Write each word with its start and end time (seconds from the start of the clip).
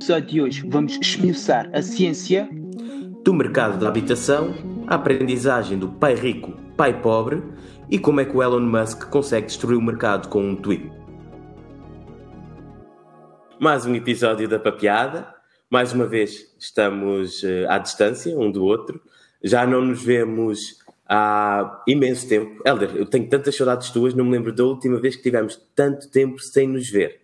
episódio 0.00 0.28
de 0.28 0.40
hoje 0.40 0.66
vamos 0.66 0.98
esmiuçar 0.98 1.68
a 1.74 1.82
ciência 1.82 2.48
do 3.22 3.34
mercado 3.34 3.78
da 3.78 3.86
habitação, 3.86 4.54
a 4.86 4.94
aprendizagem 4.94 5.78
do 5.78 5.90
pai 5.90 6.14
rico, 6.14 6.52
pai 6.74 6.98
pobre 7.02 7.42
e 7.90 7.98
como 7.98 8.18
é 8.18 8.24
que 8.24 8.34
o 8.34 8.42
Elon 8.42 8.60
Musk 8.60 9.10
consegue 9.10 9.48
destruir 9.48 9.76
o 9.76 9.82
mercado 9.82 10.28
com 10.28 10.42
um 10.42 10.56
tweet. 10.56 10.90
Mais 13.60 13.84
um 13.84 13.94
episódio 13.94 14.48
da 14.48 14.58
Papeada. 14.58 15.34
Mais 15.68 15.92
uma 15.92 16.06
vez 16.06 16.50
estamos 16.58 17.42
uh, 17.42 17.68
à 17.68 17.76
distância 17.76 18.34
um 18.38 18.50
do 18.50 18.64
outro. 18.64 19.02
Já 19.44 19.66
não 19.66 19.84
nos 19.84 20.02
vemos 20.02 20.78
há 21.06 21.82
imenso 21.86 22.26
tempo. 22.26 22.62
Helder, 22.64 22.96
eu 22.96 23.04
tenho 23.04 23.28
tantas 23.28 23.54
saudades 23.54 23.90
tuas, 23.90 24.14
não 24.14 24.24
me 24.24 24.30
lembro 24.30 24.50
da 24.50 24.64
última 24.64 24.98
vez 24.98 25.14
que 25.14 25.22
tivemos 25.22 25.60
tanto 25.76 26.10
tempo 26.10 26.38
sem 26.38 26.66
nos 26.66 26.88
ver. 26.88 27.20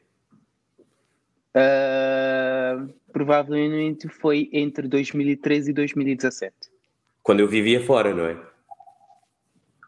Uh, 1.56 2.25
provavelmente 3.16 4.10
foi 4.10 4.50
entre 4.52 4.86
2013 4.86 5.70
e 5.70 5.72
2017. 5.72 6.54
Quando 7.22 7.40
eu 7.40 7.48
vivia 7.48 7.82
fora, 7.82 8.12
não 8.14 8.26
é? 8.26 8.36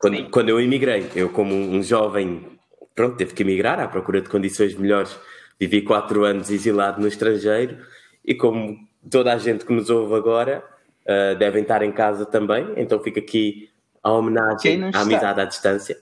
Quando, 0.01 0.31
quando 0.31 0.49
eu 0.49 0.59
emigrei, 0.59 1.11
eu 1.15 1.29
como 1.29 1.55
um 1.55 1.83
jovem, 1.83 2.59
pronto, 2.95 3.19
teve 3.19 3.35
que 3.35 3.43
emigrar 3.43 3.79
à 3.81 3.87
procura 3.87 4.23
de 4.23 4.31
condições 4.31 4.75
melhores. 4.75 5.15
Vivi 5.61 5.83
quatro 5.83 6.25
anos 6.25 6.49
exilado 6.49 7.03
no 7.03 7.07
estrangeiro 7.07 7.77
e 8.25 8.35
como 8.35 8.79
toda 9.11 9.35
a 9.35 9.37
gente 9.37 9.67
que 9.67 9.75
nos 9.75 9.91
ouve 9.91 10.15
agora 10.15 10.65
uh, 11.03 11.37
devem 11.39 11.61
estar 11.61 11.83
em 11.83 11.93
casa 11.93 12.25
também, 12.25 12.73
então 12.79 12.99
fica 12.99 13.21
aqui 13.21 13.69
a 14.03 14.11
homenagem 14.11 14.85
à 14.85 15.03
amizade 15.03 15.39
à 15.39 15.45
distância. 15.45 15.99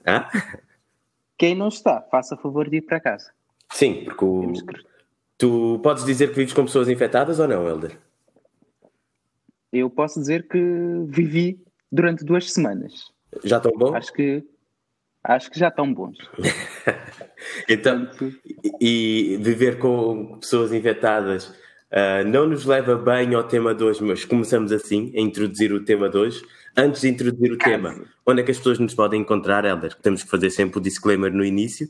Quem 1.37 1.55
não 1.55 1.67
está, 1.67 2.01
faça 2.09 2.37
favor 2.37 2.69
de 2.69 2.77
ir 2.77 2.83
para 2.83 3.01
casa. 3.01 3.33
Sim, 3.73 4.05
porque 4.05 4.23
o... 4.23 4.53
tu 5.37 5.79
podes 5.83 6.03
dizer 6.03 6.29
que 6.29 6.35
vives 6.35 6.53
com 6.53 6.65
pessoas 6.65 6.89
infectadas 6.89 7.39
ou 7.39 7.47
não, 7.47 7.67
Helder? 7.67 7.97
Eu 9.71 9.89
posso 9.89 10.19
dizer 10.19 10.47
que 10.47 10.59
vivi 11.07 11.61
durante 11.91 12.23
duas 12.23 12.51
semanas. 12.51 13.11
Já 13.43 13.57
estão 13.57 13.71
bons? 13.71 13.95
Acho 13.95 14.13
que 14.13 14.43
acho 15.23 15.51
que 15.51 15.59
já 15.59 15.67
estão 15.67 15.93
bons. 15.93 16.17
então, 17.67 18.09
e 18.79 19.37
viver 19.41 19.77
com 19.77 20.37
pessoas 20.39 20.71
infectadas 20.71 21.47
uh, 21.91 22.25
não 22.25 22.47
nos 22.47 22.65
leva 22.65 22.95
bem 22.95 23.35
ao 23.35 23.43
tema 23.43 23.75
de 23.75 23.83
hoje, 23.83 24.03
mas 24.03 24.23
começamos 24.23 24.71
assim 24.71 25.11
a 25.15 25.19
introduzir 25.19 25.73
o 25.73 25.83
tema 25.83 26.09
de 26.09 26.17
hoje. 26.17 26.41
Antes 26.75 27.01
de 27.01 27.09
introduzir 27.09 27.51
o 27.51 27.57
tema, 27.57 27.99
onde 28.25 28.41
é 28.41 28.43
que 28.43 28.51
as 28.51 28.57
pessoas 28.57 28.79
nos 28.79 28.93
podem 28.93 29.21
encontrar, 29.21 29.65
Helder? 29.65 29.95
Temos 29.95 30.23
que 30.23 30.29
fazer 30.29 30.49
sempre 30.49 30.77
o 30.77 30.81
disclaimer 30.81 31.33
no 31.33 31.43
início. 31.43 31.89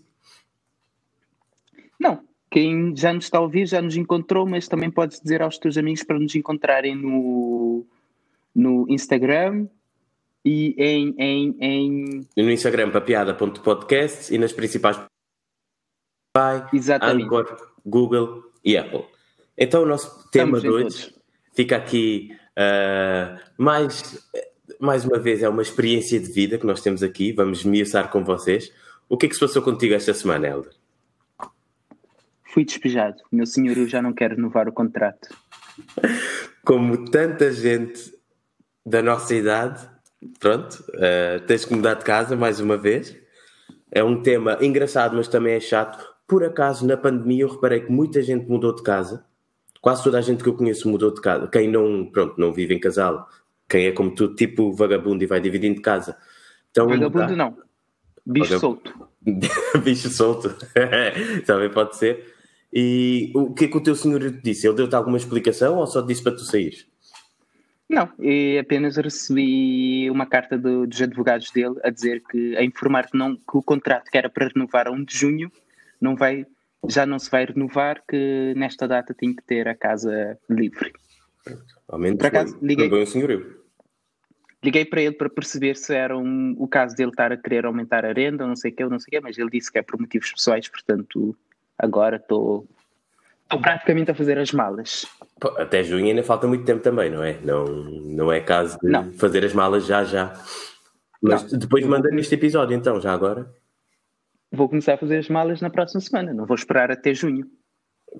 Quem 2.49 2.95
já 2.95 3.13
nos 3.13 3.25
está 3.25 3.37
a 3.37 3.41
ouvir 3.41 3.67
já 3.67 3.81
nos 3.81 3.97
encontrou, 3.97 4.45
mas 4.45 4.67
também 4.67 4.89
podes 4.89 5.19
dizer 5.19 5.41
aos 5.41 5.57
teus 5.57 5.77
amigos 5.77 6.03
para 6.03 6.17
nos 6.17 6.33
encontrarem 6.33 6.95
no, 6.95 7.85
no 8.55 8.85
Instagram, 8.89 9.67
e 10.47 10.73
em, 10.77 11.13
em, 11.17 11.55
em... 11.59 12.27
No 12.37 12.49
Instagram, 12.49 12.89
papiada.podcast 12.89 14.33
e 14.33 14.37
nas 14.37 14.53
principais 14.53 14.97
Exatamente. 16.71 17.25
Anchor, 17.25 17.73
Google 17.85 18.43
e 18.63 18.77
Apple. 18.77 19.03
Então 19.57 19.83
o 19.83 19.85
nosso 19.85 20.29
tema 20.29 20.61
de 20.61 20.69
hoje 20.69 21.13
fica 21.53 21.75
aqui 21.75 22.31
uh, 22.57 23.37
mais, 23.57 24.25
mais 24.79 25.03
uma 25.03 25.19
vez, 25.19 25.43
é 25.43 25.49
uma 25.49 25.61
experiência 25.61 26.17
de 26.17 26.31
vida 26.31 26.57
que 26.57 26.65
nós 26.65 26.81
temos 26.81 27.03
aqui, 27.03 27.33
vamos 27.33 27.59
esmiuçar 27.59 28.09
com 28.09 28.23
vocês. 28.23 28.71
O 29.09 29.17
que 29.17 29.25
é 29.25 29.29
que 29.29 29.35
se 29.35 29.41
passou 29.41 29.61
contigo 29.61 29.95
esta 29.95 30.13
semana, 30.13 30.47
Helder? 30.47 30.76
Fui 32.53 32.63
despejado. 32.63 33.17
Meu 33.31 33.45
senhor, 33.45 33.77
eu 33.77 33.87
já 33.87 34.01
não 34.01 34.13
quero 34.13 34.35
renovar 34.35 34.67
o 34.67 34.71
contrato. 34.71 35.29
Como 36.63 37.09
tanta 37.09 37.51
gente 37.51 38.13
da 38.85 39.01
nossa 39.01 39.35
idade, 39.35 39.87
pronto, 40.39 40.83
uh, 40.89 41.45
tens 41.45 41.65
que 41.65 41.73
mudar 41.73 41.95
de 41.95 42.05
casa 42.05 42.35
mais 42.35 42.59
uma 42.59 42.77
vez. 42.77 43.15
É 43.91 44.03
um 44.03 44.21
tema 44.21 44.57
engraçado, 44.61 45.15
mas 45.15 45.27
também 45.27 45.55
é 45.55 45.59
chato. 45.59 46.05
Por 46.27 46.43
acaso, 46.43 46.85
na 46.85 46.97
pandemia, 46.97 47.43
eu 47.43 47.49
reparei 47.49 47.81
que 47.81 47.91
muita 47.91 48.21
gente 48.21 48.47
mudou 48.49 48.75
de 48.75 48.83
casa. 48.83 49.25
Quase 49.81 50.03
toda 50.03 50.17
a 50.17 50.21
gente 50.21 50.43
que 50.43 50.49
eu 50.49 50.55
conheço 50.55 50.89
mudou 50.89 51.13
de 51.13 51.21
casa. 51.21 51.47
Quem 51.47 51.69
não, 51.69 52.09
pronto, 52.11 52.35
não 52.37 52.51
vive 52.51 52.73
em 52.73 52.79
casal, 52.79 53.27
quem 53.69 53.85
é 53.87 53.91
como 53.91 54.13
tu, 54.13 54.33
tipo 54.33 54.73
vagabundo 54.73 55.23
e 55.23 55.27
vai 55.27 55.39
dividindo 55.39 55.75
de 55.75 55.81
casa. 55.81 56.17
Então, 56.71 56.87
vagabundo 56.87 57.35
não. 57.35 57.57
Bicho 58.25 58.59
solto. 58.59 58.93
Bicho 59.83 60.09
solto. 60.09 60.53
também 61.45 61.69
pode 61.69 61.95
ser. 61.95 62.36
E 62.79 63.31
o 63.33 63.55
que 63.55 63.65
é 63.65 63.67
que 63.67 63.75
o 63.75 63.81
teu 63.81 63.95
senhor 63.95 64.19
disse? 64.29 64.67
Ele 64.67 64.75
deu-te 64.75 64.95
alguma 64.95 65.17
explicação 65.17 65.77
ou 65.77 65.87
só 65.87 65.99
disse 65.99 66.21
para 66.21 66.33
tu 66.33 66.41
sair? 66.41 66.85
Não, 67.89 68.07
eu 68.19 68.61
apenas 68.61 68.97
recebi 68.97 70.07
uma 70.11 70.27
carta 70.27 70.59
do, 70.59 70.85
dos 70.85 71.01
advogados 71.01 71.49
dele 71.49 71.73
a 71.83 71.89
dizer 71.89 72.21
que, 72.29 72.55
a 72.55 72.63
informar 72.63 73.09
que, 73.09 73.17
não, 73.17 73.35
que 73.35 73.57
o 73.57 73.63
contrato 73.63 74.11
que 74.11 74.17
era 74.19 74.29
para 74.29 74.49
renovar 74.49 74.87
a 74.87 74.91
1 74.91 75.05
de 75.05 75.17
junho 75.17 75.51
não 75.99 76.15
vai, 76.15 76.45
já 76.87 77.03
não 77.03 77.17
se 77.17 77.31
vai 77.31 77.45
renovar, 77.45 78.03
que 78.07 78.53
nesta 78.55 78.87
data 78.87 79.11
tem 79.11 79.33
que 79.33 79.41
ter 79.41 79.67
a 79.67 79.73
casa 79.73 80.37
livre. 80.47 80.93
Ao 81.87 81.97
menos 81.97 82.19
Por 82.19 82.27
acaso, 82.27 82.59
liguei, 82.61 82.87
bem 82.87 83.01
o 83.01 83.07
senhorio. 83.07 83.59
liguei 84.63 84.85
para 84.85 85.01
ele 85.01 85.15
para 85.15 85.31
perceber 85.31 85.75
se 85.77 85.95
era 85.95 86.15
um, 86.15 86.53
o 86.59 86.67
caso 86.67 86.95
dele 86.95 87.09
estar 87.09 87.31
a 87.31 87.37
querer 87.37 87.65
aumentar 87.65 88.05
a 88.05 88.13
renda 88.13 88.43
ou 88.43 88.49
não 88.49 88.55
sei 88.55 88.69
o 88.69 88.75
que, 88.75 88.85
não 88.85 88.99
sei 88.99 89.07
o 89.07 89.11
que, 89.13 89.27
mas 89.27 89.35
ele 89.35 89.49
disse 89.49 89.71
que 89.71 89.79
é 89.79 89.81
por 89.81 89.99
motivos 89.99 90.31
pessoais, 90.31 90.67
portanto 90.67 91.35
agora 91.77 92.17
estou 92.17 92.67
Estou 93.47 93.61
praticamente 93.61 94.11
a 94.11 94.13
fazer 94.13 94.37
as 94.37 94.51
malas. 94.51 95.07
Pô, 95.39 95.47
até 95.57 95.81
junho 95.81 96.07
ainda 96.07 96.21
falta 96.21 96.45
muito 96.47 96.65
tempo 96.65 96.83
também, 96.83 97.09
não 97.09 97.23
é? 97.23 97.39
Não, 97.41 97.63
não 97.65 98.29
é 98.29 98.41
caso 98.41 98.77
de 98.79 98.89
não. 98.89 99.13
fazer 99.13 99.45
as 99.45 99.53
malas 99.53 99.85
já 99.85 100.03
já. 100.03 100.33
Mas 101.21 101.49
não. 101.49 101.57
depois 101.57 101.85
manda 101.85 102.09
neste 102.09 102.35
episódio 102.35 102.75
então, 102.75 102.99
já 102.99 103.13
agora. 103.13 103.49
Vou 104.51 104.67
começar 104.67 104.95
a 104.95 104.97
fazer 104.97 105.17
as 105.19 105.29
malas 105.29 105.61
na 105.61 105.69
próxima 105.69 106.01
semana, 106.01 106.33
não 106.33 106.45
vou 106.45 106.55
esperar 106.55 106.91
até 106.91 107.13
junho. 107.13 107.45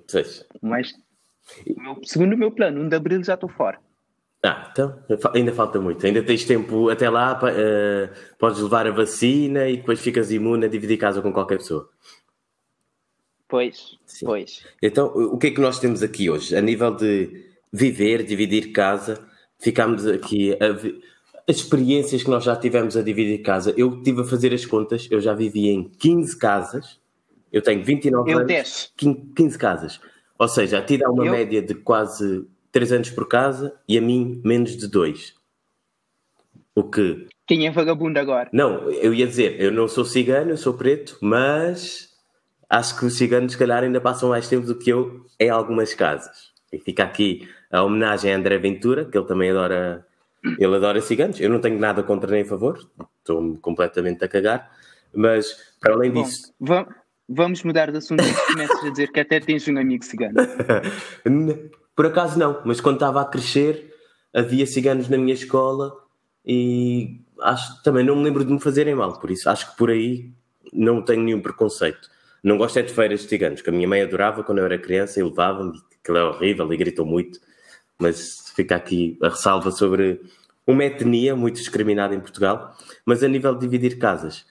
Seja. 0.06 0.46
Mas, 0.62 0.94
segundo 2.04 2.32
o 2.32 2.38
meu 2.38 2.50
plano, 2.50 2.80
1 2.80 2.88
de 2.88 2.96
abril 2.96 3.22
já 3.22 3.34
estou 3.34 3.50
fora. 3.50 3.78
Ah, 4.42 4.68
então 4.70 5.02
ainda 5.34 5.52
falta 5.52 5.78
muito. 5.78 6.06
Ainda 6.06 6.22
tens 6.22 6.44
tempo 6.44 6.88
até 6.88 7.10
lá, 7.10 7.38
uh, 7.38 8.36
podes 8.38 8.62
levar 8.62 8.86
a 8.86 8.92
vacina 8.92 9.68
e 9.68 9.76
depois 9.76 10.00
ficas 10.00 10.30
imune 10.30 10.64
a 10.64 10.68
dividir 10.68 10.96
casa 10.96 11.20
com 11.20 11.32
qualquer 11.32 11.58
pessoa. 11.58 11.90
Pois, 13.48 13.98
Sim. 14.04 14.26
pois. 14.26 14.62
Então, 14.82 15.06
o 15.06 15.38
que 15.38 15.46
é 15.46 15.50
que 15.50 15.60
nós 15.60 15.80
temos 15.80 16.02
aqui 16.02 16.28
hoje? 16.28 16.54
A 16.54 16.60
nível 16.60 16.94
de 16.94 17.46
viver, 17.72 18.22
dividir 18.22 18.72
casa, 18.72 19.26
ficámos 19.58 20.06
aqui 20.06 20.52
a 20.54 20.74
as 21.48 21.56
experiências 21.56 22.22
que 22.22 22.28
nós 22.28 22.44
já 22.44 22.54
tivemos 22.54 22.94
a 22.94 23.02
dividir 23.02 23.38
casa. 23.38 23.72
Eu 23.74 23.96
estive 23.96 24.20
a 24.20 24.24
fazer 24.24 24.52
as 24.52 24.66
contas, 24.66 25.08
eu 25.10 25.18
já 25.18 25.32
vivi 25.32 25.68
em 25.68 25.82
15 25.82 26.38
casas, 26.38 27.00
eu 27.50 27.62
tenho 27.62 27.82
29 27.82 28.30
eu 28.30 28.36
anos, 28.36 28.48
10. 28.48 28.92
15 29.34 29.58
casas. 29.58 29.98
Ou 30.38 30.46
seja, 30.46 30.78
a 30.78 30.82
ti 30.82 30.98
dá 30.98 31.10
uma 31.10 31.24
eu... 31.24 31.32
média 31.32 31.62
de 31.62 31.74
quase 31.74 32.46
3 32.70 32.92
anos 32.92 33.10
por 33.10 33.26
casa 33.26 33.74
e 33.88 33.96
a 33.96 34.00
mim 34.00 34.42
menos 34.44 34.76
de 34.76 34.86
2. 34.86 35.34
O 36.74 36.84
que. 36.84 37.26
Quem 37.46 37.66
é 37.66 37.70
vagabundo 37.70 38.18
agora? 38.18 38.50
Não, 38.52 38.90
eu 38.90 39.14
ia 39.14 39.26
dizer, 39.26 39.58
eu 39.58 39.72
não 39.72 39.88
sou 39.88 40.04
cigano, 40.04 40.50
eu 40.50 40.56
sou 40.58 40.74
preto, 40.74 41.16
mas 41.22 42.07
acho 42.68 42.98
que 42.98 43.06
os 43.06 43.16
ciganos, 43.16 43.52
se 43.52 43.58
calhar, 43.58 43.82
ainda 43.82 44.00
passam 44.00 44.28
mais 44.30 44.48
tempo 44.48 44.66
do 44.66 44.74
que 44.76 44.90
eu 44.90 45.24
em 45.38 45.48
algumas 45.48 45.94
casas. 45.94 46.52
E 46.72 46.78
fica 46.78 47.04
aqui 47.04 47.48
a 47.70 47.82
homenagem 47.82 48.32
a 48.32 48.36
André 48.36 48.58
Ventura, 48.58 49.04
que 49.04 49.16
ele 49.16 49.26
também 49.26 49.50
adora, 49.50 50.06
ele 50.58 50.76
adora 50.76 51.00
ciganos. 51.00 51.40
Eu 51.40 51.50
não 51.50 51.60
tenho 51.60 51.78
nada 51.78 52.02
contra 52.02 52.30
nem 52.30 52.42
a 52.42 52.46
favor, 52.46 52.78
estou-me 53.18 53.56
completamente 53.58 54.24
a 54.24 54.28
cagar, 54.28 54.70
mas 55.14 55.56
para 55.80 55.94
além 55.94 56.10
Bom, 56.10 56.22
disso. 56.22 56.52
Vamos 57.30 57.62
mudar 57.62 57.90
de 57.90 57.98
assunto 57.98 58.24
e 58.24 58.52
começas 58.52 58.82
a 58.82 58.88
dizer 58.88 59.12
que 59.12 59.20
até 59.20 59.38
tens 59.38 59.68
um 59.68 59.78
amigo 59.78 60.02
cigano. 60.02 60.34
Por 61.94 62.06
acaso 62.06 62.38
não, 62.38 62.62
mas 62.64 62.80
quando 62.80 62.96
estava 62.96 63.20
a 63.20 63.24
crescer 63.24 63.92
havia 64.32 64.66
ciganos 64.66 65.08
na 65.08 65.18
minha 65.18 65.34
escola 65.34 65.92
e 66.46 67.20
acho 67.40 67.82
também 67.82 68.04
não 68.04 68.16
me 68.16 68.24
lembro 68.24 68.44
de 68.44 68.52
me 68.52 68.60
fazerem 68.60 68.94
mal, 68.94 69.18
por 69.18 69.30
isso 69.30 69.50
acho 69.50 69.70
que 69.70 69.76
por 69.76 69.90
aí 69.90 70.32
não 70.72 71.02
tenho 71.02 71.22
nenhum 71.22 71.40
preconceito. 71.40 72.08
Não 72.42 72.56
gosto 72.56 72.78
é 72.78 72.82
de 72.82 72.92
feiras 72.92 73.20
de 73.20 73.28
ciganos, 73.28 73.62
que 73.62 73.68
a 73.68 73.72
minha 73.72 73.88
mãe 73.88 74.02
adorava 74.02 74.44
quando 74.44 74.58
eu 74.58 74.64
era 74.64 74.78
criança 74.78 75.18
e 75.18 75.22
levava-me, 75.22 75.72
aquilo 76.00 76.18
é 76.18 76.24
horrível 76.24 76.72
e 76.72 76.76
gritou 76.76 77.04
muito. 77.04 77.40
Mas 77.98 78.52
fica 78.54 78.76
aqui 78.76 79.18
a 79.22 79.28
ressalva 79.28 79.70
sobre 79.70 80.20
uma 80.66 80.84
etnia 80.84 81.34
muito 81.34 81.56
discriminada 81.56 82.14
em 82.14 82.20
Portugal. 82.20 82.76
Mas 83.04 83.24
a 83.24 83.28
nível 83.28 83.54
de 83.54 83.60
dividir 83.60 83.98
casas, 83.98 84.46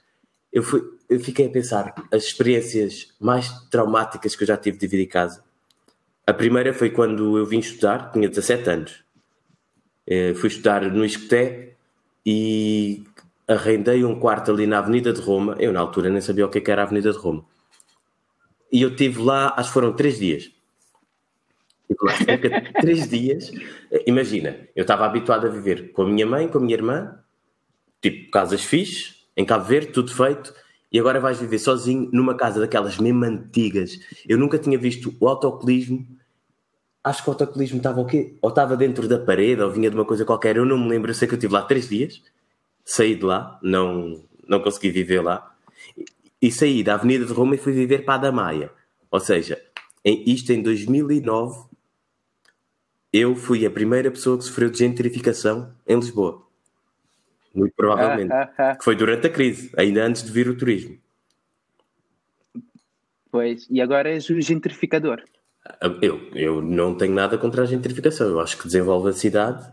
eu, 0.52 0.64
fui, 0.64 0.82
eu 1.10 1.20
fiquei 1.20 1.48
a 1.48 1.50
pensar 1.50 1.96
as 2.12 2.26
experiências 2.26 3.14
mais 3.20 3.50
traumáticas 3.70 4.36
que 4.36 4.44
eu 4.44 4.48
já 4.48 4.58
tive 4.58 4.78
de 4.78 4.86
dividir 4.86 5.08
casa. 5.08 5.44
A 6.26 6.34
primeira 6.34 6.74
foi 6.74 6.90
quando 6.90 7.38
eu 7.38 7.46
vim 7.46 7.60
estudar, 7.60 8.12
tinha 8.12 8.28
17 8.28 8.70
anos. 8.70 9.04
Eu 10.06 10.32
eh, 10.32 10.34
fui 10.34 10.50
estudar 10.50 10.82
no 10.82 11.06
Iscoté 11.06 11.76
e 12.26 13.04
arrendei 13.48 14.04
um 14.04 14.20
quarto 14.20 14.52
ali 14.52 14.68
na 14.68 14.80
Avenida 14.80 15.14
de 15.14 15.22
Roma. 15.22 15.56
Eu, 15.58 15.72
na 15.72 15.80
altura, 15.80 16.10
nem 16.10 16.20
sabia 16.20 16.46
o 16.46 16.50
que 16.50 16.60
é 16.60 16.72
era 16.72 16.82
a 16.82 16.86
Avenida 16.86 17.14
de 17.14 17.18
Roma 17.18 17.46
e 18.72 18.82
eu 18.82 18.96
tive 18.96 19.22
lá, 19.22 19.54
acho 19.58 19.70
que 19.70 19.74
foram 19.74 19.94
três 19.94 20.20
dias. 20.20 20.52
Lá 22.02 22.16
cerca 22.18 22.50
de 22.50 22.74
três 22.82 23.10
dias. 23.10 23.52
Imagina, 24.06 24.58
eu 24.76 24.82
estava 24.82 25.06
habituado 25.06 25.48
a 25.48 25.50
viver 25.50 25.92
com 25.92 26.04
a 26.04 26.08
minha 26.08 26.26
mãe, 26.26 26.48
com 26.48 26.58
a 26.58 26.62
minha 26.62 26.76
irmã, 26.76 27.20
tipo 28.02 28.30
casas 28.30 28.64
fixes, 28.64 29.26
em 29.36 29.46
Cabo 29.46 29.66
Verde, 29.66 29.92
tudo 29.92 30.14
feito, 30.14 30.54
e 30.92 31.00
agora 31.00 31.20
vais 31.20 31.40
viver 31.40 31.60
sozinho 31.60 32.10
numa 32.12 32.36
casa 32.36 32.60
daquelas 32.60 32.98
mesmo 32.98 33.24
antigas. 33.24 34.00
Eu 34.28 34.38
nunca 34.38 34.58
tinha 34.58 34.78
visto 34.78 35.16
o 35.20 35.28
autocolismo. 35.28 36.06
Acho 37.04 37.24
que 37.24 37.30
o 37.30 37.34
autocolismo 37.34 37.78
estava 37.78 38.02
o 38.02 38.06
quê? 38.06 38.36
Ou 38.42 38.50
estava 38.50 38.76
dentro 38.76 39.08
da 39.08 39.20
parede, 39.20 39.62
ou 39.62 39.72
vinha 39.72 39.90
de 39.90 39.96
uma 39.96 40.06
coisa 40.06 40.26
qualquer, 40.26 40.58
eu 40.58 40.66
não 40.66 40.78
me 40.78 40.90
lembro. 40.90 41.10
Eu 41.12 41.16
sei 41.16 41.28
que 41.28 41.34
eu 41.34 41.38
estive 41.38 41.54
lá 41.54 41.62
três 41.62 41.88
dias, 41.88 42.22
saí 42.84 43.16
de 43.16 43.24
lá, 43.24 43.60
não, 43.62 44.24
não 44.48 44.62
consegui 44.62 44.92
viver 44.92 45.22
lá, 45.22 45.56
e 46.42 46.52
saí 46.52 46.84
da 46.84 46.96
Avenida 46.96 47.26
de 47.26 47.34
Roma 47.34 47.56
e 47.56 47.58
fui 47.58 47.74
viver 47.74 48.06
para 48.06 48.16
a 48.16 48.18
da 48.18 48.32
Maia. 48.32 48.72
Ou 49.10 49.20
seja, 49.20 49.62
em, 50.04 50.24
isto 50.28 50.52
em 50.52 50.62
2009, 50.62 51.68
eu 53.12 53.36
fui 53.36 53.66
a 53.66 53.72
primeira 53.72 54.12
pessoa 54.12 54.38
que 54.38 54.44
sofreu 54.44 54.70
de 54.70 54.80
gentrificação 54.80 55.74
em 55.88 55.96
Lisboa. 55.96 56.46
Muito 57.54 57.74
provavelmente. 57.76 58.32
Ah, 58.32 58.52
ah, 58.58 58.72
ah. 58.72 58.76
Que 58.76 58.84
foi 58.84 58.96
durante 58.96 59.28
a 59.28 59.30
crise, 59.30 59.72
ainda 59.76 60.06
antes 60.06 60.24
de 60.24 60.32
vir 60.32 60.48
o 60.48 60.56
turismo. 60.56 60.98
Pois, 63.32 63.68
e 63.70 63.82
agora 63.82 64.10
és 64.10 64.30
o 64.30 64.40
gentrificador. 64.40 65.24
Eu, 66.02 66.30
eu 66.34 66.62
não 66.62 66.96
tenho 66.96 67.14
nada 67.14 67.38
contra 67.38 67.64
a 67.64 67.66
gentrificação. 67.66 68.28
Eu 68.28 68.40
acho 68.40 68.58
que 68.58 68.66
desenvolve 68.66 69.10
a 69.10 69.14
cidade, 69.14 69.68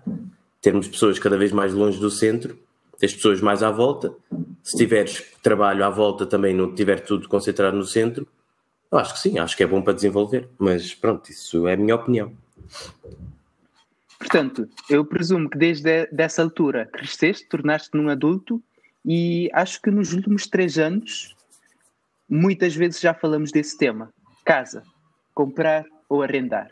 termos 0.61 0.89
pessoas 0.89 1.19
cada 1.19 1.37
vez 1.37 1.53
mais 1.53 1.73
longe 1.73 2.01
do 2.01 2.11
centro, 2.11 2.59
tens 2.99 3.15
pessoas 3.15 3.41
mais 3.41 3.63
à 3.63 3.71
volta. 3.71 4.15
Se 4.63 4.77
tiveres 4.77 5.23
trabalho 5.43 5.85
à 5.85 5.91
volta 5.91 6.27
também, 6.27 6.55
não 6.55 6.75
tiver 6.75 7.01
tudo 7.01 7.29
concentrado 7.29 7.77
no 7.77 7.85
centro, 7.85 8.27
eu 8.91 8.99
acho 8.99 9.15
que 9.15 9.21
sim, 9.21 9.39
acho 9.39 9.57
que 9.57 9.63
é 9.63 9.67
bom 9.67 9.83
para 9.83 9.93
desenvolver. 9.93 10.49
Mas 10.59 10.95
pronto, 10.95 11.31
isso 11.31 11.67
é 11.67 11.75
a 11.75 11.77
minha 11.77 11.95
opinião. 11.95 12.33
Portanto, 14.19 14.69
eu 14.89 15.05
presumo 15.05 15.51
que 15.51 15.59
desde 15.59 16.09
essa 16.17 16.43
altura 16.43 16.87
cresceste, 16.87 17.49
tornaste-te 17.49 17.97
num 17.97 18.09
adulto 18.09 18.63
e 19.05 19.51
acho 19.53 19.83
que 19.83 19.91
nos 19.91 20.13
últimos 20.13 20.47
três 20.47 20.79
anos 20.79 21.35
muitas 22.29 22.75
vezes 22.75 23.01
já 23.01 23.13
falamos 23.13 23.53
desse 23.53 23.77
tema. 23.77 24.13
Casa, 24.45 24.83
comprar 25.35 25.85
ou 26.09 26.23
arrendar? 26.23 26.71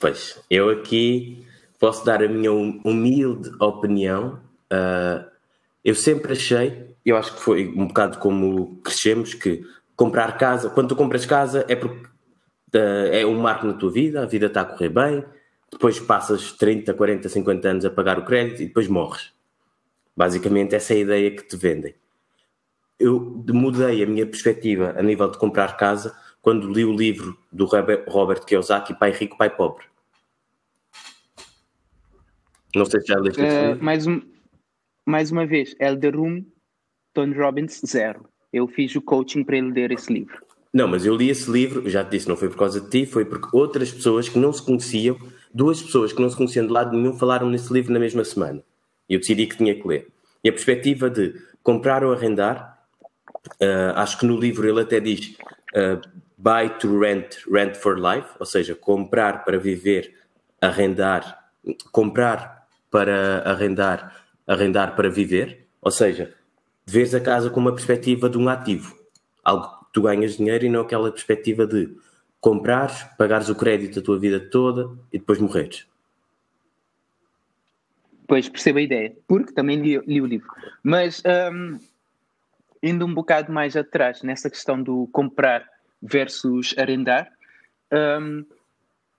Pois, 0.00 0.42
eu 0.50 0.68
aqui 0.70 1.46
posso 1.78 2.04
dar 2.04 2.22
a 2.22 2.28
minha 2.28 2.52
hum, 2.52 2.80
humilde 2.84 3.50
opinião. 3.60 4.40
Uh, 4.72 5.30
eu 5.84 5.94
sempre 5.94 6.32
achei, 6.32 6.96
eu 7.04 7.16
acho 7.16 7.34
que 7.34 7.40
foi 7.40 7.68
um 7.68 7.88
bocado 7.88 8.18
como 8.18 8.76
crescemos, 8.76 9.34
que 9.34 9.62
comprar 9.94 10.38
casa, 10.38 10.70
quando 10.70 10.88
tu 10.88 10.96
compras 10.96 11.26
casa 11.26 11.66
é 11.68 11.76
porque 11.76 12.06
uh, 12.74 13.12
é 13.12 13.26
um 13.26 13.38
marco 13.38 13.66
na 13.66 13.74
tua 13.74 13.90
vida, 13.90 14.22
a 14.22 14.26
vida 14.26 14.46
está 14.46 14.62
a 14.62 14.64
correr 14.64 14.88
bem, 14.88 15.24
depois 15.70 16.00
passas 16.00 16.52
30, 16.52 16.94
40, 16.94 17.28
50 17.28 17.68
anos 17.68 17.84
a 17.84 17.90
pagar 17.90 18.18
o 18.18 18.24
crédito 18.24 18.62
e 18.62 18.66
depois 18.66 18.88
morres. 18.88 19.32
Basicamente, 20.16 20.74
essa 20.74 20.92
é 20.94 20.96
a 20.96 21.00
ideia 21.00 21.30
que 21.30 21.42
te 21.42 21.56
vendem. 21.56 21.94
Eu 22.98 23.44
mudei 23.48 24.02
a 24.02 24.06
minha 24.06 24.26
perspectiva 24.26 24.94
a 24.96 25.02
nível 25.02 25.28
de 25.30 25.38
comprar 25.38 25.76
casa 25.76 26.14
quando 26.40 26.70
li 26.70 26.84
o 26.84 26.94
livro 26.94 27.36
do 27.50 27.66
Robert 28.08 28.44
Kiyosaki, 28.44 28.94
Pai 28.98 29.10
Rico, 29.10 29.36
Pai 29.36 29.48
Pobre. 29.48 29.86
Não 32.74 32.84
sei 32.84 33.00
se 33.00 33.06
já 33.06 33.18
leste 33.18 33.40
uh. 33.40 33.82
Mais, 33.82 34.06
um, 34.06 34.20
mais 35.06 35.30
uma 35.30 35.46
vez, 35.46 35.74
Elder 35.80 36.16
Room, 36.16 36.44
Tony 37.12 37.34
Robbins, 37.34 37.80
zero. 37.86 38.28
Eu 38.52 38.68
fiz 38.68 38.94
o 38.96 39.02
coaching 39.02 39.44
para 39.44 39.56
ele 39.56 39.72
ler 39.72 39.92
esse 39.92 40.12
livro. 40.12 40.42
Não, 40.72 40.88
mas 40.88 41.04
eu 41.04 41.14
li 41.14 41.28
esse 41.28 41.50
livro, 41.50 41.88
já 41.88 42.02
te 42.04 42.12
disse, 42.12 42.28
não 42.28 42.36
foi 42.36 42.48
por 42.48 42.56
causa 42.56 42.80
de 42.80 42.88
ti, 42.88 43.06
foi 43.06 43.24
porque 43.24 43.48
outras 43.52 43.92
pessoas 43.92 44.28
que 44.28 44.38
não 44.38 44.52
se 44.52 44.64
conheciam 44.64 45.18
duas 45.52 45.82
pessoas 45.82 46.12
que 46.12 46.20
não 46.20 46.30
se 46.30 46.36
conheciam 46.36 46.66
de 46.66 46.72
lado 46.72 46.96
nenhum 46.96 47.16
falaram 47.18 47.48
nesse 47.48 47.72
livro 47.72 47.92
na 47.92 47.98
mesma 47.98 48.24
semana. 48.24 48.62
E 49.08 49.14
eu 49.14 49.20
decidi 49.20 49.46
que 49.46 49.56
tinha 49.56 49.74
que 49.74 49.86
ler. 49.86 50.08
E 50.42 50.48
a 50.48 50.52
perspectiva 50.52 51.10
de 51.10 51.34
comprar 51.62 52.04
ou 52.04 52.12
arrendar, 52.12 52.78
uh, 53.60 53.96
acho 53.96 54.18
que 54.18 54.26
no 54.26 54.38
livro 54.38 54.68
ele 54.68 54.80
até 54.80 54.98
diz 54.98 55.36
uh, 55.76 56.00
buy 56.38 56.68
to 56.78 56.98
rent, 56.98 57.36
rent 57.50 57.76
for 57.76 57.98
life, 57.98 58.28
ou 58.38 58.46
seja, 58.46 58.74
comprar 58.74 59.44
para 59.44 59.58
viver, 59.58 60.14
arrendar, 60.60 61.50
comprar 61.92 62.66
para 62.90 63.42
arrendar, 63.42 64.21
arrendar 64.52 64.94
para 64.94 65.08
viver, 65.08 65.66
ou 65.80 65.90
seja, 65.90 66.34
veres 66.86 67.14
a 67.14 67.20
casa 67.20 67.50
com 67.50 67.60
uma 67.60 67.72
perspectiva 67.72 68.28
de 68.28 68.38
um 68.38 68.48
ativo, 68.48 68.96
algo 69.42 69.66
que 69.66 69.92
tu 69.92 70.02
ganhas 70.02 70.36
dinheiro 70.36 70.64
e 70.64 70.68
não 70.68 70.82
aquela 70.82 71.10
perspectiva 71.10 71.66
de 71.66 71.94
comprares, 72.40 73.04
pagares 73.16 73.48
o 73.48 73.54
crédito 73.54 74.00
a 74.00 74.02
tua 74.02 74.18
vida 74.18 74.40
toda 74.40 74.90
e 75.12 75.18
depois 75.18 75.38
morreres. 75.38 75.86
Pois, 78.26 78.48
percebo 78.48 78.78
a 78.78 78.82
ideia, 78.82 79.14
porque 79.28 79.52
também 79.52 79.80
li, 79.80 79.98
li 80.06 80.20
o 80.20 80.26
livro. 80.26 80.48
Mas, 80.82 81.22
um, 81.52 81.78
indo 82.82 83.04
um 83.04 83.12
bocado 83.12 83.52
mais 83.52 83.76
atrás, 83.76 84.22
nessa 84.22 84.48
questão 84.48 84.82
do 84.82 85.06
comprar 85.12 85.68
versus 86.00 86.74
arrendar, 86.78 87.30
um, 87.92 88.40
uh, 88.40 88.46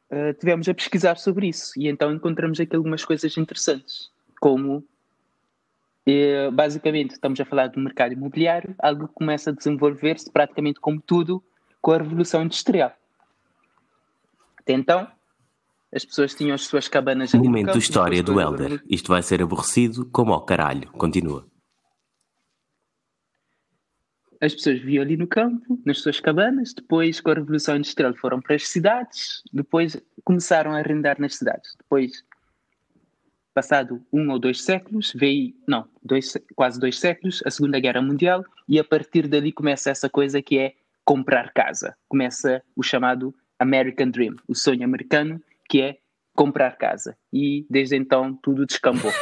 eh, 0.10 0.34
tivemos 0.34 0.68
a 0.68 0.74
pesquisar 0.74 1.18
sobre 1.18 1.48
isso 1.48 1.72
e 1.78 1.88
então 1.88 2.14
encontramos 2.14 2.60
aqui 2.60 2.76
algumas 2.76 3.06
coisas 3.06 3.38
interessantes, 3.38 4.10
como 4.40 4.84
eh, 6.06 6.52
basicamente 6.52 7.12
estamos 7.12 7.40
a 7.40 7.46
falar 7.46 7.68
do 7.68 7.80
mercado 7.80 8.14
imobiliário, 8.14 8.76
algo 8.80 9.08
que 9.08 9.14
começa 9.14 9.50
a 9.50 9.54
desenvolver-se 9.54 10.32
praticamente 10.32 10.80
como 10.80 11.02
tudo 11.02 11.44
com 11.82 11.92
a 11.92 11.98
Revolução 11.98 12.44
Industrial. 12.44 12.94
Até 14.60 14.74
então, 14.74 15.08
as 15.94 16.04
pessoas 16.04 16.34
tinham 16.34 16.56
as 16.56 16.64
suas 16.64 16.88
cabanas 16.88 17.36
ali 17.36 17.44
Momento 17.44 17.68
campo, 17.68 17.78
história 17.78 18.24
do 18.24 18.40
Elder. 18.40 18.82
Isto 18.90 19.10
vai 19.10 19.22
ser 19.22 19.42
aborrecido 19.42 20.06
como 20.08 20.34
ao 20.34 20.42
caralho. 20.42 20.90
Continua. 20.94 21.46
As 24.42 24.54
pessoas 24.54 24.80
viviam 24.80 25.04
ali 25.04 25.16
no 25.16 25.28
campo, 25.28 25.80
nas 25.86 26.00
suas 26.00 26.20
cabanas, 26.20 26.74
depois 26.74 27.22
com 27.22 27.32
a 27.32 27.36
Revolução 27.36 27.78
Industrial 27.78 28.14
foram 28.16 28.42
para 28.42 28.56
as 28.56 28.68
cidades, 28.68 29.42
depois 29.54 30.02
começaram 30.26 30.72
a 30.72 30.80
arrendar 30.80 31.20
nas 31.20 31.36
cidades. 31.36 31.76
Depois, 31.78 32.26
passado 33.54 34.02
um 34.12 34.32
ou 34.32 34.40
dois 34.40 34.62
séculos, 34.64 35.14
veio, 35.16 35.54
não, 35.68 35.88
dois, 36.04 36.38
quase 36.56 36.80
dois 36.80 37.00
séculos, 37.00 37.42
a 37.46 37.52
Segunda 37.52 37.80
Guerra 37.80 38.02
Mundial, 38.02 38.44
e 38.68 38.80
a 38.80 38.84
partir 38.84 39.28
dali 39.28 39.52
começa 39.52 39.90
essa 39.90 40.10
coisa 40.10 40.42
que 40.42 40.58
é 40.58 40.74
comprar 41.06 41.54
casa. 41.54 41.96
Começa 42.08 42.62
o 42.76 42.84
chamado 42.84 43.34
American 43.60 44.10
Dream, 44.10 44.36
o 44.48 44.56
sonho 44.56 44.84
americano, 44.84 45.42
que 45.70 45.82
é 45.82 45.98
comprar 46.36 46.78
casa. 46.78 47.16
E 47.32 47.66
desde 47.70 47.96
então 47.96 48.38
tudo 48.42 48.66
descambou. 48.66 49.12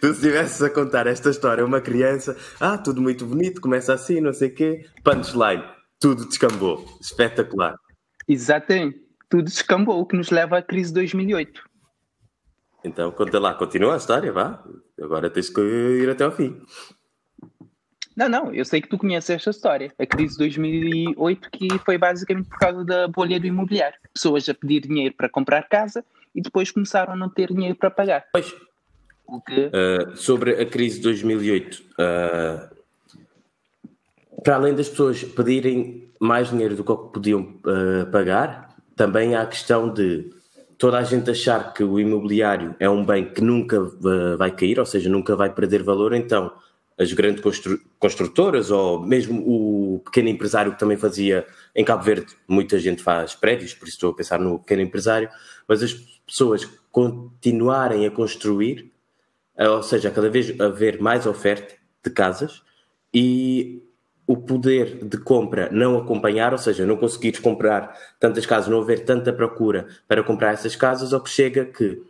tu 0.00 0.06
se 0.08 0.12
estivesses 0.12 0.62
a 0.62 0.70
contar 0.70 1.06
esta 1.06 1.30
história 1.30 1.62
a 1.62 1.66
uma 1.66 1.80
criança, 1.80 2.36
ah, 2.60 2.76
tudo 2.76 3.00
muito 3.00 3.24
bonito, 3.26 3.60
começa 3.60 3.94
assim, 3.94 4.20
não 4.20 4.32
sei 4.32 4.48
o 4.48 4.54
quê, 4.54 4.86
punchline, 5.02 5.64
tudo 5.98 6.26
descambou. 6.26 6.84
Espetacular. 7.00 7.74
Exatamente, 8.28 9.00
tudo 9.28 9.44
descambou, 9.44 10.00
o 10.00 10.06
que 10.06 10.16
nos 10.16 10.30
leva 10.30 10.58
à 10.58 10.62
crise 10.62 10.90
de 10.90 10.94
2008. 10.94 11.69
Então, 12.84 13.10
conta 13.12 13.38
lá, 13.38 13.54
continua 13.54 13.94
a 13.94 13.96
história, 13.96 14.32
vá. 14.32 14.62
Agora 15.00 15.30
tens 15.30 15.48
que 15.50 15.60
ir 15.60 16.08
até 16.08 16.24
ao 16.24 16.32
fim. 16.32 16.60
Não, 18.16 18.28
não, 18.28 18.54
eu 18.54 18.64
sei 18.64 18.80
que 18.80 18.88
tu 18.88 18.98
conheces 18.98 19.30
esta 19.30 19.50
história. 19.50 19.92
A 19.98 20.04
crise 20.04 20.32
de 20.32 20.38
2008, 20.38 21.50
que 21.50 21.68
foi 21.84 21.96
basicamente 21.96 22.48
por 22.48 22.58
causa 22.58 22.84
da 22.84 23.08
bolha 23.08 23.38
do 23.38 23.46
imobiliário. 23.46 23.96
Pessoas 24.12 24.48
a 24.48 24.54
pedir 24.54 24.80
dinheiro 24.80 25.14
para 25.14 25.28
comprar 25.28 25.68
casa 25.68 26.04
e 26.34 26.42
depois 26.42 26.70
começaram 26.70 27.12
a 27.12 27.16
não 27.16 27.28
ter 27.28 27.52
dinheiro 27.52 27.76
para 27.76 27.90
pagar. 27.90 28.26
Pois. 28.32 28.52
Que... 29.46 29.66
Uh, 29.66 30.16
sobre 30.16 30.60
a 30.60 30.66
crise 30.66 30.96
de 30.96 31.04
2008, 31.04 31.74
uh, 31.74 32.76
para 34.42 34.56
além 34.56 34.74
das 34.74 34.88
pessoas 34.88 35.22
pedirem 35.22 36.10
mais 36.20 36.50
dinheiro 36.50 36.74
do 36.74 36.82
que 36.82 36.92
podiam 37.12 37.60
uh, 37.64 38.10
pagar, 38.10 38.74
também 38.96 39.34
há 39.36 39.42
a 39.42 39.46
questão 39.46 39.92
de 39.92 40.30
toda 40.80 40.96
a 40.96 41.04
gente 41.04 41.30
achar 41.30 41.74
que 41.74 41.84
o 41.84 42.00
imobiliário 42.00 42.74
é 42.80 42.88
um 42.88 43.04
bem 43.04 43.30
que 43.30 43.42
nunca 43.42 43.78
vai 44.38 44.50
cair, 44.50 44.80
ou 44.80 44.86
seja, 44.86 45.10
nunca 45.10 45.36
vai 45.36 45.52
perder 45.52 45.82
valor, 45.82 46.14
então 46.14 46.50
as 46.98 47.12
grandes 47.12 47.42
constru 47.42 47.78
construtoras 47.98 48.70
ou 48.70 48.98
mesmo 48.98 49.42
o 49.46 49.98
pequeno 49.98 50.30
empresário 50.30 50.72
que 50.72 50.78
também 50.78 50.96
fazia 50.96 51.46
em 51.76 51.84
Cabo 51.84 52.02
Verde, 52.02 52.34
muita 52.48 52.78
gente 52.78 53.02
faz 53.02 53.34
prédios, 53.34 53.74
por 53.74 53.86
isso 53.86 53.98
estou 53.98 54.12
a 54.12 54.14
pensar 54.14 54.40
no 54.40 54.58
pequeno 54.58 54.80
empresário, 54.80 55.28
mas 55.68 55.82
as 55.82 55.92
pessoas 56.26 56.64
continuarem 56.90 58.06
a 58.06 58.10
construir, 58.10 58.90
eh, 59.58 59.68
ou 59.68 59.82
seja, 59.82 60.10
cada 60.10 60.30
vez 60.30 60.58
haver 60.58 60.98
mais 60.98 61.26
oferta 61.26 61.74
de 62.02 62.10
casas 62.10 62.62
e 63.12 63.82
o 64.30 64.36
poder 64.36 65.04
de 65.04 65.18
compra 65.18 65.68
não 65.72 65.98
acompanhar, 65.98 66.52
ou 66.52 66.58
seja, 66.58 66.86
não 66.86 66.96
conseguires 66.96 67.40
comprar 67.40 67.98
tantas 68.20 68.46
casas, 68.46 68.70
não 68.70 68.80
haver 68.80 69.04
tanta 69.04 69.32
procura 69.32 69.88
para 70.06 70.22
comprar 70.22 70.52
essas 70.52 70.76
casas, 70.76 71.12
ao 71.12 71.20
que 71.20 71.28
chega 71.28 71.64
que 71.64 72.00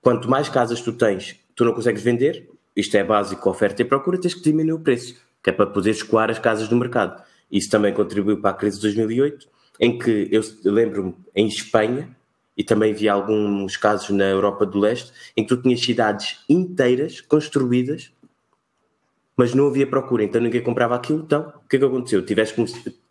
quanto 0.00 0.30
mais 0.30 0.48
casas 0.48 0.80
tu 0.80 0.94
tens, 0.94 1.36
tu 1.54 1.66
não 1.66 1.74
consegues 1.74 2.02
vender, 2.02 2.48
isto 2.74 2.96
é 2.96 3.04
básico, 3.04 3.50
oferta 3.50 3.82
e 3.82 3.84
procura, 3.84 4.18
tens 4.18 4.32
que 4.32 4.40
diminuir 4.40 4.72
o 4.72 4.80
preço, 4.80 5.20
que 5.42 5.50
é 5.50 5.52
para 5.52 5.66
poder 5.66 5.90
escoar 5.90 6.30
as 6.30 6.38
casas 6.38 6.68
do 6.68 6.76
mercado. 6.76 7.22
Isso 7.52 7.68
também 7.68 7.92
contribuiu 7.92 8.40
para 8.40 8.48
a 8.48 8.54
crise 8.54 8.76
de 8.76 8.84
2008. 8.84 9.46
em 9.78 9.98
que 9.98 10.26
eu 10.32 10.42
lembro-me 10.64 11.14
em 11.36 11.46
Espanha 11.46 12.08
e 12.56 12.64
também 12.64 12.94
vi 12.94 13.10
alguns 13.10 13.76
casos 13.76 14.08
na 14.08 14.24
Europa 14.24 14.64
do 14.64 14.78
Leste 14.78 15.12
em 15.36 15.42
que 15.42 15.54
tu 15.54 15.60
tinhas 15.60 15.80
cidades 15.80 16.38
inteiras 16.48 17.20
construídas 17.20 18.10
mas 19.38 19.54
não 19.54 19.68
havia 19.68 19.86
procura, 19.86 20.24
então 20.24 20.40
ninguém 20.40 20.60
comprava 20.60 20.96
aquilo. 20.96 21.20
Então, 21.20 21.52
o 21.64 21.68
que 21.68 21.76
é 21.76 21.78
que 21.78 21.84
aconteceu? 21.84 22.26
Tiveste, 22.26 22.56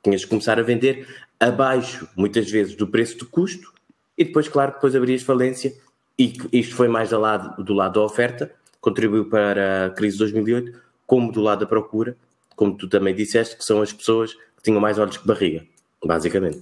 tinhas 0.04 0.22
de 0.22 0.28
começar 0.28 0.60
a 0.60 0.62
vender 0.62 1.08
abaixo, 1.40 2.06
muitas 2.18 2.52
vezes, 2.52 2.76
do 2.76 2.86
preço 2.86 3.18
de 3.18 3.24
custo, 3.24 3.74
e 4.18 4.26
depois, 4.26 4.50
claro, 4.50 4.74
depois 4.74 4.94
abrias 4.94 5.24
falência, 5.24 5.74
e 6.20 6.34
isto 6.52 6.76
foi 6.76 6.90
mais 6.90 7.12
do 7.12 7.20
lado, 7.20 7.64
do 7.64 7.74
lado 7.74 7.94
da 7.94 8.02
oferta, 8.02 8.54
contribuiu 8.82 9.30
para 9.30 9.86
a 9.86 9.90
crise 9.92 10.18
de 10.18 10.20
2008, 10.20 10.78
como 11.06 11.32
do 11.32 11.40
lado 11.40 11.62
da 11.62 11.66
procura, 11.66 12.18
como 12.58 12.76
tu 12.76 12.90
também 12.90 13.16
disseste, 13.16 13.56
que 13.56 13.64
são 13.64 13.82
as 13.82 13.94
pessoas 13.94 14.34
que 14.34 14.64
tinham 14.64 14.82
mais 14.82 15.00
olhos 15.00 15.16
que 15.16 15.26
barriga, 15.26 15.66
basicamente. 16.04 16.62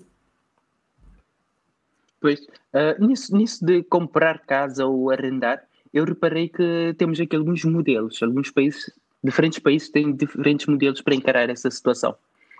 Pois, 2.22 2.40
uh, 2.40 3.04
nisso, 3.04 3.36
nisso 3.36 3.66
de 3.66 3.82
comprar 3.82 4.46
casa 4.46 4.86
ou 4.86 5.10
arrendar, 5.10 5.64
eu 5.92 6.06
reparei 6.06 6.50
que 6.50 6.94
temos 7.00 7.20
aqui 7.20 7.36
alguns 7.36 7.64
modelos, 7.64 8.22
alguns 8.22 8.52
países 8.52 8.92
diferentes 9.26 9.60
países 9.60 9.90
têm 9.90 10.14
diferentes 10.14 10.68
modelos 10.68 11.02
para 11.02 11.16
encarar 11.16 11.50
essa 11.50 11.70
situação. 11.70 12.16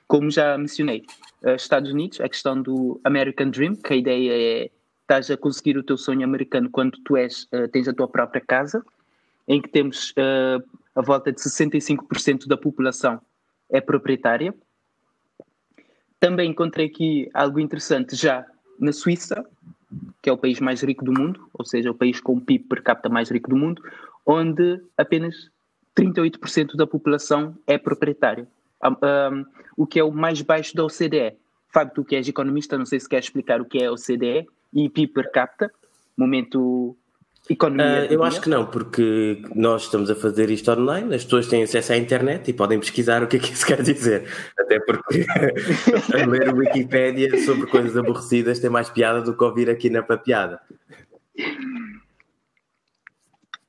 Como 0.08 0.30
já 0.30 0.58
mencionei, 0.58 1.04
uh, 1.44 1.56
Estados 1.56 1.92
Unidos, 1.92 2.20
a 2.20 2.28
questão 2.28 2.62
do 2.62 3.00
American 3.04 3.50
Dream, 3.50 3.76
que 3.76 3.94
a 3.94 3.96
ideia 3.96 4.32
é 4.34 4.72
estás 5.02 5.30
a 5.30 5.38
conseguir 5.38 5.78
o 5.78 5.84
teu 5.84 5.98
sonho 5.98 6.24
americano 6.24 6.68
quando 6.70 6.98
tu 7.04 7.16
és, 7.16 7.48
uh, 7.54 7.68
tens 7.72 7.88
a 7.88 7.94
tua 7.94 8.08
própria 8.08 8.42
casa, 8.42 8.84
em 9.48 9.62
que 9.62 9.70
temos 9.70 10.12
uh, 10.12 10.64
a 10.96 11.02
volta 11.02 11.32
de 11.32 11.40
65% 11.40 12.48
da 12.48 12.58
população 12.58 13.22
é 13.70 13.80
proprietária. 13.80 14.54
Também 16.20 16.50
encontrei 16.50 16.88
aqui 16.88 17.30
algo 17.34 17.60
interessante 17.60 18.16
já 18.16 18.46
na 18.80 18.92
Suíça, 18.92 19.46
que 20.22 20.30
é 20.30 20.34
o 20.34 20.38
país 20.38 20.60
mais 20.60 20.82
rico 20.82 21.06
do 21.06 21.14
mundo, 21.14 21.48
ou 21.54 21.64
seja, 21.64 21.92
o 21.92 21.96
país 21.96 22.20
com 22.20 22.34
o 22.38 22.42
PIB 22.42 22.66
per 22.68 22.82
capita 22.82 23.10
mais 23.10 23.30
rico 23.30 23.50
do 23.50 23.56
mundo, 23.56 23.84
onde 24.26 24.82
apenas 24.98 25.52
38% 25.98 26.76
da 26.76 26.86
população 26.86 27.56
é 27.66 27.78
proprietária, 27.78 28.48
um, 28.84 28.90
um, 28.90 29.46
o 29.78 29.88
que 29.88 30.00
é 30.00 30.04
o 30.04 30.12
mais 30.12 30.42
baixo 30.42 30.76
da 30.76 30.84
OCDE. 30.84 31.38
Fábio, 31.74 31.94
tu 31.94 32.06
que 32.06 32.16
és 32.16 32.28
economista, 32.28 32.78
não 32.78 32.86
sei 32.86 33.00
se 33.00 33.10
quer 33.10 33.20
explicar 33.20 33.60
o 33.62 33.66
que 33.66 33.80
é 33.80 33.88
a 33.88 33.92
OCDE 33.92 34.48
e 34.74 34.90
PIB 34.90 35.14
per 35.14 35.32
capita, 35.32 35.72
momento 36.18 36.96
economia. 37.50 38.08
Uh, 38.10 38.14
eu 38.14 38.24
acho 38.24 38.42
que 38.42 38.50
não, 38.50 38.66
porque 38.66 39.42
nós 39.54 39.84
estamos 39.84 40.10
a 40.10 40.16
fazer 40.16 40.50
isto 40.50 40.72
online, 40.72 41.14
as 41.14 41.24
pessoas 41.24 41.48
têm 41.48 41.64
acesso 41.64 41.94
à 41.94 41.98
internet 41.98 42.50
e 42.50 42.54
podem 42.54 42.80
pesquisar 42.80 43.24
o 43.24 43.28
que 43.28 43.38
é 43.38 43.40
que 43.40 43.54
isso 43.54 43.66
quer 43.66 43.82
dizer. 43.82 44.26
Até 44.58 44.80
porque 44.80 45.26
ler 46.28 46.54
o 46.54 46.58
Wikipédia 46.58 47.38
sobre 47.44 47.68
coisas 47.68 47.96
aborrecidas 47.96 48.60
tem 48.60 48.70
mais 48.70 48.90
piada 48.90 49.22
do 49.22 49.36
que 49.36 49.44
ouvir 49.44 49.70
aqui 49.70 49.90
na 49.90 50.02
papiada. 50.02 50.60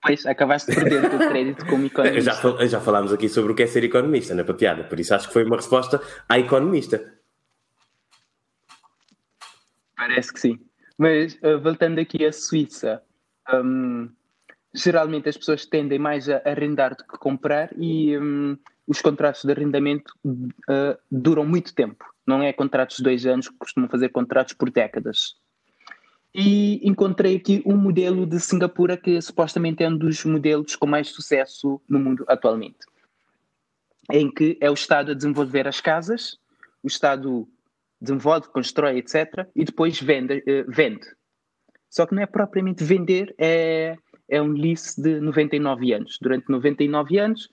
Pois, 0.07 0.27
acabaste 0.27 0.71
de 0.71 0.77
perder 0.77 1.15
o 1.15 1.19
crédito 1.19 1.67
como 1.67 1.85
economista. 1.87 2.33
Já, 2.33 2.67
já 2.67 2.81
falámos 2.81 3.13
aqui 3.13 3.29
sobre 3.29 3.53
o 3.53 3.55
que 3.55 3.65
é 3.65 3.67
ser 3.67 3.85
economista 3.85 4.35
na 4.35 4.45
papiada, 4.45 4.85
por 4.85 5.01
isso 5.01 5.15
acho 5.15 5.29
que 5.29 5.33
foi 5.33 5.45
uma 5.45 5.57
resposta 5.57 6.01
à 6.29 6.39
economista. 6.39 7.13
Parece 9.97 10.33
que 10.33 10.41
sim. 10.41 10.61
Mas 10.97 11.35
uh, 11.43 11.61
voltando 11.61 11.99
aqui 11.99 12.25
à 12.25 12.33
Suíça, 12.33 13.03
um, 13.53 14.09
geralmente 14.75 15.29
as 15.29 15.37
pessoas 15.37 15.67
tendem 15.67 15.99
mais 15.99 16.29
a 16.29 16.41
arrendar 16.45 16.95
do 16.95 17.05
que 17.05 17.19
comprar 17.19 17.71
e 17.77 18.17
um, 18.17 18.57
os 18.87 19.01
contratos 19.01 19.45
de 19.45 19.51
arrendamento 19.51 20.13
uh, 20.25 20.97
duram 21.11 21.45
muito 21.45 21.75
tempo. 21.75 22.05
Não 22.27 22.43
é 22.43 22.53
contratos 22.53 22.99
de 22.99 23.03
dois 23.03 23.27
anos, 23.27 23.49
costumam 23.49 23.89
fazer 23.89 24.11
contratos 24.11 24.55
por 24.55 24.71
décadas 24.71 25.37
e 26.39 26.87
encontrei 26.87 27.35
aqui 27.35 27.63
um 27.65 27.79
modelo 27.79 28.27
de 28.27 28.39
Singapura 28.39 28.95
que 28.95 29.19
supostamente 29.23 29.83
é 29.83 29.89
um 29.89 29.97
dos 29.97 30.23
modelos 30.27 30.77
com 30.77 30.87
mais 30.87 31.09
sucesso 31.09 31.81
no 31.89 31.99
mundo 31.99 32.27
atualmente, 32.29 32.77
em 34.13 34.31
que 34.31 34.59
é 34.61 34.71
o 34.71 34.75
Estado 34.75 35.13
a 35.13 35.15
desenvolver 35.15 35.67
as 35.67 35.81
casas, 35.81 36.39
o 36.83 36.89
Estado 36.89 37.49
desenvolve, 37.99 38.49
constrói, 38.49 38.99
etc., 38.99 39.49
e 39.57 39.65
depois 39.65 39.99
vende. 39.99 40.45
Uh, 40.47 40.71
vende. 40.71 41.07
Só 41.89 42.05
que 42.05 42.15
não 42.15 42.23
é 42.23 42.27
propriamente 42.27 42.85
vender, 42.85 43.35
é, 43.39 43.97
é 44.29 44.43
um 44.43 44.53
lease 44.53 45.01
de 45.01 45.19
99 45.19 45.95
anos. 45.95 46.19
Durante 46.21 46.51
99 46.51 47.19
anos, 47.19 47.49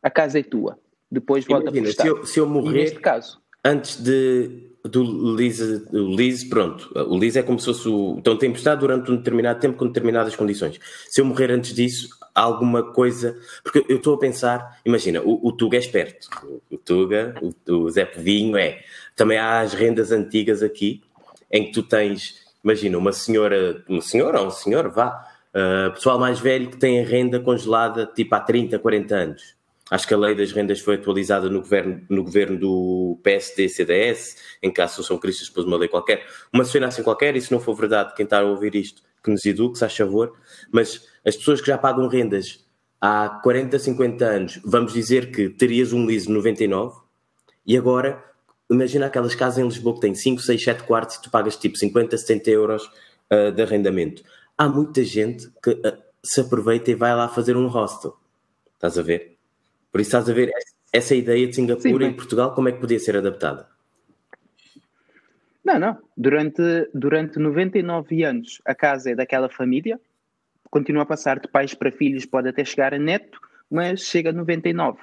a 0.00 0.08
casa 0.08 0.38
é 0.38 0.44
tua. 0.44 0.78
Depois 1.10 1.44
volta 1.44 1.70
Imagina, 1.70 1.82
para 1.82 1.88
o 1.88 1.90
Estado. 1.90 2.06
Se 2.06 2.20
eu, 2.20 2.26
se 2.26 2.38
eu 2.38 2.48
morrer, 2.48 2.82
neste 2.82 3.00
caso, 3.00 3.42
antes 3.64 4.00
de 4.00 4.69
do 4.84 5.02
lease, 5.34 5.84
o 5.92 6.48
pronto, 6.48 6.90
o 6.94 7.16
lease 7.16 7.38
é 7.38 7.42
como 7.42 7.58
se 7.58 7.66
fosse 7.66 7.88
o. 7.88 8.16
Então 8.18 8.36
tem 8.36 8.48
emprestado 8.48 8.80
durante 8.80 9.10
um 9.10 9.16
determinado 9.16 9.60
tempo 9.60 9.76
com 9.76 9.86
determinadas 9.86 10.34
condições. 10.34 10.78
Se 11.08 11.20
eu 11.20 11.24
morrer 11.24 11.50
antes 11.50 11.74
disso, 11.74 12.08
alguma 12.34 12.82
coisa. 12.92 13.36
Porque 13.62 13.84
eu 13.88 13.96
estou 13.96 14.14
a 14.14 14.18
pensar, 14.18 14.80
imagina, 14.84 15.20
o, 15.20 15.48
o 15.48 15.52
Tuga 15.52 15.76
é 15.76 15.80
esperto, 15.80 16.28
o, 16.44 16.74
o 16.74 16.78
Tuga, 16.78 17.34
o, 17.42 17.72
o 17.72 17.90
Zé 17.90 18.04
Pedinho 18.04 18.56
é. 18.56 18.80
Também 19.14 19.38
há 19.38 19.60
as 19.60 19.74
rendas 19.74 20.12
antigas 20.12 20.62
aqui, 20.62 21.02
em 21.50 21.66
que 21.66 21.72
tu 21.72 21.82
tens, 21.82 22.36
imagina, 22.64 22.96
uma 22.96 23.12
senhora, 23.12 23.84
uma 23.88 24.00
senhora 24.00 24.40
ou 24.40 24.46
um 24.46 24.50
senhor, 24.50 24.88
vá, 24.88 25.26
uh, 25.54 25.92
pessoal 25.92 26.18
mais 26.18 26.40
velho 26.40 26.70
que 26.70 26.78
tem 26.78 27.00
a 27.00 27.04
renda 27.04 27.38
congelada 27.38 28.06
tipo 28.06 28.34
há 28.34 28.40
30, 28.40 28.78
40 28.78 29.14
anos 29.14 29.59
Acho 29.90 30.06
que 30.06 30.14
a 30.14 30.16
lei 30.16 30.36
das 30.36 30.52
rendas 30.52 30.78
foi 30.80 30.94
atualizada 30.94 31.50
no 31.50 31.60
governo, 31.60 32.00
no 32.08 32.22
governo 32.22 32.56
do 32.56 33.18
PSD-CDS, 33.24 34.36
em 34.62 34.72
que 34.72 34.80
a 34.80 34.84
Associação 34.84 35.18
Cristas 35.18 35.50
pôs 35.50 35.66
uma 35.66 35.76
lei 35.76 35.88
qualquer. 35.88 36.24
Uma 36.52 36.64
cena 36.64 36.86
assim 36.86 37.02
qualquer, 37.02 37.34
e 37.34 37.40
se 37.40 37.50
não 37.50 37.58
for 37.58 37.74
verdade, 37.74 38.14
quem 38.14 38.22
está 38.22 38.38
a 38.38 38.44
ouvir 38.44 38.76
isto, 38.76 39.02
que 39.22 39.30
nos 39.30 39.44
eduque, 39.44 39.74
se 39.74 39.80
faz 39.80 39.96
favor. 39.96 40.32
Mas 40.70 41.08
as 41.26 41.36
pessoas 41.36 41.60
que 41.60 41.66
já 41.66 41.76
pagam 41.76 42.06
rendas 42.06 42.64
há 43.00 43.40
40, 43.42 43.78
50 43.80 44.24
anos, 44.24 44.60
vamos 44.64 44.92
dizer 44.92 45.32
que 45.32 45.48
terias 45.48 45.92
um 45.92 46.06
lease 46.06 46.30
99, 46.30 47.00
e 47.66 47.76
agora, 47.76 48.22
imagina 48.70 49.06
aquelas 49.06 49.34
casas 49.34 49.58
em 49.58 49.66
Lisboa 49.66 49.96
que 49.96 50.02
têm 50.02 50.14
5, 50.14 50.40
6, 50.40 50.62
7 50.62 50.82
quartos 50.84 51.16
e 51.16 51.22
tu 51.22 51.30
pagas 51.30 51.56
tipo 51.56 51.76
50, 51.76 52.16
70 52.16 52.50
euros 52.50 52.90
uh, 53.30 53.50
de 53.52 53.60
arrendamento. 53.60 54.22
Há 54.56 54.68
muita 54.68 55.02
gente 55.02 55.50
que 55.62 55.70
uh, 55.70 55.98
se 56.22 56.40
aproveita 56.40 56.92
e 56.92 56.94
vai 56.94 57.14
lá 57.14 57.28
fazer 57.28 57.56
um 57.56 57.66
hostel. 57.66 58.16
Estás 58.74 58.96
a 58.96 59.02
ver? 59.02 59.39
Por 59.90 60.00
isso 60.00 60.08
estás 60.08 60.28
a 60.28 60.32
ver 60.32 60.50
essa 60.92 61.14
ideia 61.14 61.46
de 61.46 61.54
Singapura 61.54 62.06
Sim, 62.06 62.12
e 62.12 62.14
Portugal, 62.14 62.54
como 62.54 62.68
é 62.68 62.72
que 62.72 62.80
podia 62.80 62.98
ser 62.98 63.16
adaptada? 63.16 63.68
Não, 65.64 65.78
não. 65.78 65.98
Durante, 66.16 66.62
durante 66.94 67.38
99 67.38 68.24
anos 68.24 68.60
a 68.64 68.74
casa 68.74 69.10
é 69.10 69.14
daquela 69.14 69.48
família, 69.48 70.00
continua 70.70 71.02
a 71.02 71.06
passar 71.06 71.38
de 71.38 71.48
pais 71.48 71.74
para 71.74 71.92
filhos, 71.92 72.24
pode 72.24 72.48
até 72.48 72.64
chegar 72.64 72.94
a 72.94 72.98
neto, 72.98 73.40
mas 73.70 74.00
chega 74.00 74.30
a 74.30 74.32
99. 74.32 74.98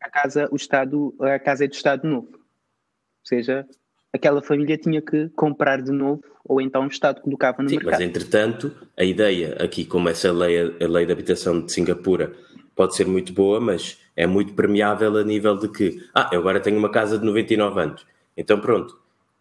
A 0.00 0.10
casa, 0.10 0.48
o 0.50 0.56
Estado, 0.56 1.14
a 1.20 1.38
casa 1.38 1.64
é 1.64 1.68
do 1.68 1.74
Estado 1.74 2.06
Novo. 2.06 2.28
Ou 2.32 3.26
seja, 3.26 3.66
aquela 4.12 4.42
família 4.42 4.76
tinha 4.76 5.00
que 5.00 5.30
comprar 5.30 5.80
de 5.80 5.90
novo, 5.90 6.22
ou 6.44 6.60
então 6.60 6.84
o 6.84 6.88
Estado 6.88 7.22
colocava 7.22 7.62
no 7.62 7.68
Sim, 7.68 7.76
mercado. 7.76 7.92
Mas 7.92 8.00
entretanto, 8.02 8.74
a 8.96 9.04
ideia 9.04 9.56
aqui, 9.58 9.84
como 9.84 10.08
essa 10.08 10.30
lei, 10.30 10.76
a 10.80 10.86
lei 10.86 11.06
de 11.06 11.12
habitação 11.12 11.64
de 11.64 11.72
Singapura 11.72 12.34
pode 12.76 12.94
ser 12.94 13.06
muito 13.06 13.32
boa, 13.32 13.58
mas 13.60 13.98
é 14.16 14.26
muito 14.26 14.54
permeável 14.54 15.16
a 15.16 15.24
nível 15.24 15.56
de 15.56 15.68
que, 15.68 16.08
ah, 16.14 16.30
eu 16.32 16.40
agora 16.40 16.60
tenho 16.60 16.78
uma 16.78 16.90
casa 16.90 17.18
de 17.18 17.24
99 17.24 17.80
anos, 17.80 18.06
então 18.36 18.60
pronto, 18.60 18.98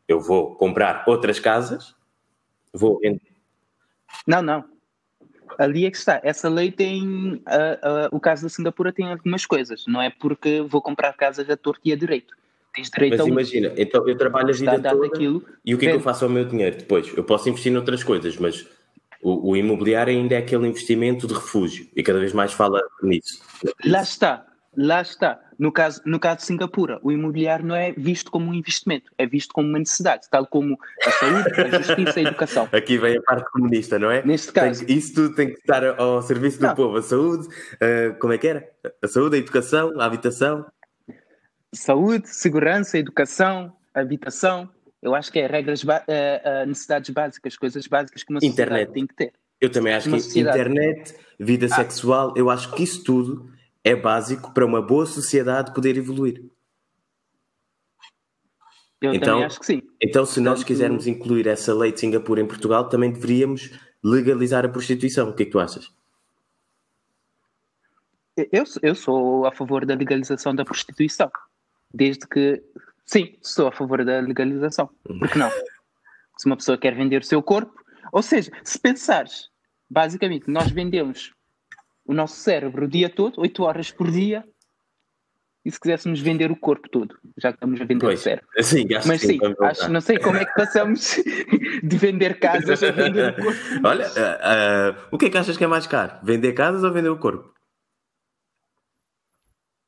eu 0.07 0.19
vou 0.19 0.55
comprar 0.55 1.03
outras 1.07 1.39
casas, 1.39 1.95
vou. 2.73 2.99
Não, 4.27 4.41
não. 4.41 4.63
Ali 5.57 5.85
é 5.85 5.91
que 5.91 5.97
está. 5.97 6.19
Essa 6.23 6.49
lei 6.49 6.71
tem. 6.71 7.33
Uh, 7.33 7.37
uh, 7.37 8.09
o 8.11 8.19
caso 8.19 8.43
da 8.43 8.49
Singapura 8.49 8.91
tem 8.91 9.07
algumas 9.07 9.45
coisas. 9.45 9.85
Não 9.87 10.01
é 10.01 10.09
porque 10.09 10.61
vou 10.61 10.81
comprar 10.81 11.13
casas 11.13 11.47
a 11.49 11.55
torto 11.55 11.81
e 11.85 11.93
a 11.93 11.95
direito. 11.95 12.33
Tens 12.73 12.89
direito 12.89 13.11
Mas 13.11 13.19
a 13.19 13.23
um. 13.25 13.27
imagina, 13.27 13.71
então 13.77 14.07
eu 14.07 14.17
trabalho 14.17 14.49
a 14.49 14.51
vida 14.51 14.81
toda 14.81 15.05
aquilo, 15.05 15.45
e 15.63 15.75
o 15.75 15.77
que 15.77 15.85
é 15.85 15.91
que 15.91 15.95
eu 15.95 16.01
faço 16.01 16.25
ao 16.25 16.31
meu 16.31 16.43
dinheiro 16.43 16.77
depois? 16.77 17.15
Eu 17.15 17.23
posso 17.23 17.47
investir 17.47 17.71
noutras 17.71 18.03
coisas, 18.03 18.35
mas 18.37 18.67
o, 19.21 19.51
o, 19.51 19.55
imobiliário 19.55 20.11
ainda 20.11 20.33
é 20.33 20.39
aquele 20.39 20.67
investimento 20.67 21.27
de 21.27 21.35
refúgio 21.35 21.87
e 21.95 22.01
cada 22.01 22.19
vez 22.19 22.33
mais 22.33 22.51
fala 22.51 22.81
nisso. 23.03 23.43
Lá 23.85 24.01
está, 24.01 24.43
lá 24.75 25.01
está. 25.01 25.39
No 25.57 25.71
caso, 25.71 26.01
no 26.05 26.19
caso 26.19 26.37
de 26.37 26.45
Singapura, 26.45 26.99
o 27.03 27.11
imobiliário 27.11 27.65
não 27.65 27.75
é 27.75 27.91
visto 27.91 28.31
como 28.31 28.49
um 28.49 28.53
investimento, 28.53 29.11
é 29.17 29.25
visto 29.25 29.53
como 29.53 29.69
uma 29.69 29.79
necessidade, 29.79 30.27
tal 30.29 30.47
como 30.47 30.77
a 31.05 31.11
saúde, 31.11 31.61
a 31.61 31.81
justiça 31.81 32.21
e 32.21 32.25
a 32.25 32.29
educação. 32.29 32.67
Aqui 32.73 32.97
vem 32.97 33.17
a 33.17 33.21
parte 33.21 33.51
comunista, 33.51 33.99
não 33.99 34.09
é? 34.09 34.25
Neste 34.25 34.51
caso. 34.51 34.83
Isso 34.87 35.13
tudo 35.13 35.35
tem 35.35 35.49
que 35.53 35.59
estar 35.59 35.83
ao 35.99 36.21
serviço 36.21 36.59
do 36.59 36.67
não. 36.67 36.75
povo. 36.75 36.97
A 36.97 37.01
saúde, 37.01 37.47
uh, 37.47 38.17
como 38.19 38.33
é 38.33 38.37
que 38.37 38.47
era? 38.47 38.67
A 39.01 39.07
saúde, 39.07 39.35
a 39.35 39.39
educação, 39.39 39.99
a 39.99 40.05
habitação. 40.05 40.65
Saúde, 41.73 42.29
segurança, 42.29 42.97
educação, 42.97 43.73
habitação, 43.93 44.69
eu 45.03 45.13
acho 45.13 45.31
que 45.31 45.39
é 45.39 45.47
regras, 45.47 45.83
uh, 45.83 45.87
uh, 45.87 46.65
necessidades 46.65 47.09
básicas, 47.09 47.57
coisas 47.57 47.85
básicas 47.87 48.23
que 48.23 48.31
uma 48.31 48.39
sociedade 48.39 48.71
internet. 48.71 48.93
tem 48.93 49.05
que 49.05 49.13
ter. 49.13 49.33
Eu 49.59 49.69
também 49.69 49.93
acho 49.93 50.09
que 50.09 50.19
sociedade. 50.19 50.59
internet, 50.59 51.15
vida 51.39 51.65
ah. 51.67 51.75
sexual, 51.75 52.33
eu 52.35 52.49
acho 52.49 52.71
que 52.73 52.83
isso 52.83 53.03
tudo 53.03 53.51
é 53.83 53.95
básico 53.95 54.53
para 54.53 54.65
uma 54.65 54.81
boa 54.81 55.05
sociedade 55.05 55.73
poder 55.73 55.97
evoluir. 55.97 56.43
Eu 59.01 59.13
então, 59.13 59.33
também 59.33 59.45
acho 59.45 59.59
que 59.59 59.65
sim. 59.65 59.81
Então, 60.01 60.25
se 60.25 60.39
nós 60.39 60.63
quisermos 60.63 61.07
incluir 61.07 61.45
essa 61.45 61.73
lei 61.73 61.91
de 61.91 61.99
Singapura 61.99 62.39
em 62.39 62.47
Portugal, 62.47 62.87
também 62.87 63.11
deveríamos 63.11 63.69
legalizar 64.01 64.63
a 64.65 64.69
prostituição. 64.69 65.29
O 65.29 65.33
que 65.33 65.43
é 65.43 65.45
que 65.45 65.51
tu 65.51 65.59
achas? 65.59 65.91
Eu, 68.37 68.63
eu 68.81 68.95
sou 68.95 69.45
a 69.45 69.51
favor 69.51 69.85
da 69.85 69.93
legalização 69.93 70.55
da 70.55 70.63
prostituição. 70.63 71.29
Desde 71.93 72.25
que. 72.25 72.63
Sim, 73.05 73.35
sou 73.41 73.67
a 73.67 73.71
favor 73.73 74.05
da 74.05 74.21
legalização. 74.21 74.89
Por 75.03 75.29
que 75.29 75.37
não? 75.37 75.51
Se 76.37 76.45
uma 76.45 76.55
pessoa 76.55 76.77
quer 76.77 76.95
vender 76.95 77.21
o 77.21 77.25
seu 77.25 77.43
corpo. 77.43 77.73
Ou 78.11 78.21
seja, 78.21 78.51
se 78.63 78.79
pensares, 78.79 79.49
basicamente, 79.89 80.49
nós 80.49 80.71
vendemos 80.71 81.33
o 82.05 82.13
nosso 82.13 82.35
cérebro 82.35 82.85
o 82.85 82.87
dia 82.87 83.09
todo, 83.09 83.41
8 83.41 83.63
horas 83.63 83.91
por 83.91 84.09
dia, 84.11 84.43
e 85.65 85.71
se 85.71 85.79
quiséssemos 85.79 86.19
vender 86.19 86.51
o 86.51 86.55
corpo 86.57 86.89
todo, 86.89 87.17
já 87.37 87.51
que 87.51 87.55
estamos 87.55 87.79
a 87.79 87.85
vender 87.85 88.05
Pois, 88.05 88.19
o 88.19 88.23
cérebro. 88.23 88.47
sim, 88.61 88.85
Mas 89.07 89.21
sim, 89.21 89.39
acho, 89.61 89.89
não 89.89 90.01
sei 90.01 90.19
como 90.19 90.37
é 90.37 90.45
que 90.45 90.53
passamos 90.53 91.15
de 91.81 91.97
vender 91.97 92.37
casas 92.39 92.83
a 92.83 92.91
vender 92.91 93.31
o 93.31 93.43
corpo. 93.43 93.59
Olha, 93.87 94.05
ah, 94.17 94.39
ah, 94.41 95.07
o 95.11 95.17
que 95.17 95.27
é 95.27 95.29
que 95.29 95.37
achas 95.37 95.55
que 95.55 95.63
é 95.63 95.67
mais 95.67 95.87
caro? 95.87 96.19
Vender 96.21 96.51
casas 96.53 96.83
ou 96.83 96.91
vender 96.91 97.09
o 97.09 97.17
corpo? 97.17 97.53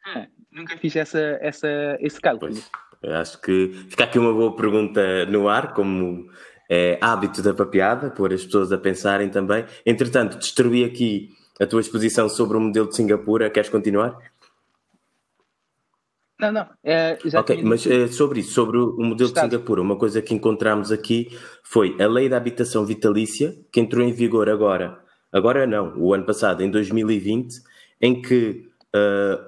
Ah, 0.06 0.28
Nunca 0.50 0.78
fiz 0.78 0.96
essa, 0.96 1.20
essa, 1.42 1.68
esse 2.00 2.22
cálculo. 2.22 2.54
Pois, 2.54 2.72
acho 3.14 3.42
que 3.42 3.74
fica 3.90 4.06
aqui 4.06 4.18
uma 4.18 4.32
boa 4.32 4.56
pergunta 4.56 5.26
no 5.26 5.50
ar, 5.50 5.74
como 5.74 6.32
é 6.70 6.98
hábito 7.02 7.42
da 7.42 7.54
papeada, 7.54 8.10
pôr 8.10 8.32
as 8.34 8.46
pessoas 8.46 8.72
a 8.72 8.78
pensarem 8.78 9.30
também. 9.30 9.66
Entretanto, 9.86 10.38
destruí 10.38 10.86
aqui 10.86 11.30
a 11.60 11.66
tua 11.66 11.82
exposição 11.82 12.28
sobre 12.30 12.58
o 12.58 12.60
modelo 12.60 12.88
de 12.90 12.96
Singapura. 12.96 13.50
Queres 13.50 13.70
continuar? 13.70 14.18
Não, 16.40 16.52
não. 16.52 16.68
é, 16.84 17.18
ok, 17.36 17.64
mas 17.64 17.88
eh, 17.88 18.08
sobre 18.08 18.42
isso, 18.42 18.52
sobre 18.52 18.78
o 18.78 18.98
modelo 18.98 19.16
de 19.16 19.24
Estado. 19.38 19.50
Singapura, 19.52 19.82
uma 19.82 19.96
coisa 19.98 20.22
que 20.22 20.34
encontramos 20.34 20.92
aqui 20.92 21.30
foi 21.64 21.96
a 22.02 22.08
lei 22.08 22.28
da 22.28 22.36
habitação 22.36 22.86
vitalícia, 22.86 23.58
que 23.72 23.80
entrou 23.80 24.06
em 24.06 24.12
vigor 24.12 24.50
agora, 24.50 25.00
agora 25.32 25.66
não, 25.66 25.98
o 25.98 26.14
ano 26.14 26.26
passado, 26.26 26.62
em 26.62 26.70
2020, 26.70 27.56
em 28.02 28.22
que 28.22 28.70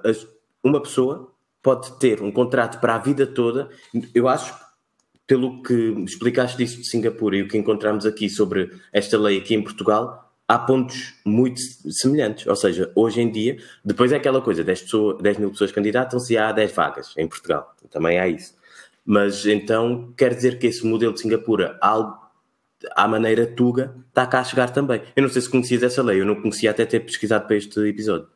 as- 0.02 0.26
uma 0.64 0.80
pessoa 0.82 1.30
pode 1.62 1.98
ter 1.98 2.22
um 2.22 2.32
contrato 2.32 2.80
para 2.80 2.94
a 2.94 2.98
vida 2.98 3.26
toda. 3.26 3.68
Eu 4.14 4.26
acho, 4.26 4.54
pelo 5.26 5.62
que 5.62 5.74
explicaste 6.06 6.56
disso 6.56 6.78
de 6.78 6.84
Singapura 6.86 7.36
e 7.36 7.42
o 7.42 7.48
que 7.48 7.58
encontramos 7.58 8.06
aqui 8.06 8.30
sobre 8.30 8.70
esta 8.94 9.18
lei 9.18 9.36
aqui 9.38 9.54
em 9.54 9.62
Portugal, 9.62 10.27
há 10.48 10.58
pontos 10.58 11.14
muito 11.24 11.60
semelhantes. 11.90 12.46
Ou 12.46 12.56
seja, 12.56 12.90
hoje 12.96 13.20
em 13.20 13.30
dia, 13.30 13.58
depois 13.84 14.10
é 14.10 14.16
aquela 14.16 14.40
coisa, 14.40 14.64
10, 14.64 14.82
pessoas, 14.82 15.22
10 15.22 15.38
mil 15.38 15.50
pessoas 15.50 15.70
candidatam-se 15.70 16.32
e 16.32 16.38
há 16.38 16.50
10 16.50 16.72
vagas 16.72 17.14
em 17.18 17.28
Portugal. 17.28 17.76
Também 17.90 18.18
há 18.18 18.26
isso. 18.26 18.56
Mas 19.04 19.46
então 19.46 20.12
quer 20.16 20.34
dizer 20.34 20.58
que 20.58 20.66
esse 20.66 20.84
modelo 20.86 21.12
de 21.12 21.20
Singapura, 21.20 21.78
algo 21.80 22.16
à 22.94 23.06
maneira 23.06 23.46
Tuga, 23.46 23.94
está 24.08 24.26
cá 24.26 24.40
a 24.40 24.44
chegar 24.44 24.70
também. 24.70 25.02
Eu 25.14 25.22
não 25.22 25.30
sei 25.30 25.42
se 25.42 25.50
conhecias 25.50 25.82
essa 25.82 26.02
lei, 26.02 26.20
eu 26.20 26.26
não 26.26 26.40
conhecia 26.40 26.70
até 26.70 26.86
ter 26.86 27.00
pesquisado 27.00 27.46
para 27.46 27.56
este 27.56 27.80
episódio. 27.80 28.28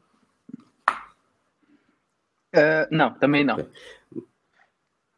Ah, 2.55 2.87
não, 2.91 3.15
também 3.15 3.45
não. 3.45 3.67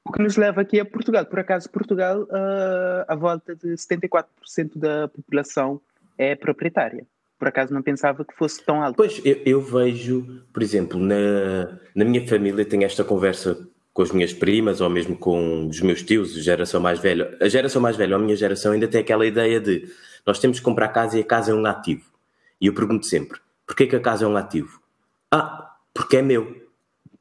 O 0.06 0.12
que 0.12 0.22
nos 0.22 0.36
leva 0.36 0.60
aqui 0.60 0.78
a 0.78 0.84
Portugal. 0.84 1.24
Por 1.24 1.38
acaso, 1.38 1.70
Portugal, 1.70 2.26
ah, 2.30 3.04
a 3.08 3.14
volta 3.14 3.56
de 3.56 3.68
74% 3.74 4.26
da 4.76 5.08
população 5.08 5.80
é 6.18 6.34
proprietária. 6.34 7.06
Por 7.38 7.48
acaso 7.48 7.74
não 7.74 7.82
pensava 7.82 8.24
que 8.24 8.34
fosse 8.34 8.64
tão 8.64 8.82
alto. 8.82 8.96
Pois, 8.96 9.20
eu, 9.24 9.40
eu 9.44 9.60
vejo, 9.60 10.42
por 10.52 10.62
exemplo, 10.62 10.98
na, 10.98 11.78
na 11.94 12.04
minha 12.04 12.26
família, 12.26 12.64
tenho 12.64 12.84
esta 12.84 13.04
conversa 13.04 13.68
com 13.92 14.02
as 14.02 14.10
minhas 14.10 14.32
primas 14.32 14.80
ou 14.80 14.90
mesmo 14.90 15.16
com 15.16 15.68
os 15.68 15.80
meus 15.80 16.02
tios, 16.02 16.32
geração 16.34 16.80
mais 16.80 16.98
velha. 16.98 17.36
A 17.40 17.48
geração 17.48 17.80
mais 17.80 17.96
velha, 17.96 18.16
a 18.16 18.18
minha 18.18 18.34
geração, 18.34 18.72
ainda 18.72 18.88
tem 18.88 19.00
aquela 19.00 19.26
ideia 19.26 19.60
de 19.60 19.88
nós 20.26 20.38
temos 20.38 20.58
que 20.58 20.64
comprar 20.64 20.88
casa 20.88 21.18
e 21.18 21.20
a 21.20 21.24
casa 21.24 21.52
é 21.52 21.54
um 21.54 21.64
ativo. 21.66 22.10
E 22.60 22.66
eu 22.66 22.74
pergunto 22.74 23.06
sempre, 23.06 23.38
porquê 23.66 23.86
que 23.86 23.94
a 23.94 24.00
casa 24.00 24.24
é 24.24 24.28
um 24.28 24.36
ativo? 24.36 24.80
Ah, 25.30 25.76
porque 25.92 26.16
é 26.16 26.22
meu. 26.22 26.64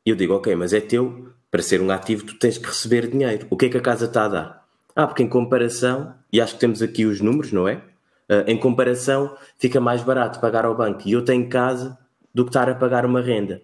E 0.06 0.10
eu 0.10 0.15
digo, 0.15 0.34
ok, 0.34 0.56
mas 0.56 0.73
é 0.73 0.79
teu, 0.79 1.29
para 1.51 1.62
ser 1.62 1.82
um 1.82 1.91
ativo 1.91 2.25
tu 2.25 2.39
tens 2.39 2.58
que 2.58 2.65
receber 2.65 3.08
dinheiro. 3.08 3.45
O 3.49 3.58
que 3.58 3.65
é 3.65 3.69
que 3.69 3.77
a 3.77 3.82
casa 3.82 4.06
está 4.06 4.25
a 4.25 4.27
dar? 4.27 4.65
Ah, 4.95 5.06
porque 5.06 5.23
em 5.23 5.29
comparação, 5.29 6.15
e 6.32 6.39
acho 6.39 6.53
que 6.53 6.60
temos 6.60 6.82
aqui 6.82 7.06
os 7.06 7.19
números, 7.21 7.51
não 7.51 7.67
é? 7.67 7.82
Ah, 8.29 8.43
em 8.47 8.57
comparação, 8.57 9.36
fica 9.57 9.79
mais 9.79 10.01
barato 10.03 10.39
pagar 10.39 10.65
ao 10.65 10.75
banco 10.75 11.01
e 11.05 11.12
eu 11.12 11.23
tenho 11.23 11.47
casa 11.49 11.97
do 12.33 12.43
que 12.45 12.49
estar 12.49 12.69
a 12.69 12.75
pagar 12.75 13.05
uma 13.05 13.21
renda. 13.21 13.62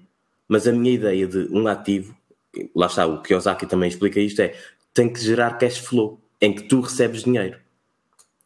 Mas 0.48 0.68
a 0.68 0.72
minha 0.72 0.94
ideia 0.94 1.28
de 1.28 1.48
um 1.52 1.68
ativo, 1.68 2.16
lá 2.76 2.88
está, 2.88 3.06
o 3.06 3.22
Kiyosaki 3.22 3.66
também 3.66 3.90
explica 3.90 4.20
isto, 4.20 4.42
é 4.42 4.56
tem 4.94 5.12
que 5.12 5.20
gerar 5.20 5.58
cash 5.58 5.78
flow, 5.78 6.20
em 6.42 6.54
que 6.54 6.64
tu 6.64 6.82
recebes 6.82 7.24
dinheiro. 7.24 7.58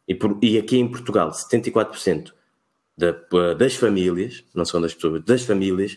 E, 0.06 0.14
por- 0.14 0.38
e 0.42 0.58
aqui 0.58 0.76
em 0.78 0.86
Portugal, 0.88 1.32
74% 1.32 2.34
da- 2.96 3.54
das 3.56 3.74
famílias, 3.74 4.44
não 4.54 4.64
são 4.64 4.80
das 4.80 4.94
pessoas, 4.94 5.24
das 5.24 5.42
famílias, 5.44 5.96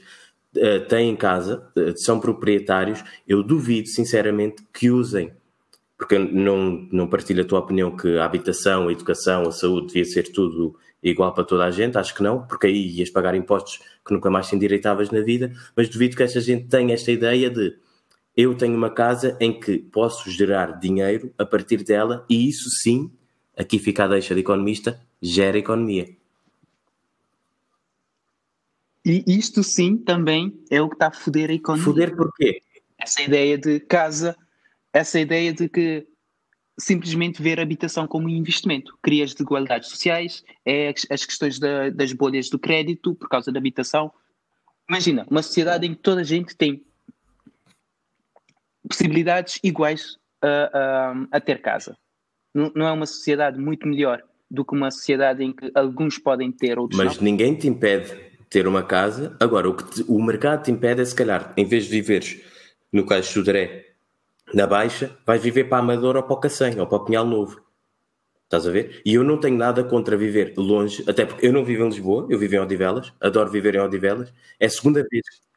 eh, 0.56 0.80
têm 0.80 1.15
casa, 1.15 1.69
eh, 1.75 1.93
são 1.95 2.19
proprietários. 2.19 3.03
Eu 3.27 3.43
duvido, 3.43 3.88
sinceramente, 3.89 4.63
que 4.73 4.89
usem, 4.89 5.32
porque 5.97 6.15
eu 6.15 6.31
não, 6.31 6.88
não 6.91 7.07
partilho 7.07 7.41
a 7.41 7.45
tua 7.45 7.60
opinião 7.60 7.95
que 7.95 8.17
a 8.17 8.25
habitação, 8.25 8.88
a 8.88 8.91
educação, 8.91 9.47
a 9.47 9.51
saúde 9.51 9.88
devia 9.88 10.05
ser 10.05 10.31
tudo 10.31 10.77
igual 11.01 11.33
para 11.33 11.43
toda 11.43 11.65
a 11.65 11.71
gente. 11.71 11.97
Acho 11.97 12.13
que 12.13 12.21
não, 12.21 12.45
porque 12.45 12.67
aí 12.67 12.88
ias 12.88 13.10
pagar 13.10 13.33
impostos 13.33 13.79
que 14.05 14.13
nunca 14.13 14.29
mais 14.29 14.47
te 14.47 14.55
endireitavas 14.55 15.10
na 15.10 15.21
vida. 15.21 15.51
Mas 15.75 15.89
duvido 15.89 16.15
que 16.15 16.23
esta 16.23 16.39
gente 16.39 16.67
tenha 16.67 16.93
esta 16.93 17.12
ideia 17.12 17.49
de 17.49 17.75
eu 18.36 18.53
tenho 18.55 18.75
uma 18.75 18.91
casa 18.91 19.36
em 19.39 19.60
que 19.60 19.79
posso 19.79 20.29
gerar 20.29 20.79
dinheiro 20.79 21.33
a 21.38 21.45
partir 21.45 21.83
dela 21.83 22.23
e 22.29 22.47
isso 22.47 22.69
sim, 22.69 23.12
aqui 23.57 23.79
fica 23.79 24.03
a 24.03 24.07
deixa 24.07 24.36
de 24.36 24.41
economista, 24.41 25.01
gera 25.19 25.57
economia. 25.57 26.15
E 29.03 29.23
isto 29.25 29.63
sim 29.63 29.97
também 29.97 30.62
é 30.69 30.79
o 30.81 30.89
que 30.89 30.95
está 30.95 31.07
a 31.07 31.12
foder 31.12 31.49
a 31.49 31.53
economia. 31.53 31.86
Foder 31.86 32.15
porquê? 32.15 32.62
Essa 32.99 33.21
ideia 33.21 33.57
de 33.57 33.79
casa, 33.79 34.36
essa 34.93 35.19
ideia 35.19 35.54
de 35.54 35.67
que 35.69 36.08
simplesmente 36.80 37.41
ver 37.41 37.60
a 37.60 37.63
habitação 37.63 38.08
como 38.08 38.28
um 38.28 38.30
investimento. 38.30 38.97
Crias 39.02 39.32
desigualdades 39.34 39.89
sociais, 39.89 40.43
é 40.65 40.89
as- 40.89 41.08
as 41.10 41.26
questões 41.26 41.58
da- 41.60 41.89
das 41.89 42.13
bolhas 42.13 42.50
do 42.50 42.60
crédito 42.60 43.15
por 43.15 43.28
causa 43.28 43.52
da 43.52 43.58
habitação. 43.60 44.12
Imagina, 44.88 45.26
uma 45.30 45.41
sociedade 45.41 45.88
em 45.88 45.95
que 45.95 46.02
toda 46.02 46.21
a 46.21 46.23
gente 46.23 46.56
tem 46.56 46.84
possibilidades 48.88 49.60
iguais 49.63 50.17
a, 50.41 50.47
a- 51.12 51.28
a 51.32 51.39
ter 51.41 51.62
casa. 51.62 51.97
Não, 52.54 52.71
não 52.76 52.88
é 52.88 52.91
uma 52.91 53.06
sociedade 53.06 53.60
muito 53.60 53.88
melhor 53.88 54.23
do 54.50 54.63
que 54.63 54.73
uma 54.76 54.89
sociedade 54.91 55.43
em 55.43 55.52
que 55.52 55.69
alguns 55.76 56.17
podem 56.17 56.52
ter, 56.52 56.80
outros 56.80 56.97
Mas 57.04 57.17
não. 57.17 57.23
ninguém 57.23 57.56
te 57.56 57.67
impede 57.67 58.15
de 58.15 58.45
ter 58.50 58.67
uma 58.67 58.82
casa. 58.84 59.36
Agora, 59.41 59.67
o 59.69 59.76
que 59.76 59.84
te- 59.84 60.06
o 60.08 60.21
mercado 60.23 60.63
te 60.63 60.71
impede 60.71 61.02
é, 61.02 61.06
se 61.06 61.15
calhar, 61.15 61.54
em 61.58 61.65
vez 61.65 61.86
de 61.86 61.89
viveres 61.89 62.41
no 62.93 63.06
caso 63.06 63.23
de 63.28 63.34
Sodré, 63.34 63.87
na 64.53 64.65
Baixa, 64.65 65.17
vais 65.25 65.41
viver 65.41 65.65
para 65.65 65.77
a 65.77 65.81
Amadora 65.81 66.19
ou 66.19 66.23
para 66.23 66.33
o 66.33 66.39
Cacém, 66.39 66.79
ou 66.79 66.88
para 66.88 66.97
o 66.97 67.05
Pinhal 67.05 67.25
Novo. 67.25 67.62
Estás 68.45 68.65
a 68.65 68.71
ver? 68.71 69.01
E 69.05 69.15
eu 69.15 69.23
não 69.23 69.38
tenho 69.38 69.57
nada 69.57 69.83
contra 69.83 70.15
viver 70.15 70.53
longe, 70.57 71.03
até 71.05 71.25
porque 71.25 71.45
eu 71.45 71.51
não 71.51 71.65
vivo 71.65 71.83
em 71.83 71.89
Lisboa, 71.89 72.25
eu 72.29 72.39
vivo 72.39 72.55
em 72.55 72.60
Odivelas, 72.60 73.12
adoro 73.19 73.51
viver 73.51 73.75
em 73.75 73.79
Odivelas. 73.79 74.33
É 74.57 74.67
a 74.67 74.69
segunda 74.69 75.05
vez, 75.12 75.23
é 75.25 75.47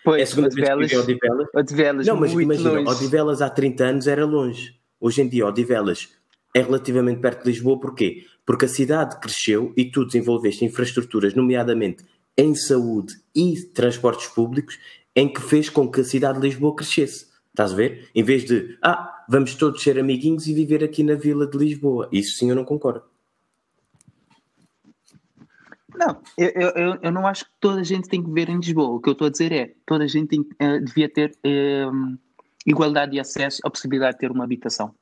a 0.00 0.04
Pois, 0.04 0.28
segunda 0.30 0.48
vez 0.48 0.66
que 0.66 0.72
Odivelas, 0.72 0.90
vivo 0.90 1.00
em 1.00 1.02
Odivelas. 1.02 1.48
Odivelas, 1.54 2.06
Não, 2.06 2.16
mas 2.16 2.32
imagina, 2.32 2.70
longe. 2.70 2.90
Odivelas 2.90 3.42
há 3.42 3.50
30 3.50 3.84
anos 3.84 4.06
era 4.06 4.24
longe. 4.24 4.74
Hoje 4.98 5.20
em 5.20 5.28
dia, 5.28 5.46
Odivelas 5.46 6.08
é 6.54 6.62
relativamente 6.62 7.20
perto 7.20 7.44
de 7.44 7.50
Lisboa. 7.50 7.78
Porquê? 7.78 8.24
Porque 8.46 8.64
a 8.64 8.68
cidade 8.68 9.20
cresceu 9.20 9.72
e 9.76 9.84
tu 9.84 10.06
desenvolveste 10.06 10.64
infraestruturas, 10.64 11.34
nomeadamente 11.34 12.04
em 12.38 12.54
saúde 12.54 13.14
e 13.34 13.60
transportes 13.74 14.28
públicos, 14.28 14.78
em 15.14 15.30
que 15.30 15.42
fez 15.42 15.68
com 15.68 15.90
que 15.90 16.00
a 16.00 16.04
cidade 16.04 16.40
de 16.40 16.46
Lisboa 16.46 16.74
crescesse. 16.74 17.29
Estás 17.50 17.72
a 17.72 17.76
ver? 17.76 18.08
Em 18.14 18.22
vez 18.22 18.44
de, 18.44 18.78
ah, 18.82 19.24
vamos 19.28 19.54
todos 19.54 19.82
ser 19.82 19.98
amiguinhos 19.98 20.46
e 20.46 20.54
viver 20.54 20.82
aqui 20.84 21.02
na 21.02 21.14
vila 21.14 21.46
de 21.46 21.58
Lisboa. 21.58 22.08
Isso 22.12 22.36
sim 22.36 22.48
eu 22.50 22.56
não 22.56 22.64
concordo. 22.64 23.02
Não, 25.94 26.22
eu, 26.38 26.48
eu, 26.54 26.98
eu- 27.02 27.12
não 27.12 27.26
acho 27.26 27.44
que 27.44 27.50
toda 27.60 27.80
a 27.80 27.84
gente 27.84 28.08
tem 28.08 28.22
que 28.22 28.28
viver 28.28 28.48
em 28.48 28.56
Lisboa. 28.58 28.90
O 28.90 29.00
que 29.00 29.08
eu 29.08 29.12
estou 29.12 29.26
a 29.26 29.30
dizer 29.30 29.52
é 29.52 29.72
toda 29.84 30.04
a 30.04 30.06
gente 30.06 30.28
tem, 30.28 30.46
eh, 30.58 30.78
devia 30.78 31.08
ter 31.08 31.36
eh, 31.44 31.86
igualdade 32.64 33.12
de 33.12 33.20
acesso 33.20 33.60
à 33.64 33.70
possibilidade 33.70 34.12
de 34.14 34.20
ter 34.20 34.30
uma 34.30 34.44
habitação. 34.44 34.94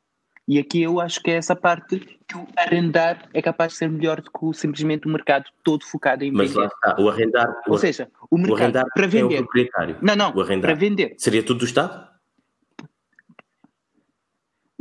E 0.48 0.58
aqui 0.58 0.80
eu 0.82 0.98
acho 0.98 1.22
que 1.22 1.30
é 1.30 1.34
essa 1.34 1.54
parte 1.54 2.00
que 2.26 2.34
o 2.36 2.46
arrendar 2.56 3.28
é 3.34 3.42
capaz 3.42 3.72
de 3.72 3.78
ser 3.78 3.90
melhor 3.90 4.22
do 4.22 4.30
que 4.30 4.38
o- 4.40 4.54
simplesmente 4.54 5.06
o 5.06 5.10
mercado 5.10 5.44
todo 5.62 5.84
focado 5.84 6.24
em 6.24 6.32
Mas 6.32 6.48
vender. 6.50 6.60
lá 6.62 6.66
está, 6.66 6.96
o 7.02 7.08
arrendar, 7.10 7.50
o, 7.68 7.72
Ou 7.72 7.78
seja, 7.78 8.10
o 8.30 8.36
o 8.36 8.38
mercado 8.38 8.62
arrendar 8.62 8.86
para 8.94 9.04
é 9.04 9.06
o 9.06 9.10
vender. 9.10 9.36
proprietário. 9.42 9.96
não, 10.00 10.16
não, 10.16 10.34
o 10.34 10.40
arrendar. 10.40 10.70
para 10.70 10.80
vender. 10.80 11.14
Seria 11.18 11.42
tudo 11.42 11.58
do 11.60 11.64
Estado? 11.66 12.08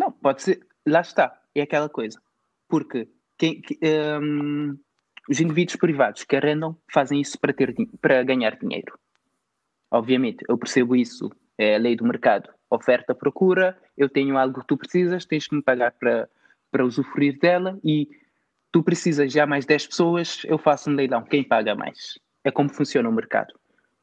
Não, 0.08 0.12
pode 0.12 0.42
ser. 0.42 0.66
Lá 0.88 1.02
está. 1.02 1.38
É 1.54 1.62
aquela 1.62 1.90
coisa. 1.90 2.22
Porque 2.70 3.10
quem, 3.38 3.62
que, 3.62 3.78
hum, 4.22 4.78
os 5.30 5.42
indivíduos 5.42 5.76
privados 5.76 6.24
que 6.24 6.36
arrendam 6.36 6.78
fazem 6.92 7.20
isso 7.20 7.38
para, 7.40 7.54
ter, 7.54 7.76
para 8.02 8.24
ganhar 8.24 8.58
dinheiro. 8.58 8.98
Obviamente, 9.92 10.44
eu 10.48 10.58
percebo 10.58 10.96
isso. 10.96 11.30
É 11.58 11.76
a 11.76 11.80
lei 11.80 11.96
do 11.96 12.06
mercado. 12.06 12.50
oferta, 12.70 13.16
procura, 13.16 13.78
eu 13.98 14.08
tenho 14.10 14.38
algo 14.38 14.62
que 14.62 14.68
tu 14.68 14.78
precisas, 14.78 15.26
tens 15.26 15.48
que 15.48 15.56
me 15.56 15.62
pagar 15.62 15.92
para, 15.94 16.30
para 16.72 16.86
usufruir 16.86 17.40
dela 17.40 17.80
e 17.84 18.08
tu 18.72 18.84
precisas 18.84 19.32
já 19.32 19.46
mais 19.46 19.66
10 19.66 19.88
pessoas, 19.88 20.42
eu 20.46 20.58
faço 20.58 20.90
um 20.90 20.94
leilão, 20.94 21.24
quem 21.24 21.44
paga 21.44 21.74
mais? 21.74 22.20
É 22.44 22.52
como 22.52 22.70
funciona 22.70 23.10
o 23.10 23.14
mercado. 23.14 23.54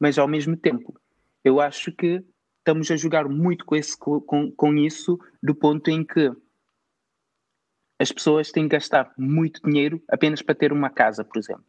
Mas 0.01 0.19
ao 0.19 0.27
mesmo 0.27 0.57
tempo, 0.57 0.99
eu 1.45 1.61
acho 1.61 1.93
que 1.93 2.25
estamos 2.65 2.91
a 2.91 2.97
jogar 2.97 3.29
muito 3.29 3.67
com, 3.67 3.77
esse, 3.77 3.97
com, 3.97 4.51
com 4.51 4.75
isso, 4.75 5.21
do 5.43 5.55
ponto 5.55 5.91
em 5.91 6.03
que 6.03 6.33
as 8.01 8.11
pessoas 8.11 8.51
têm 8.51 8.65
que 8.65 8.75
gastar 8.75 9.13
muito 9.19 9.61
dinheiro 9.63 10.03
apenas 10.09 10.41
para 10.41 10.55
ter 10.55 10.73
uma 10.73 10.89
casa, 10.89 11.23
por 11.23 11.39
exemplo. 11.39 11.65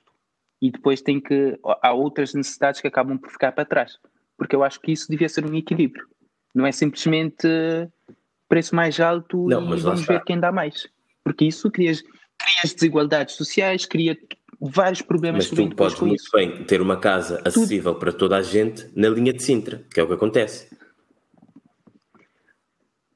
E 0.62 0.71
depois 0.71 1.01
tem 1.01 1.19
que. 1.19 1.60
Há 1.81 1.93
outras 1.93 2.34
necessidades 2.34 2.79
que 2.79 2.88
acabam 2.88 3.17
por 3.17 3.29
ficar 3.29 3.51
para 3.51 3.65
trás. 3.65 3.99
Porque 4.38 4.55
eu 4.55 4.63
acho 4.63 4.79
que 4.79 4.91
isso 4.91 5.10
devia 5.10 5.29
ser 5.29 5.45
um 5.45 5.53
equilíbrio. 5.53 6.08
Não 6.53 6.65
é 6.65 6.71
simplesmente 6.71 7.47
preço 8.47 8.73
mais 8.73 8.99
alto 8.99 9.47
não, 9.47 9.75
e 9.75 9.79
vamos 9.81 10.05
ver 10.05 10.23
quem 10.23 10.39
dá 10.39 10.51
mais. 10.51 10.88
Porque 11.23 11.45
isso 11.45 11.69
cria, 11.69 11.91
cria 11.91 12.73
desigualdades 12.73 13.36
sociais, 13.36 13.86
cria 13.86 14.17
vários 14.60 15.01
problemas 15.01 15.49
mas 15.49 15.58
tu 15.58 15.75
podes 15.75 15.99
muito 15.99 16.15
isso. 16.15 16.31
bem 16.34 16.63
ter 16.63 16.81
uma 16.81 16.97
casa 16.97 17.41
acessível 17.43 17.93
Tudo. 17.93 17.99
para 17.99 18.13
toda 18.13 18.38
a 18.38 18.41
gente 18.41 18.89
na 18.95 19.10
linha 19.10 19.34
de 19.34 19.43
Sintra, 19.43 19.86
que 19.93 19.99
é 19.99 20.03
o 20.03 20.08
que 20.08 20.13
acontece. 20.13 20.74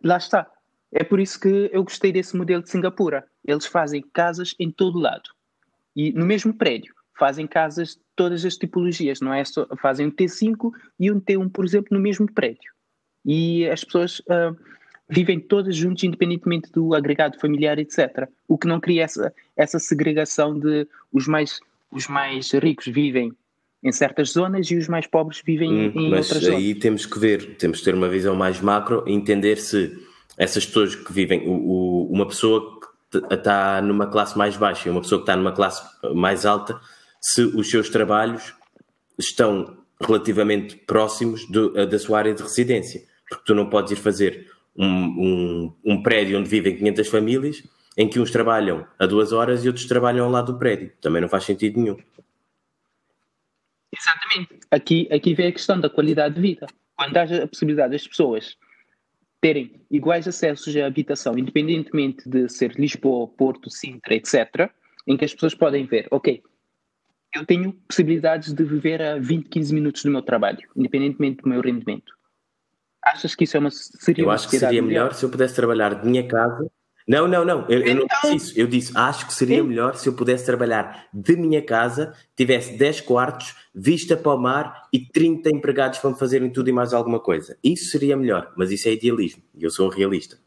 Lá 0.03 0.17
está. 0.17 0.49
É 0.91 1.03
por 1.03 1.19
isso 1.19 1.39
que 1.39 1.69
eu 1.71 1.83
gostei 1.83 2.11
desse 2.11 2.35
modelo 2.35 2.63
de 2.63 2.69
Singapura. 2.69 3.25
Eles 3.45 3.65
fazem 3.65 4.01
casas 4.13 4.55
em 4.59 4.71
todo 4.71 4.99
lado. 4.99 5.29
E 5.95 6.11
no 6.13 6.25
mesmo 6.25 6.53
prédio. 6.53 6.93
Fazem 7.17 7.45
casas 7.45 7.95
de 7.95 8.01
todas 8.15 8.45
as 8.45 8.55
tipologias. 8.55 9.19
Não 9.19 9.33
é 9.33 9.43
só, 9.43 9.67
fazem 9.81 10.07
um 10.07 10.11
T5 10.11 10.71
e 10.99 11.11
um 11.11 11.19
T1, 11.19 11.51
por 11.51 11.65
exemplo, 11.65 11.89
no 11.91 11.99
mesmo 11.99 12.31
prédio. 12.31 12.71
E 13.25 13.67
as 13.67 13.83
pessoas 13.83 14.19
uh, 14.21 14.57
vivem 15.09 15.39
todas 15.39 15.75
juntas, 15.75 16.03
independentemente 16.03 16.71
do 16.71 16.95
agregado 16.95 17.39
familiar, 17.39 17.77
etc. 17.77 18.29
O 18.47 18.57
que 18.57 18.67
não 18.67 18.79
cria 18.79 19.03
essa, 19.03 19.33
essa 19.57 19.79
segregação 19.79 20.57
de 20.57 20.87
os 21.11 21.27
mais, 21.27 21.59
os 21.91 22.07
mais 22.07 22.51
ricos 22.51 22.87
vivem 22.87 23.33
em 23.83 23.91
certas 23.91 24.31
zonas 24.31 24.69
e 24.69 24.75
os 24.75 24.87
mais 24.87 25.07
pobres 25.07 25.41
vivem 25.45 25.71
hum, 25.71 25.91
em 25.95 26.13
outras 26.13 26.27
zonas. 26.27 26.47
Mas 26.47 26.55
aí 26.55 26.75
temos 26.75 27.05
que 27.05 27.17
ver, 27.17 27.55
temos 27.55 27.79
que 27.79 27.85
ter 27.85 27.95
uma 27.95 28.09
visão 28.09 28.35
mais 28.35 28.59
macro 28.59 29.03
e 29.07 29.13
entender 29.13 29.57
se 29.57 29.97
essas 30.37 30.65
pessoas 30.65 30.95
que 30.95 31.11
vivem, 31.11 31.47
o, 31.47 31.53
o, 31.53 32.11
uma 32.11 32.27
pessoa 32.27 32.79
que 33.11 33.33
está 33.33 33.81
numa 33.81 34.07
classe 34.07 34.37
mais 34.37 34.55
baixa 34.55 34.87
e 34.87 34.91
uma 34.91 35.01
pessoa 35.01 35.19
que 35.19 35.23
está 35.23 35.35
numa 35.35 35.51
classe 35.51 35.83
mais 36.13 36.45
alta, 36.45 36.79
se 37.21 37.41
os 37.41 37.69
seus 37.69 37.89
trabalhos 37.89 38.53
estão 39.17 39.77
relativamente 40.01 40.75
próximos 40.75 41.45
do, 41.49 41.73
da 41.85 41.99
sua 41.99 42.19
área 42.19 42.33
de 42.33 42.41
residência. 42.41 43.01
Porque 43.29 43.43
tu 43.45 43.53
não 43.53 43.69
podes 43.69 43.91
ir 43.91 43.97
fazer 43.97 44.47
um, 44.75 44.87
um, 44.87 45.73
um, 45.85 46.03
prédio 46.03 46.39
onde 46.39 46.49
vivem 46.49 46.77
500 46.77 47.07
famílias, 47.07 47.63
em 47.97 48.07
que 48.07 48.19
uns 48.19 48.31
trabalham 48.31 48.85
a 48.97 49.05
duas 49.05 49.33
horas 49.33 49.65
e 49.65 49.67
outros 49.67 49.85
trabalham 49.85 50.25
ao 50.25 50.31
lado 50.31 50.53
do 50.53 50.59
prédio. 50.59 50.91
Também 51.01 51.21
não 51.21 51.27
faz 51.27 51.43
sentido 51.43 51.79
nenhum. 51.79 51.97
Exatamente. 53.99 54.59
Aqui, 54.71 55.07
aqui 55.11 55.33
vem 55.33 55.47
a 55.47 55.51
questão 55.51 55.79
da 55.79 55.89
qualidade 55.89 56.35
de 56.35 56.41
vida. 56.41 56.67
Quando 56.95 57.17
há 57.17 57.23
a 57.23 57.47
possibilidade 57.47 57.91
das 57.91 58.07
pessoas 58.07 58.57
terem 59.41 59.81
iguais 59.89 60.27
acessos 60.27 60.75
à 60.75 60.85
habitação, 60.85 61.37
independentemente 61.37 62.27
de 62.27 62.49
ser 62.49 62.73
Lisboa, 62.73 63.27
Porto, 63.27 63.69
Sintra, 63.69 64.13
etc., 64.13 64.69
em 65.07 65.17
que 65.17 65.25
as 65.25 65.33
pessoas 65.33 65.55
podem 65.55 65.85
ver, 65.85 66.07
ok, 66.11 66.41
eu 67.35 67.45
tenho 67.45 67.73
possibilidades 67.87 68.53
de 68.53 68.63
viver 68.63 69.01
a 69.01 69.17
20, 69.17 69.49
15 69.49 69.73
minutos 69.73 70.03
do 70.03 70.11
meu 70.11 70.21
trabalho, 70.21 70.67
independentemente 70.75 71.41
do 71.41 71.49
meu 71.49 71.61
rendimento. 71.61 72.13
Achas 73.03 73.33
que 73.33 73.45
isso 73.45 73.55
é 73.55 73.59
uma 73.59 73.71
seria 73.71 74.25
Eu 74.25 74.31
acho 74.31 74.49
que 74.49 74.59
seria 74.59 74.81
melhor 74.81 75.13
se 75.13 75.23
eu 75.23 75.29
pudesse 75.29 75.55
trabalhar 75.55 75.95
de 75.95 76.07
minha 76.07 76.27
casa 76.27 76.69
não, 77.09 77.27
não, 77.27 77.43
não. 77.43 77.67
Eu, 77.67 77.81
eu 77.81 77.95
não 77.95 78.05
disse 78.05 78.19
então- 78.19 78.35
isso. 78.35 78.59
Eu 78.59 78.67
disse, 78.67 78.95
acho 78.95 79.25
que 79.25 79.33
seria 79.33 79.63
Sim. 79.63 79.67
melhor 79.67 79.95
se 79.95 80.07
eu 80.07 80.13
pudesse 80.13 80.45
trabalhar 80.45 81.07
de 81.11 81.35
minha 81.35 81.59
casa, 81.59 82.13
tivesse 82.35 82.77
10 82.77 83.01
quartos, 83.01 83.55
vista 83.73 84.15
para 84.15 84.31
o 84.31 84.37
mar 84.37 84.87
e 84.93 84.99
30 84.99 85.49
empregados 85.49 85.97
para 85.97 86.11
me 86.11 86.19
fazerem 86.19 86.51
tudo 86.51 86.69
e 86.69 86.71
mais 86.71 86.93
alguma 86.93 87.19
coisa. 87.19 87.57
Isso 87.63 87.89
seria 87.89 88.15
melhor, 88.15 88.53
mas 88.55 88.69
isso 88.69 88.87
é 88.87 88.93
idealismo. 88.93 89.41
E 89.55 89.63
eu 89.63 89.71
sou 89.71 89.87
um 89.87 89.89
realista. 89.89 90.37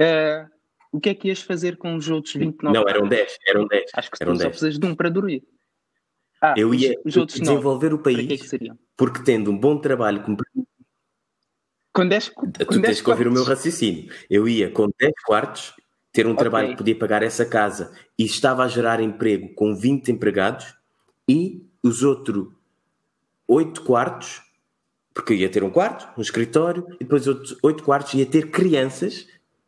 Uh, 0.00 0.48
o 0.90 0.98
que 0.98 1.10
é 1.10 1.14
que 1.14 1.28
ias 1.28 1.42
fazer 1.42 1.76
com 1.76 1.94
os 1.94 2.08
outros 2.08 2.32
29? 2.32 2.78
Não, 2.78 2.88
eram 2.88 3.06
10. 3.06 3.38
Eram 3.46 3.66
10. 3.66 3.90
Acho 3.92 4.10
que 4.10 4.22
eram 4.22 4.36
só 4.36 4.44
10. 4.44 4.48
precisas 4.48 4.78
de 4.78 4.86
um 4.86 4.94
para 4.94 5.10
dormir. 5.10 5.44
Ah, 6.40 6.54
eu 6.56 6.72
ia 6.72 6.98
os, 7.04 7.14
os 7.14 7.26
desenvolver 7.26 7.90
9, 7.90 7.94
o 7.94 7.98
país 7.98 8.26
que 8.26 8.56
é 8.56 8.58
que 8.58 8.72
porque 8.96 9.22
tendo 9.22 9.50
um 9.50 9.58
bom 9.58 9.76
trabalho 9.76 10.22
que 10.22 10.30
me 10.30 10.36
com 11.98 12.06
10 12.06 12.28
com 12.28 12.50
Tu 12.50 12.80
tens 12.80 13.00
que 13.00 13.10
ouvir 13.10 13.26
o 13.26 13.32
meu 13.32 13.42
raciocínio. 13.42 14.08
Eu 14.30 14.48
ia 14.48 14.70
com 14.70 14.88
10 15.00 15.12
quartos 15.26 15.74
ter 16.12 16.26
um 16.26 16.30
okay. 16.30 16.40
trabalho 16.40 16.68
que 16.70 16.76
podia 16.76 16.96
pagar 16.96 17.22
essa 17.22 17.44
casa 17.44 17.92
e 18.16 18.24
estava 18.24 18.62
a 18.62 18.68
gerar 18.68 19.00
emprego 19.00 19.52
com 19.54 19.74
20 19.74 20.12
empregados 20.12 20.74
e 21.28 21.66
os 21.82 22.02
outros 22.02 22.48
8 23.48 23.82
quartos, 23.82 24.42
porque 25.12 25.34
ia 25.34 25.48
ter 25.48 25.64
um 25.64 25.70
quarto, 25.70 26.08
um 26.16 26.22
escritório, 26.22 26.86
e 26.94 27.04
depois 27.04 27.26
outros 27.26 27.56
8 27.62 27.82
quartos 27.82 28.14
ia 28.14 28.26
ter 28.26 28.50
crianças 28.50 29.26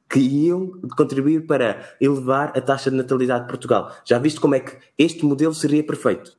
que 0.09 0.21
iam 0.21 0.81
contribuir 0.97 1.47
para 1.47 1.97
elevar 2.01 2.53
a 2.57 2.61
taxa 2.61 2.91
de 2.91 2.97
natalidade 2.97 3.45
de 3.45 3.49
Portugal. 3.49 3.95
Já 4.05 4.19
viste 4.19 4.41
como 4.41 4.55
é 4.55 4.61
que 4.61 4.77
este 4.99 5.25
modelo 5.25 5.55
seria 5.55 5.85
perfeito? 5.85 6.37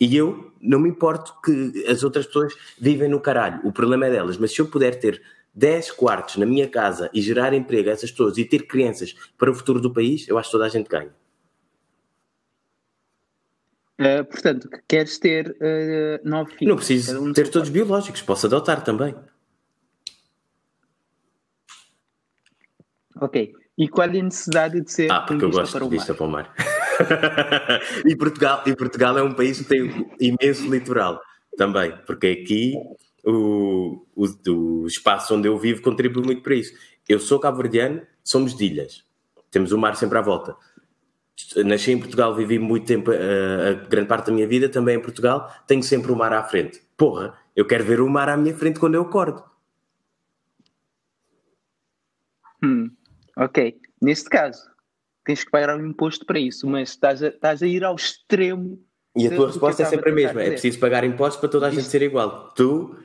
E 0.00 0.16
eu 0.16 0.50
não 0.60 0.80
me 0.80 0.88
importo 0.88 1.34
que 1.44 1.84
as 1.86 2.02
outras 2.02 2.26
pessoas 2.26 2.54
vivem 2.78 3.08
no 3.08 3.20
caralho, 3.20 3.60
o 3.64 3.70
problema 3.72 4.06
é 4.06 4.10
delas, 4.10 4.38
mas 4.38 4.52
se 4.52 4.60
eu 4.60 4.66
puder 4.66 4.98
ter 4.98 5.22
10 5.54 5.90
quartos 5.92 6.36
na 6.36 6.46
minha 6.46 6.68
casa 6.68 7.10
e 7.12 7.20
gerar 7.20 7.52
emprego 7.52 7.90
a 7.90 7.92
essas 7.92 8.10
pessoas 8.10 8.38
e 8.38 8.44
ter 8.44 8.66
crianças 8.66 9.14
para 9.36 9.50
o 9.50 9.54
futuro 9.54 9.80
do 9.80 9.92
país, 9.92 10.26
eu 10.26 10.38
acho 10.38 10.48
que 10.48 10.52
toda 10.52 10.64
a 10.64 10.68
gente 10.68 10.88
ganha. 10.88 11.10
Uh, 14.00 14.24
portanto, 14.24 14.70
queres 14.88 15.18
ter 15.18 15.50
uh, 15.50 16.26
nove 16.28 16.52
filhos? 16.52 16.70
Não 16.70 16.76
preciso 16.76 17.22
um 17.22 17.32
ter 17.34 17.50
todos 17.50 17.68
quarto. 17.68 17.72
biológicos, 17.72 18.22
posso 18.22 18.46
adotar 18.46 18.82
também. 18.82 19.14
Ok. 23.20 23.52
E 23.76 23.88
qual 23.88 24.08
é 24.08 24.18
a 24.18 24.22
necessidade 24.22 24.80
de 24.80 24.90
ser 24.90 25.12
Ah, 25.12 25.20
porque 25.20 25.44
eu 25.44 25.50
gosto 25.50 25.78
de 25.78 25.88
vista 25.88 26.14
para 26.14 26.24
o 26.24 26.30
mar. 26.30 26.54
e, 28.06 28.16
Portugal, 28.16 28.62
e 28.66 28.74
Portugal 28.74 29.18
é 29.18 29.22
um 29.22 29.34
país 29.34 29.58
que 29.58 29.64
tem 29.64 30.10
imenso 30.20 30.70
litoral 30.70 31.20
também, 31.56 31.92
porque 32.06 32.26
aqui 32.28 32.74
o, 33.24 34.06
o, 34.14 34.26
o, 34.82 34.86
espaço 34.86 35.34
onde 35.34 35.48
eu 35.48 35.58
vivo 35.58 35.82
contribui 35.82 36.24
muito 36.24 36.42
para 36.42 36.54
isso. 36.54 36.72
Eu 37.08 37.18
sou 37.18 37.38
cabo-verdiano, 37.38 38.02
somos 38.22 38.56
de 38.56 38.64
ilhas, 38.64 39.04
temos 39.50 39.72
o 39.72 39.78
mar 39.78 39.96
sempre 39.96 40.18
à 40.18 40.22
volta. 40.22 40.56
Nasci 41.64 41.92
em 41.92 41.98
Portugal, 41.98 42.34
vivi 42.34 42.58
muito 42.58 42.86
tempo, 42.86 43.10
a, 43.10 43.70
a 43.70 43.72
grande 43.88 44.08
parte 44.08 44.26
da 44.26 44.32
minha 44.32 44.46
vida 44.46 44.68
também 44.68 44.96
em 44.96 45.02
Portugal, 45.02 45.52
tenho 45.66 45.82
sempre 45.82 46.12
o 46.12 46.16
mar 46.16 46.32
à 46.32 46.42
frente. 46.42 46.82
Porra, 46.96 47.34
eu 47.56 47.66
quero 47.66 47.84
ver 47.84 48.00
o 48.00 48.08
mar 48.08 48.28
à 48.28 48.36
minha 48.36 48.54
frente 48.54 48.78
quando 48.78 48.94
eu 48.94 49.02
acordo. 49.02 49.42
Hum, 52.62 52.90
ok. 53.36 53.80
Neste 54.00 54.28
caso, 54.28 54.70
tens 55.24 55.44
que 55.44 55.50
pagar 55.50 55.76
um 55.76 55.86
imposto 55.86 56.24
para 56.24 56.38
isso, 56.38 56.66
mas 56.66 56.90
estás 56.90 57.22
a, 57.22 57.28
estás 57.28 57.62
a 57.62 57.66
ir 57.66 57.84
ao 57.84 57.94
extremo. 57.94 58.82
E 59.16 59.26
a 59.26 59.30
tua 59.30 59.48
resposta 59.48 59.82
é 59.82 59.86
sempre 59.86 60.10
a 60.10 60.14
mesma: 60.14 60.42
é 60.42 60.50
preciso 60.50 60.78
pagar 60.78 61.04
impostos 61.04 61.40
para 61.40 61.48
toda 61.48 61.66
a 61.66 61.70
gente 61.70 61.84
ser 61.84 62.02
igual. 62.02 62.52
Tu, 62.54 62.96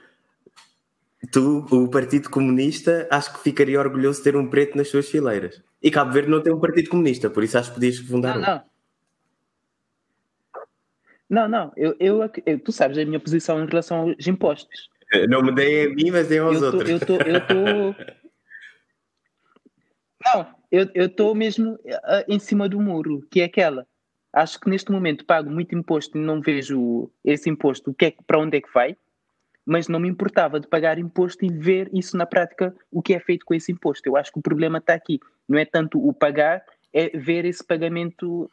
tu, 1.31 1.65
o 1.71 1.89
Partido 1.89 2.29
Comunista, 2.29 3.07
acho 3.11 3.33
que 3.33 3.39
ficaria 3.39 3.79
orgulhoso 3.79 4.19
de 4.19 4.25
ter 4.25 4.35
um 4.35 4.47
preto 4.47 4.77
nas 4.77 4.87
suas 4.87 5.09
fileiras. 5.09 5.61
E 5.81 5.91
Cabo 5.91 6.11
Verde 6.11 6.29
não 6.29 6.41
tem 6.41 6.53
um 6.53 6.59
Partido 6.59 6.89
Comunista, 6.89 7.29
por 7.29 7.43
isso 7.43 7.57
acho 7.57 7.69
que 7.69 7.75
podias 7.75 7.97
fundar 7.97 8.35
não, 8.35 8.41
um. 8.41 8.45
Não. 8.45 8.63
Não, 11.27 11.47
não, 11.47 11.73
eu, 11.75 11.95
eu, 11.99 12.31
eu, 12.45 12.59
tu 12.59 12.71
sabes 12.71 12.97
a 12.99 13.05
minha 13.05 13.19
posição 13.19 13.63
em 13.63 13.65
relação 13.65 14.09
aos 14.09 14.27
impostos. 14.27 14.89
Não 15.27 15.41
me 15.41 15.51
deem 15.51 15.85
a 15.85 15.89
mim, 15.89 16.11
mas 16.11 16.27
deem 16.27 16.39
aos 16.39 16.61
eu 16.61 16.71
tô, 16.71 16.77
outros. 16.77 16.89
Eu 16.89 16.97
estou. 16.97 17.17
Eu 17.17 17.41
tô... 17.47 18.15
Não, 20.25 20.47
eu 20.71 21.05
estou 21.05 21.33
mesmo 21.35 21.73
uh, 21.73 22.23
em 22.27 22.39
cima 22.39 22.67
do 22.67 22.79
muro, 22.79 23.25
que 23.29 23.41
é 23.41 23.45
aquela. 23.45 23.87
Acho 24.33 24.59
que 24.59 24.69
neste 24.69 24.91
momento 24.91 25.25
pago 25.25 25.49
muito 25.49 25.73
imposto 25.75 26.17
e 26.17 26.21
não 26.21 26.41
vejo 26.41 27.09
esse 27.23 27.49
imposto, 27.49 27.91
o 27.91 27.93
que 27.93 28.05
é, 28.05 28.13
para 28.27 28.39
onde 28.39 28.57
é 28.57 28.61
que 28.61 28.73
vai, 28.73 28.97
mas 29.65 29.87
não 29.87 29.99
me 29.99 30.09
importava 30.09 30.59
de 30.59 30.67
pagar 30.67 30.99
imposto 30.99 31.45
e 31.45 31.49
ver 31.49 31.89
isso 31.93 32.17
na 32.17 32.25
prática, 32.25 32.75
o 32.91 33.01
que 33.01 33.13
é 33.13 33.19
feito 33.19 33.45
com 33.45 33.53
esse 33.53 33.71
imposto. 33.71 34.07
Eu 34.07 34.17
acho 34.17 34.31
que 34.31 34.39
o 34.39 34.41
problema 34.41 34.79
está 34.79 34.93
aqui. 34.93 35.19
Não 35.47 35.57
é 35.57 35.65
tanto 35.65 36.05
o 36.05 36.13
pagar, 36.13 36.63
é 36.93 37.17
ver 37.17 37.45
esse 37.45 37.63
pagamento 37.63 38.49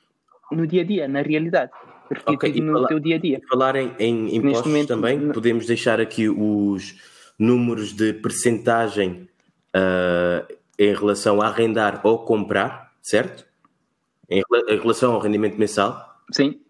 no 0.51 0.67
dia 0.67 0.83
a 0.83 0.85
dia, 0.85 1.09
na 1.09 1.21
realidade. 1.21 1.73
Okay, 2.27 2.61
no 2.61 2.75
falar, 2.75 2.89
teu 2.89 3.01
dia 3.01 3.17
a 3.17 3.19
dia. 3.19 3.41
Falar 3.49 3.77
em, 3.77 3.93
em 3.99 4.37
impostos 4.37 4.67
momento, 4.67 4.89
também, 4.89 5.19
não... 5.19 5.33
podemos 5.33 5.67
deixar 5.67 6.01
aqui 6.01 6.29
os 6.29 7.01
números 7.39 7.93
de 7.93 8.13
percentagem 8.13 9.29
uh, 9.75 10.62
em 10.85 10.95
relação 10.95 11.41
a 11.41 11.47
arrendar 11.47 12.01
ou 12.05 12.25
comprar, 12.25 12.93
certo? 13.01 13.47
Em, 14.29 14.43
em 14.69 14.79
relação 14.79 15.13
ao 15.13 15.21
rendimento 15.21 15.57
mensal? 15.59 16.23
Sim. 16.31 16.61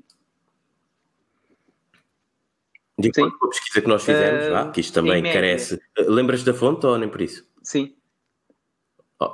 De 2.99 3.09
acordo 3.09 3.39
com 3.39 3.47
a 3.47 3.49
pesquisa 3.49 3.81
que 3.81 3.89
nós 3.89 4.05
fizemos, 4.05 4.45
Uh, 4.47 4.73
que 4.73 4.81
isto 4.81 4.93
também 4.95 5.23
carece. 5.23 5.81
Lembras 5.99 6.45
da 6.45 6.53
fonte 6.55 6.87
ou 6.87 6.99
nem 6.99 7.09
por 7.09 7.21
isso? 7.23 7.47
Sim. 7.63 7.95
Oh. 9.21 9.33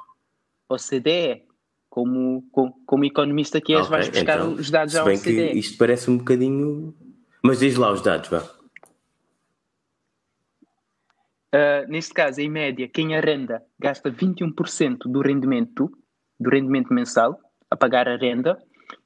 OCDE. 0.69 1.47
Como, 1.91 2.47
como, 2.53 2.75
como 2.87 3.05
economista 3.05 3.61
que 3.61 3.73
és, 3.73 3.81
Ok, 3.81 3.91
vais 3.91 4.09
buscar 4.09 4.37
então, 4.39 4.53
os 4.53 4.71
dados 4.71 4.95
à 4.95 5.03
bem 5.05 5.19
que 5.19 5.31
OCDE. 5.31 5.59
isto 5.59 5.79
parece 5.79 6.11
um 6.11 6.19
bocadinho. 6.19 6.95
Mas 7.43 7.59
diz 7.59 7.77
lá 7.77 7.91
os 7.91 8.03
dados, 8.03 8.29
vá. 8.29 8.58
Uh, 11.55 11.91
neste 11.91 12.13
caso, 12.13 12.41
em 12.41 12.51
média, 12.51 12.89
quem 12.89 13.17
arrenda 13.17 13.63
gasta 13.81 14.11
21% 14.11 14.99
do 15.07 15.21
rendimento, 15.21 15.91
do 16.39 16.51
rendimento 16.51 16.93
mensal 16.93 17.39
a 17.71 17.77
pagar 17.77 18.07
a 18.09 18.17
renda, 18.17 18.59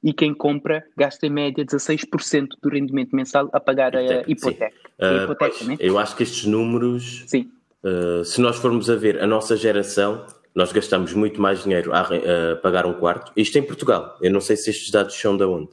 e 0.03 0.13
quem 0.13 0.33
compra 0.33 0.83
gasta 0.97 1.25
em 1.25 1.29
média 1.29 1.65
16% 1.65 2.47
do 2.61 2.69
rendimento 2.69 3.15
mensal 3.15 3.49
a 3.53 3.59
pagar 3.59 3.95
a 3.95 4.01
Hipoteca. 4.27 4.71
Uh, 4.99 5.23
hipoteca, 5.23 5.35
pois, 5.37 5.67
né? 5.67 5.77
eu 5.79 5.97
acho 5.97 6.15
que 6.15 6.23
estes 6.23 6.45
números, 6.45 7.25
uh, 7.33 8.23
se 8.23 8.41
nós 8.41 8.57
formos 8.57 8.89
a 8.89 8.95
ver 8.95 9.21
a 9.21 9.27
nossa 9.27 9.55
geração, 9.55 10.25
nós 10.53 10.71
gastamos 10.71 11.13
muito 11.13 11.41
mais 11.41 11.63
dinheiro 11.63 11.91
a, 11.93 12.01
a 12.01 12.55
pagar 12.57 12.85
um 12.85 12.93
quarto. 12.93 13.31
Isto 13.35 13.57
em 13.57 13.63
Portugal. 13.63 14.17
Eu 14.21 14.31
não 14.31 14.39
sei 14.39 14.55
se 14.55 14.69
estes 14.69 14.91
dados 14.91 15.15
são 15.15 15.35
de 15.35 15.43
onde. 15.43 15.69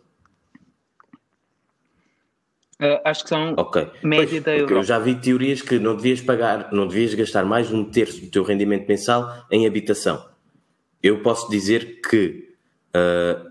Uh, 2.80 2.98
acho 3.04 3.22
que 3.24 3.28
são 3.28 3.54
Ok. 3.58 3.82
média 4.02 4.26
Pois, 4.30 4.42
da 4.42 4.56
Europa. 4.56 4.74
eu 4.74 4.82
já 4.82 4.98
vi 4.98 5.14
teorias 5.14 5.60
que 5.60 5.78
não 5.78 5.94
devias 5.94 6.20
pagar, 6.22 6.72
não 6.72 6.86
devias 6.86 7.12
gastar 7.14 7.44
mais 7.44 7.68
de 7.68 7.74
um 7.74 7.84
terço 7.84 8.20
do 8.22 8.30
teu 8.30 8.42
rendimento 8.42 8.88
mensal 8.88 9.44
em 9.50 9.66
habitação. 9.66 10.26
Eu 11.02 11.22
posso 11.22 11.50
dizer 11.50 12.00
que 12.00 12.48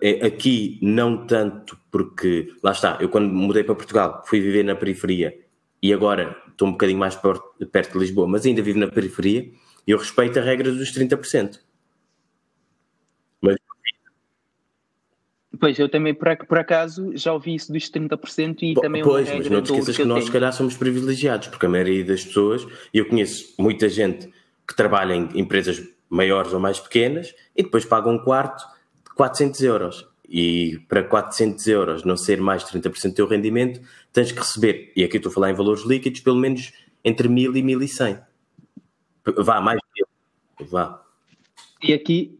é- 0.01 0.25
aqui 0.25 0.79
não 0.81 1.25
tanto 1.27 1.77
porque 1.91 2.51
lá 2.63 2.71
está, 2.71 2.97
eu 2.99 3.07
quando 3.07 3.31
mudei 3.31 3.63
para 3.63 3.75
Portugal 3.75 4.23
fui 4.25 4.39
viver 4.41 4.63
na 4.63 4.75
periferia 4.75 5.37
e 5.81 5.93
agora 5.93 6.35
estou 6.49 6.67
um 6.67 6.71
bocadinho 6.71 6.99
mais 6.99 7.15
per- 7.15 7.39
perto 7.71 7.93
de 7.93 7.99
Lisboa, 7.99 8.27
mas 8.27 8.45
ainda 8.45 8.61
vivo 8.61 8.79
na 8.79 8.87
periferia 8.87 9.49
e 9.87 9.91
eu 9.91 9.97
respeito 9.97 10.37
a 10.39 10.41
regra 10.41 10.71
dos 10.71 10.91
30%. 10.91 11.59
Mas 13.41 13.55
Pois, 15.59 15.77
eu 15.77 15.89
também, 15.89 16.13
por, 16.13 16.35
por 16.47 16.57
acaso, 16.57 17.11
já 17.15 17.33
ouvi 17.33 17.55
isso 17.55 17.71
dos 17.73 17.89
30% 17.89 18.63
e 18.63 18.73
Po- 18.75 18.81
também 18.81 19.01
é 19.01 19.03
pois, 19.03 19.27
mas 19.33 19.49
não 19.49 19.61
te 19.61 19.65
esqueças 19.71 19.95
que 19.97 20.03
que 20.03 20.07
nós, 20.07 20.25
se 20.25 20.31
calhar, 20.31 20.53
somos 20.53 20.77
privilegiados, 20.77 21.47
porque 21.49 21.65
a 21.65 21.69
maioria 21.69 22.03
das 22.05 22.23
pessoas, 22.23 22.65
e 22.93 22.97
eu 22.99 23.05
conheço 23.07 23.53
muita 23.59 23.89
gente 23.89 24.31
que 24.67 24.75
trabalha 24.75 25.13
em 25.13 25.27
empresas 25.39 25.83
maiores 26.09 26.53
ou 26.53 26.59
mais 26.59 26.79
pequenas 26.79 27.33
e 27.55 27.63
depois 27.63 27.83
paga 27.83 28.09
um 28.09 28.17
quarto 28.19 28.63
de 29.05 29.13
400 29.15 29.61
euros. 29.61 30.07
E 30.31 30.79
para 30.87 31.03
400 31.03 31.65
euros 31.67 32.03
não 32.05 32.15
ser 32.15 32.39
mais 32.39 32.63
de 32.63 32.69
30% 32.79 33.09
do 33.09 33.15
teu 33.15 33.27
rendimento, 33.27 33.81
tens 34.13 34.31
que 34.31 34.37
receber, 34.39 34.93
e 34.95 35.03
aqui 35.03 35.17
estou 35.17 35.31
a 35.31 35.33
falar 35.33 35.49
em 35.49 35.55
valores 35.55 35.83
líquidos, 35.83 36.19
pelo 36.21 36.37
menos 36.37 36.71
entre 37.03 37.27
1000 37.27 37.55
e 37.57 37.63
1100. 37.63 38.19
P- 39.23 39.31
Vá, 39.43 39.59
mais 39.59 39.79
de 39.79 40.03
1000. 40.61 40.69
Vá. 40.69 41.01
E 41.81 41.93
aqui, 41.93 42.38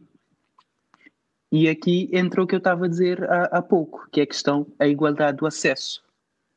e 1.52 1.68
aqui 1.68 2.08
entra 2.12 2.42
o 2.42 2.46
que 2.46 2.54
eu 2.54 2.58
estava 2.58 2.84
a 2.84 2.88
dizer 2.88 3.24
há, 3.24 3.44
há 3.58 3.62
pouco, 3.62 4.08
que 4.12 4.20
é 4.20 4.22
a 4.22 4.26
questão 4.26 4.66
da 4.78 4.86
igualdade 4.86 5.38
do 5.38 5.46
acesso. 5.46 6.02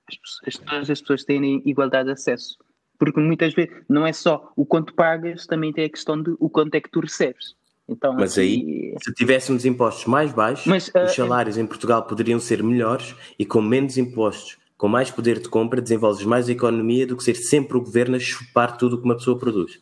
As 0.08 0.18
pessoas, 0.18 0.58
todas 0.58 0.90
as 0.90 1.02
pessoas 1.02 1.24
têm 1.24 1.62
igualdade 1.66 2.06
de 2.06 2.12
acesso. 2.14 2.58
Porque 3.00 3.20
muitas 3.20 3.54
vezes 3.54 3.74
não 3.90 4.06
é 4.06 4.14
só 4.14 4.52
o 4.56 4.66
quanto 4.66 4.94
pagas, 4.94 5.48
também 5.48 5.74
tem 5.74 5.86
a 5.86 5.90
questão 5.90 6.22
de 6.22 6.36
o 6.40 6.50
quanto 6.50 6.76
é 6.76 6.82
que 6.82 6.90
tu 6.90 7.00
recebes. 7.00 7.56
Então, 7.88 8.14
Mas 8.14 8.38
aí, 8.38 8.96
se 9.04 9.14
tivéssemos 9.14 9.66
impostos 9.66 10.06
mais 10.06 10.32
baixos, 10.32 10.68
Mas, 10.68 10.92
ah, 10.96 11.04
os 11.04 11.14
salários 11.14 11.58
em 11.58 11.66
Portugal 11.66 12.04
poderiam 12.04 12.40
ser 12.40 12.64
melhores 12.64 13.16
e 13.38 13.46
com 13.46 13.62
menos 13.62 13.98
impostos, 13.98 14.58
com 14.78 14.88
mais 14.88 15.12
poder 15.12 15.40
de 15.40 15.50
compra, 15.50 15.82
desenvolves 15.82 16.26
mais 16.26 16.48
a 16.48 16.52
economia 16.52 17.06
do 17.06 17.18
que 17.18 17.24
ser 17.24 17.36
sempre 17.36 17.78
o 17.78 17.82
governo 17.82 18.16
a 18.16 18.20
chupar 18.20 18.78
tudo 18.78 18.96
o 18.96 18.98
que 19.00 19.06
uma 19.06 19.16
pessoa 19.16 19.38
produz. 19.38 19.82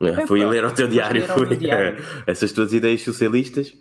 Epá, 0.00 0.26
Fui 0.26 0.44
ler 0.44 0.64
o 0.64 0.72
teu 0.72 0.88
diário, 0.88 1.26
fui. 1.28 1.56
diário. 1.56 2.02
Essas 2.26 2.52
tuas 2.52 2.72
ideias 2.72 3.02
socialistas. 3.02 3.74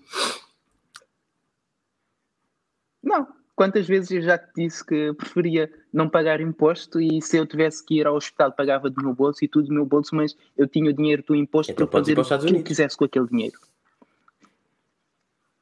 Não. 3.02 3.28
Quantas 3.56 3.86
vezes 3.88 4.12
eu 4.12 4.22
já 4.22 4.38
te 4.38 4.50
disse 4.56 4.86
que 4.86 5.14
preferia 5.14 5.70
não 5.92 6.08
pagar 6.08 6.40
imposto 6.40 7.02
e 7.02 7.22
se 7.22 7.36
eu 7.36 7.46
tivesse 7.46 7.86
que 7.86 8.00
ir 8.00 8.08
ao 8.08 8.16
hospital 8.16 8.54
pagava 8.54 8.90
do 8.90 9.04
meu 9.04 9.14
bolso 9.14 9.44
e 9.44 9.50
tudo 9.50 9.68
do 9.68 9.74
meu 9.74 9.86
bolso, 9.86 10.16
mas 10.16 10.34
eu 10.58 10.66
tinha 10.66 10.90
o 10.90 10.94
dinheiro 10.94 11.22
do 11.28 11.36
imposto 11.36 11.74
Então 11.74 11.86
para 11.86 12.00
fazer 12.00 12.16
para 12.16 12.24
o 12.24 12.40
que 12.40 12.56
eu 12.56 12.64
quisesse 12.64 12.96
com 12.96 13.04
aquele 13.04 13.28
dinheiro. 13.28 13.60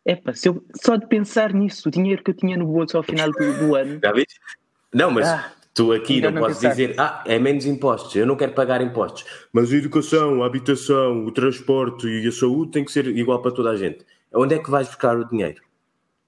Epá, 0.05 0.31
se 0.33 0.47
eu, 0.47 0.63
só 0.75 0.95
de 0.95 1.07
pensar 1.07 1.51
nisso, 1.53 1.89
o 1.89 1.91
dinheiro 1.91 2.23
que 2.23 2.29
eu 2.29 2.35
tinha 2.35 2.55
no 2.55 2.67
bolso 2.67 2.97
ao 2.97 3.03
final 3.03 3.31
do, 3.31 3.59
do 3.59 3.75
ano, 3.75 3.99
Já 3.99 4.11
viste? 4.11 4.39
Não, 4.93 5.09
mas 5.09 5.27
Ah, 5.27 5.51
tu 5.77 5.93
aqui 5.93 6.15
ainda 6.15 6.31
não 6.31 6.41
não 6.41 6.47
podes 6.47 6.59
dizer, 6.59 6.95
ah, 6.97 7.23
é 7.23 7.37
menos 7.37 7.67
impostos, 7.67 8.15
eu 8.15 8.25
não 8.25 8.35
quero 8.35 8.53
pagar 8.53 8.81
impostos. 8.81 9.23
Mas 9.53 9.71
a 9.71 9.75
educação, 9.75 10.41
a 10.41 10.47
habitação, 10.47 11.23
o 11.23 11.31
transporte 11.31 12.07
e 12.07 12.27
a 12.27 12.31
saúde 12.31 12.71
tem 12.71 12.83
que 12.83 12.91
ser 12.91 13.05
igual 13.15 13.43
para 13.43 13.51
toda 13.51 13.69
a 13.69 13.75
gente. 13.75 14.03
Onde 14.33 14.55
é 14.55 14.59
que 14.59 14.71
vais 14.71 14.87
buscar 14.87 15.15
o 15.15 15.23
dinheiro? 15.23 15.61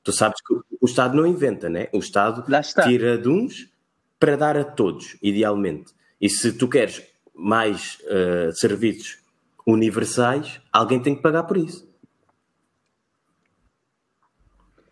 Tu 0.03 0.13
sabes 0.13 0.39
que 0.39 0.53
o 0.53 0.85
Estado 0.85 1.17
não 1.17 1.25
inventa, 1.25 1.67
né? 1.67 1.87
O 1.91 1.97
Estado 1.97 2.45
tira 2.83 3.17
de 3.17 3.27
uns 3.27 3.73
para 4.19 4.37
dar 4.37 4.55
a 4.55 4.63
todos, 4.63 5.17
idealmente. 5.19 5.93
E 6.21 6.29
se 6.29 6.53
tu 6.53 6.67
queres 6.67 7.01
mais 7.33 7.97
eh, 8.05 8.51
serviços 8.53 9.17
universais, 9.65 10.61
alguém 10.71 11.01
tem 11.01 11.15
que 11.15 11.23
pagar 11.23 11.43
por 11.43 11.57
isso. 11.57 11.89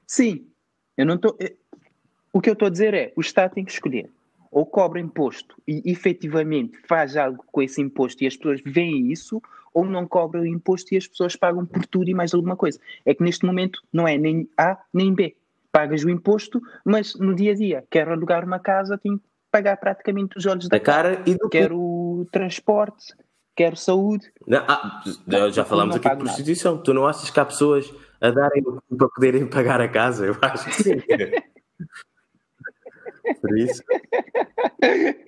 sim, 0.07 0.47
eu 0.97 1.05
não 1.05 1.15
estou. 1.15 1.37
O 2.33 2.41
que 2.41 2.49
eu 2.49 2.53
estou 2.53 2.67
a 2.67 2.71
dizer 2.71 2.95
é: 2.95 3.13
o 3.15 3.21
Estado 3.21 3.53
tem 3.53 3.63
que 3.63 3.71
escolher. 3.71 4.09
Ou 4.51 4.65
cobra 4.65 4.99
imposto 4.99 5.55
e 5.67 5.81
efetivamente 5.91 6.77
faz 6.87 7.15
algo 7.17 7.43
com 7.51 7.61
esse 7.61 7.81
imposto 7.81 8.23
e 8.23 8.27
as 8.27 8.35
pessoas 8.35 8.61
veem 8.65 9.11
isso, 9.11 9.41
ou 9.73 9.85
não 9.85 10.07
cobra 10.07 10.41
o 10.41 10.45
imposto 10.45 10.93
e 10.93 10.97
as 10.97 11.07
pessoas 11.07 11.35
pagam 11.35 11.65
por 11.65 11.85
tudo 11.85 12.09
e 12.09 12.13
mais 12.13 12.33
alguma 12.33 12.55
coisa. 12.55 12.79
É 13.05 13.13
que 13.13 13.23
neste 13.23 13.45
momento 13.45 13.81
não 13.93 14.07
é 14.07 14.17
nem 14.17 14.49
A 14.57 14.77
nem 14.93 15.13
B. 15.13 15.35
Pagas 15.71 16.03
o 16.03 16.09
imposto, 16.09 16.61
mas 16.83 17.13
no 17.15 17.35
dia 17.35 17.51
a 17.51 17.55
dia, 17.55 17.85
quero 17.89 18.11
alugar 18.11 18.43
uma 18.43 18.59
casa, 18.59 18.97
tenho 18.97 19.19
que 19.19 19.25
pagar 19.51 19.77
praticamente 19.77 20.37
os 20.37 20.45
olhos 20.45 20.67
da 20.67 20.77
Da 20.77 20.83
cara 20.83 21.21
e 21.25 21.35
do. 21.35 21.49
Quero 21.49 22.27
transporte, 22.31 23.13
quero 23.55 23.75
saúde. 23.75 24.31
Não, 24.47 24.63
ah, 24.67 25.03
já 25.51 25.65
falámos 25.65 25.95
não 25.95 25.99
aqui 25.99 26.03
de 26.03 26.09
pago 26.09 26.23
nada. 26.23 26.23
prostituição. 26.23 26.77
Tu 26.81 26.93
não 26.93 27.05
achas 27.05 27.29
que 27.29 27.39
há 27.39 27.45
pessoas 27.45 27.93
a 28.21 28.31
darem 28.31 28.63
para 28.63 29.09
poderem 29.09 29.45
pagar 29.49 29.81
a 29.81 29.87
casa? 29.87 30.25
Eu 30.25 30.35
acho 30.41 30.65
que 30.65 30.83
sim. 30.83 30.95
Por 33.41 33.57
isso, 33.57 33.83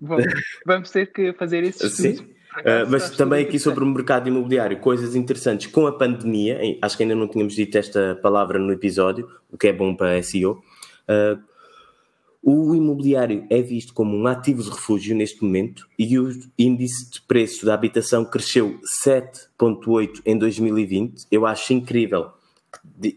Vamos, 0.00 0.26
vamos 0.66 0.90
ter 0.90 1.12
que 1.12 1.32
fazer 1.34 1.62
esse 1.62 1.86
estudo. 1.86 2.16
sim. 2.18 2.26
Ah, 2.64 2.84
mas 2.88 3.10
também 3.16 3.44
aqui 3.44 3.58
sobre 3.60 3.84
o 3.84 3.86
mercado 3.86 4.28
imobiliário, 4.28 4.78
coisas 4.80 5.14
interessantes 5.14 5.68
com 5.68 5.86
a 5.86 5.92
pandemia. 5.96 6.58
em- 6.64 6.78
Acho 6.82 6.96
que 6.96 7.04
ainda 7.04 7.14
não 7.14 7.28
tínhamos 7.28 7.54
dito 7.54 7.78
esta 7.78 8.18
palavra 8.20 8.58
no 8.58 8.72
episódio, 8.72 9.28
o 9.52 9.56
que 9.56 9.68
é 9.68 9.72
bom 9.72 9.94
para 9.94 10.20
SEO. 10.22 10.60
Ah, 11.06 11.38
o 12.42 12.74
imobiliário 12.74 13.46
é 13.50 13.60
visto 13.62 13.92
como 13.94 14.16
um 14.16 14.26
ativo 14.26 14.62
de 14.62 14.70
refúgio 14.70 15.14
neste 15.14 15.44
momento 15.44 15.86
e 15.98 16.18
o 16.18 16.30
índice 16.58 17.10
de 17.10 17.20
preço 17.22 17.66
da 17.66 17.74
habitação 17.74 18.24
cresceu 18.24 18.80
7,8 19.06 20.22
em 20.26 20.36
2020. 20.36 21.26
Eu 21.30 21.46
acho 21.46 21.72
incrível. 21.72 22.30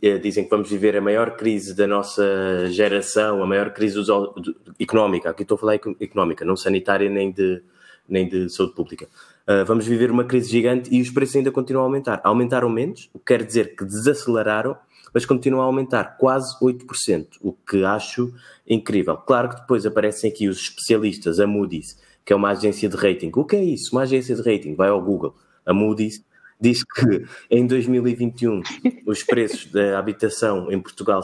Eh, 0.02 0.17
Dizem 0.19 0.43
que 0.46 0.50
vamos 0.50 0.69
viver 0.69 0.96
a 0.96 1.02
maior 1.02 1.36
crise 1.36 1.74
da 1.76 1.86
nossa 1.88 2.24
geração, 2.69 3.43
a 3.43 3.48
maior 3.48 3.72
crise 3.74 3.96
do- 3.96 4.56
económica. 4.80 5.30
Aqui 5.30 5.41
estou 5.43 5.56
a 5.56 5.58
falar 5.60 5.76
eco- 5.76 5.96
económica, 6.00 6.46
não 6.46 6.56
sanitária 6.56 7.10
nem 7.10 7.32
de, 7.32 7.62
nem 8.08 8.28
de 8.28 8.50
saúde 8.50 8.74
pública. 8.74 9.08
Ah, 9.46 9.63
vamos 9.65 9.86
viver 9.86 10.10
uma 10.12 10.24
crise 10.24 10.50
gigante 10.50 10.93
e 10.93 11.02
os 11.02 11.10
preços 11.10 11.36
ainda 11.36 11.52
continuam 11.52 11.84
a 11.84 11.88
aumentar. 11.88 12.22
Aumentaram 12.24 12.69
menos, 12.69 13.10
o 13.13 13.19
que 13.19 13.26
quer 13.26 13.43
dizer 13.43 13.76
que 13.76 13.84
desaceleraram, 13.84 14.78
mas 15.13 15.26
continuam 15.26 15.62
a 15.62 15.65
aumentar 15.65 16.17
quase 16.17 16.56
8%, 16.62 17.38
o 17.41 17.52
que 17.54 17.84
acho 17.84 18.34
incrível. 18.67 19.17
Claro 19.17 19.50
que 19.50 19.60
depois 19.62 19.86
aparecem 19.86 20.30
aqui 20.32 20.48
os 20.48 20.58
especialistas, 20.60 21.39
a 21.39 21.46
Moody's, 21.46 22.00
que 22.26 22.32
é 22.32 22.36
uma 22.36 22.52
agência 22.52 22.88
de 22.88 22.96
rating. 22.96 23.32
O 23.36 23.43
que 23.43 23.56
é 23.58 23.63
isso? 23.63 23.89
Uma 23.93 24.04
agência 24.04 24.34
de 24.36 24.41
rating. 24.41 24.76
Vai 24.76 24.89
ao 24.89 25.02
Google. 25.02 25.36
A 25.65 25.74
Moody's 25.74 26.24
diz 26.63 26.84
que 26.84 27.26
em 27.52 27.67
2021 27.67 28.62
os 29.06 29.21
preços 29.23 29.65
da 29.71 29.99
habitação 29.99 30.71
em 30.71 30.80
Portugal 30.80 31.21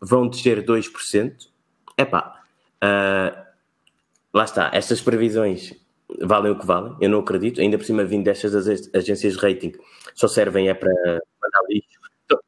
vão 0.00 0.26
descer 0.28 0.64
2%. 0.64 1.32
Epá, 1.96 2.40
ah, 2.80 3.44
lá 4.32 4.44
está, 4.44 4.70
estas 4.72 5.00
previsões 5.00 5.74
valem 6.22 6.52
o 6.52 6.58
que 6.58 6.64
valem, 6.64 6.96
eu 7.02 7.10
não 7.10 7.18
acredito, 7.20 7.60
ainda 7.60 7.76
por 7.76 7.84
cima 7.84 8.02
vindo 8.02 8.24
destas 8.24 8.66
ag- 8.66 8.90
agências 8.94 9.34
de 9.34 9.40
rating, 9.40 9.72
só 10.14 10.26
servem 10.26 10.68
é 10.70 10.74
para 10.74 10.90
mandar 10.90 11.60
lixo. 11.68 11.98
Estão- 12.22 12.38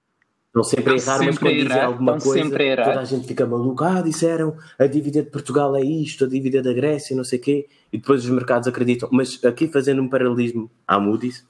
Estão 0.47 0.65
sempre 0.65 0.93
a 0.93 0.97
errar, 0.97 1.19
mas 1.19 1.35
sempre 1.35 1.37
a 1.37 1.51
quando 1.51 1.63
dizem 1.69 1.81
alguma 1.83 2.13
coisa, 2.19 2.43
toda 2.85 3.01
a 3.01 3.05
gente 3.05 3.27
fica 3.29 3.47
maluca. 3.47 3.87
Ah, 3.87 4.01
disseram 4.01 4.57
a 4.79 4.87
dívida 4.87 5.23
de 5.23 5.31
Portugal 5.31 5.77
é 5.77 5.83
isto, 5.83 6.25
a 6.25 6.29
dívida 6.29 6.63
da 6.63 6.73
Grécia, 6.73 7.15
não 7.15 7.23
sei 7.23 7.39
o 7.39 7.43
quê, 7.43 7.69
e 7.93 7.99
depois 7.99 8.25
os 8.25 8.31
mercados 8.31 8.67
acreditam. 8.67 9.09
Mas 9.13 9.45
aqui 9.45 9.69
fazendo 9.69 10.01
um 10.01 10.09
paralelismo 10.09 10.71
à 10.89 10.99
Moody's, 10.99 11.45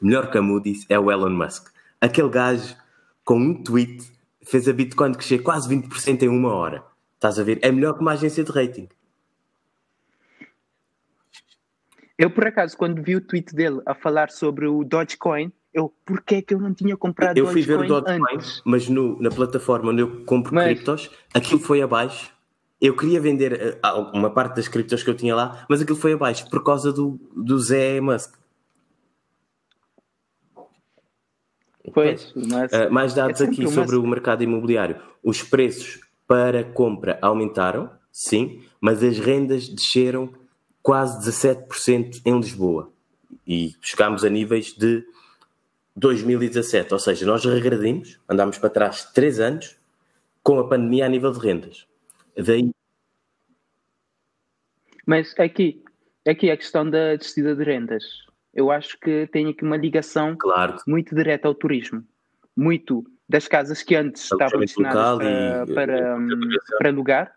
melhor 0.00 0.30
que 0.30 0.38
a 0.38 0.42
Moody's 0.42 0.84
é 0.88 0.98
o 0.98 1.10
Elon 1.10 1.30
Musk. 1.30 1.68
Aquele 2.00 2.28
gajo 2.28 2.74
com 3.24 3.38
um 3.38 3.62
tweet 3.62 4.04
fez 4.42 4.68
a 4.68 4.72
Bitcoin 4.72 5.12
crescer 5.12 5.38
quase 5.40 5.68
20% 5.68 6.22
em 6.22 6.28
uma 6.28 6.52
hora. 6.54 6.84
Estás 7.14 7.38
a 7.38 7.42
ver? 7.42 7.58
É 7.62 7.72
melhor 7.72 7.94
que 7.94 8.00
uma 8.00 8.12
agência 8.12 8.44
de 8.44 8.52
rating. 8.52 8.88
Eu, 12.18 12.30
por 12.30 12.46
acaso, 12.46 12.76
quando 12.76 13.02
vi 13.02 13.16
o 13.16 13.20
tweet 13.20 13.54
dele 13.54 13.80
a 13.84 13.94
falar 13.94 14.30
sobre 14.30 14.66
o 14.66 14.84
Dogecoin, 14.84 15.52
eu, 15.74 15.92
porquê 16.04 16.36
é 16.36 16.42
que 16.42 16.54
eu 16.54 16.58
não 16.60 16.72
tinha 16.72 16.96
comprado 16.96 17.36
Eu 17.36 17.46
fui 17.48 17.60
ver 17.60 17.74
o 17.78 17.86
Dogecoin 17.86 18.18
Dogecoin, 18.18 18.34
antes? 18.36 18.62
mas 18.64 18.88
no- 18.88 19.20
na 19.20 19.30
plataforma 19.30 19.90
onde 19.90 20.00
eu 20.02 20.24
compro 20.24 20.54
Mas- 20.54 20.64
criptos, 20.66 21.10
aquilo 21.34 21.60
foi 21.60 21.82
abaixo. 21.82 22.30
Eu 22.80 22.94
queria 22.96 23.20
vender 23.20 23.52
eh, 23.54 23.78
uma 24.14 24.30
parte 24.30 24.56
das 24.56 24.68
criptos 24.68 25.02
que 25.02 25.08
eu 25.10 25.14
tinha 25.14 25.34
lá, 25.34 25.64
mas 25.68 25.80
aquilo 25.82 25.96
foi 25.98 26.12
abaixo 26.12 26.48
por 26.50 26.62
causa 26.62 26.92
do, 26.92 27.18
do 27.34 27.58
Zé 27.58 28.00
Musk. 28.00 28.34
Pois, 31.92 32.32
mas... 32.34 32.72
Uh, 32.72 32.90
mais 32.90 33.14
dados 33.14 33.40
É 33.40 33.44
aqui 33.44 33.66
sobre 33.68 33.96
o 33.96 34.06
mercado 34.06 34.42
imobiliário. 34.42 35.00
Os 35.22 35.42
preços 35.42 36.00
para 36.26 36.64
compra 36.64 37.18
aumentaram, 37.22 37.90
sim, 38.12 38.62
mas 38.80 39.02
as 39.02 39.18
rendas 39.18 39.68
desceram 39.68 40.32
quase 40.82 41.28
17% 41.30 42.22
em 42.24 42.38
Lisboa. 42.38 42.92
E 43.46 43.74
chegámos 43.80 44.24
a 44.24 44.28
níveis 44.28 44.72
de 44.72 45.04
2017, 45.94 46.92
ou 46.92 47.00
seja, 47.00 47.24
nós 47.24 47.44
regredimos, 47.44 48.18
andámos 48.28 48.58
para 48.58 48.70
trás 48.70 49.04
3 49.12 49.40
anos 49.40 49.76
com 50.42 50.58
a 50.58 50.68
pandemia 50.68 51.06
a 51.06 51.08
nível 51.08 51.32
de 51.32 51.38
rendas. 51.38 51.86
Daí, 52.36 52.70
Mas 55.06 55.34
aqui, 55.38 55.82
aqui 56.26 56.50
a 56.50 56.56
questão 56.56 56.88
da 56.88 57.16
descida 57.16 57.54
de 57.54 57.64
rendas. 57.64 58.04
Eu 58.56 58.70
acho 58.70 58.98
que 58.98 59.26
tem 59.26 59.48
aqui 59.48 59.62
uma 59.62 59.76
ligação 59.76 60.34
claro, 60.34 60.78
muito 60.86 61.14
direta 61.14 61.46
ao 61.46 61.54
turismo. 61.54 62.02
Muito 62.56 63.04
das 63.28 63.46
casas 63.46 63.82
que 63.82 63.94
antes 63.94 64.22
estavam 64.22 64.60
destinadas 64.60 65.18
para, 65.18 65.64
e, 65.68 65.74
para, 65.74 65.98
eh, 65.98 66.14
hum, 66.16 66.30
para 66.78 66.88
alugar, 66.88 67.34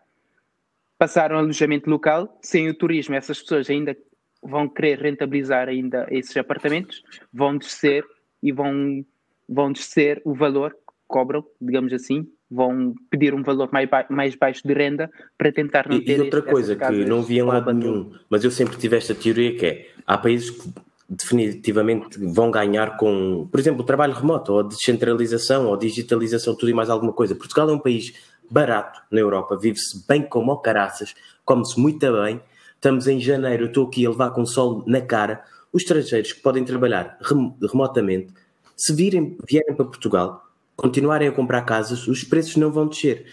passaram 0.98 1.36
a 1.36 1.40
alojamento 1.40 1.90
local, 1.90 2.38
sem 2.40 2.70
o 2.70 2.74
turismo, 2.74 3.14
essas 3.14 3.38
pessoas 3.40 3.68
ainda 3.68 3.94
vão 4.42 4.66
querer 4.66 4.98
rentabilizar 4.98 5.68
ainda 5.68 6.06
esses 6.10 6.34
apartamentos, 6.38 7.02
vão 7.30 7.58
descer 7.58 8.02
e 8.42 8.50
vão, 8.50 9.04
vão 9.46 9.72
descer 9.72 10.22
o 10.24 10.34
valor 10.34 10.72
que 10.72 10.78
cobram, 11.06 11.44
digamos 11.60 11.92
assim, 11.92 12.26
vão 12.50 12.94
pedir 13.10 13.34
um 13.34 13.42
valor 13.42 13.68
mais, 13.70 13.88
ba- 13.90 14.06
mais 14.08 14.34
baixo 14.34 14.66
de 14.66 14.72
renda 14.72 15.10
para 15.36 15.52
tentar 15.52 15.86
não 15.86 15.96
E, 15.96 16.00
ter 16.04 16.16
e 16.18 16.20
outra 16.22 16.40
essas 16.40 16.50
coisa 16.50 16.76
que 16.76 17.04
não 17.04 17.22
vi 17.22 17.38
em 17.40 17.42
lado 17.42 17.72
nenhum, 17.74 18.14
mas 18.30 18.42
eu 18.42 18.50
sempre 18.50 18.78
tive 18.78 18.96
esta 18.96 19.14
teoria 19.14 19.54
que 19.56 19.66
é, 19.66 19.90
há 20.06 20.16
países 20.16 20.48
que 20.50 20.72
definitivamente 21.10 22.18
vão 22.32 22.52
ganhar 22.52 22.96
com, 22.96 23.48
por 23.50 23.58
exemplo, 23.58 23.82
o 23.82 23.84
trabalho 23.84 24.14
remoto, 24.14 24.52
ou 24.52 24.60
a 24.60 24.62
descentralização, 24.62 25.66
ou 25.66 25.74
a 25.74 25.78
digitalização, 25.78 26.54
tudo 26.54 26.70
e 26.70 26.74
mais 26.74 26.88
alguma 26.88 27.12
coisa. 27.12 27.34
Portugal 27.34 27.68
é 27.68 27.72
um 27.72 27.78
país 27.80 28.12
barato 28.48 29.00
na 29.10 29.18
Europa, 29.18 29.58
vive-se 29.58 30.06
bem 30.06 30.22
como 30.22 30.52
ao 30.52 30.58
caraças, 30.58 31.14
come-se 31.44 31.78
muito 31.78 32.10
bem. 32.22 32.40
Estamos 32.76 33.08
em 33.08 33.20
janeiro, 33.20 33.66
estou 33.66 33.88
aqui 33.88 34.06
a 34.06 34.10
levar 34.10 34.30
com 34.30 34.46
sol 34.46 34.84
na 34.86 35.00
cara. 35.00 35.44
Os 35.72 35.82
estrangeiros 35.82 36.32
que 36.32 36.40
podem 36.40 36.64
trabalhar 36.64 37.18
rem- 37.20 37.54
remotamente, 37.60 38.32
se 38.76 38.94
virem, 38.94 39.36
vierem 39.46 39.74
para 39.74 39.84
Portugal, 39.84 40.46
continuarem 40.76 41.28
a 41.28 41.32
comprar 41.32 41.62
casas, 41.62 42.06
os 42.08 42.24
preços 42.24 42.56
não 42.56 42.72
vão 42.72 42.86
descer. 42.86 43.26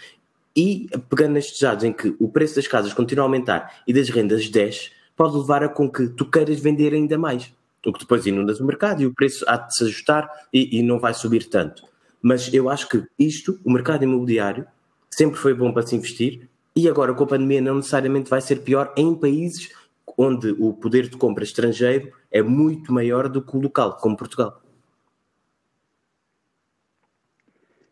E 0.54 0.88
pegando 1.08 1.34
nestes 1.34 1.60
dados 1.60 1.84
em 1.84 1.92
que 1.92 2.14
o 2.18 2.28
preço 2.28 2.56
das 2.56 2.66
casas 2.66 2.92
continua 2.92 3.24
a 3.24 3.26
aumentar 3.26 3.82
e 3.86 3.92
das 3.92 4.10
rendas 4.10 4.48
desce, 4.48 4.90
pode 5.16 5.36
levar 5.36 5.62
a 5.62 5.68
com 5.68 5.88
que 5.90 6.08
tu 6.08 6.26
queiras 6.26 6.60
vender 6.60 6.92
ainda 6.92 7.16
mais. 7.16 7.52
O 7.86 7.92
que 7.92 8.00
depois 8.00 8.26
inundas 8.26 8.60
o 8.60 8.66
mercado 8.66 9.02
e 9.02 9.06
o 9.06 9.14
preço 9.14 9.44
há 9.48 9.56
de 9.56 9.74
se 9.74 9.84
ajustar 9.84 10.28
e, 10.52 10.78
e 10.78 10.82
não 10.82 10.98
vai 10.98 11.14
subir 11.14 11.48
tanto. 11.48 11.84
Mas 12.20 12.52
eu 12.52 12.68
acho 12.68 12.88
que 12.88 13.04
isto, 13.18 13.58
o 13.64 13.70
mercado 13.70 14.02
imobiliário, 14.02 14.66
sempre 15.10 15.38
foi 15.38 15.54
bom 15.54 15.72
para 15.72 15.86
se 15.86 15.94
investir 15.94 16.48
e 16.74 16.88
agora 16.88 17.14
com 17.14 17.24
a 17.24 17.26
pandemia 17.26 17.60
não 17.60 17.76
necessariamente 17.76 18.30
vai 18.30 18.40
ser 18.40 18.56
pior 18.56 18.92
em 18.96 19.14
países 19.14 19.70
onde 20.16 20.50
o 20.58 20.72
poder 20.72 21.08
de 21.08 21.16
compra 21.16 21.44
estrangeiro 21.44 22.12
é 22.30 22.42
muito 22.42 22.92
maior 22.92 23.28
do 23.28 23.40
que 23.40 23.56
o 23.56 23.60
local, 23.60 23.96
como 23.98 24.16
Portugal. 24.16 24.60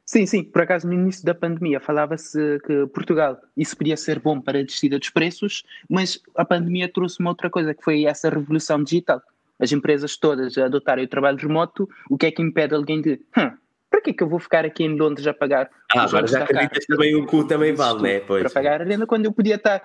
Sim, 0.05 0.25
sim, 0.25 0.44
por 0.44 0.62
acaso 0.62 0.87
no 0.87 0.92
início 0.92 1.25
da 1.25 1.35
pandemia 1.35 1.81
falava-se 1.81 2.61
que 2.64 2.87
Portugal 2.88 3.40
isso 3.57 3.77
podia 3.77 3.96
ser 3.96 4.20
bom 4.20 4.40
para 4.40 4.61
a 4.61 4.62
descida 4.62 5.01
dos 5.01 5.11
preços, 5.11 5.64
mas 5.90 6.20
a 6.37 6.44
pandemia 6.44 6.88
trouxe 6.92 7.18
uma 7.18 7.31
outra 7.31 7.51
coisa, 7.51 7.75
que 7.75 7.83
foi 7.83 8.05
essa 8.05 8.31
revolução 8.31 8.83
digital. 8.83 9.20
As 9.59 9.73
empresas 9.73 10.16
todas 10.16 10.57
a 10.59 10.66
adotarem 10.66 11.05
o 11.05 11.09
trabalho 11.09 11.38
remoto, 11.38 11.88
o 12.11 12.19
que 12.19 12.27
é 12.27 12.31
que 12.31 12.42
impede 12.42 12.75
alguém 12.75 13.01
de 13.01 13.21
hum, 13.37 13.51
para 13.90 14.01
que 14.01 14.11
é 14.11 14.12
que 14.12 14.23
eu 14.23 14.29
vou 14.29 14.38
ficar 14.38 14.64
aqui 14.64 14.85
em 14.85 14.97
Londres 14.97 15.27
a 15.27 15.33
pagar 15.33 15.71
Ah, 15.95 16.03
agora 16.03 16.27
já 16.27 16.42
acreditas 16.42 16.85
cara? 16.85 16.99
também 16.99 17.14
o 17.16 17.27
cu 17.27 17.47
também 17.47 17.75
vale, 17.75 18.03
né? 18.03 18.21
Pois. 18.21 18.42
Para 18.42 18.53
pagar 18.53 18.83
a 18.83 18.85
renda 18.85 19.07
quando 19.07 19.25
eu 19.25 19.33
podia 19.33 19.55
estar 19.57 19.83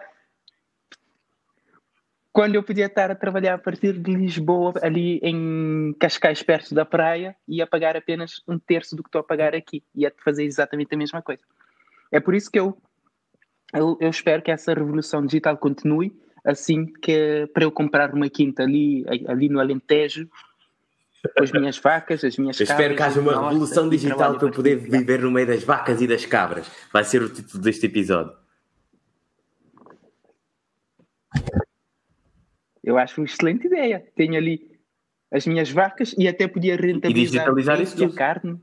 quando 2.34 2.56
eu 2.56 2.64
podia 2.64 2.86
estar 2.86 3.12
a 3.12 3.16
trabalhar 3.16 3.56
a 3.56 3.58
partir 3.58 3.98
de 3.98 4.16
Lisboa, 4.16 4.74
ali 4.82 5.20
em 5.22 5.94
Cascais, 6.00 6.42
perto 6.42 6.74
da 6.74 6.86
praia, 6.86 7.36
e 7.46 7.62
a 7.62 7.68
pagar 7.68 7.98
apenas 7.98 8.42
um 8.48 8.58
terço 8.58 8.96
do 8.96 9.04
que 9.04 9.10
estou 9.10 9.20
a 9.20 9.24
pagar 9.24 9.54
aqui. 9.54 9.84
E 9.94 10.06
a 10.06 10.12
fazer 10.24 10.46
exatamente 10.46 10.96
a 10.96 10.98
mesma 10.98 11.22
coisa. 11.22 11.44
É 12.10 12.22
por 12.22 12.34
isso 12.34 12.50
que 12.50 12.58
eu, 12.58 12.78
eu, 13.74 13.98
eu 14.00 14.10
espero 14.10 14.42
que 14.42 14.50
essa 14.50 14.74
revolução 14.74 15.26
digital 15.26 15.58
continue, 15.58 16.16
assim 16.44 16.86
que 16.86 17.48
para 17.54 17.64
eu 17.64 17.72
comprar 17.72 18.14
uma 18.14 18.30
quinta 18.30 18.64
ali, 18.64 19.06
ali 19.28 19.50
no 19.50 19.60
Alentejo, 19.60 20.28
com 21.38 21.44
as 21.44 21.52
minhas 21.52 21.78
vacas, 21.78 22.24
as 22.24 22.38
minhas 22.38 22.60
Eu 22.60 22.64
espero 22.64 22.96
cabras, 22.96 22.98
que 22.98 23.04
haja 23.04 23.20
uma 23.22 23.32
nossa, 23.34 23.50
revolução 23.50 23.88
e 23.88 23.90
digital 23.92 24.38
para 24.38 24.48
eu 24.48 24.52
poder 24.52 24.76
viver 24.78 25.22
no 25.22 25.32
meio 25.32 25.48
das 25.48 25.64
vacas 25.64 26.02
e 26.02 26.08
das 26.08 26.26
cabras. 26.26 26.70
Vai 26.92 27.04
ser 27.04 27.22
o 27.22 27.30
título 27.30 27.62
deste 27.64 27.86
episódio. 27.86 28.36
Eu 32.84 32.98
acho 32.98 33.22
uma 33.22 33.26
excelente 33.26 33.68
ideia. 33.68 34.04
Tenho 34.16 34.36
ali 34.36 34.72
as 35.32 35.46
minhas 35.46 35.70
vacas 35.70 36.16
e 36.18 36.28
até 36.28 36.48
podia 36.48 36.76
rentabilizar 36.76 37.54
bem 37.54 37.84
isso 37.84 38.04
a 38.04 38.14
carne. 38.14 38.60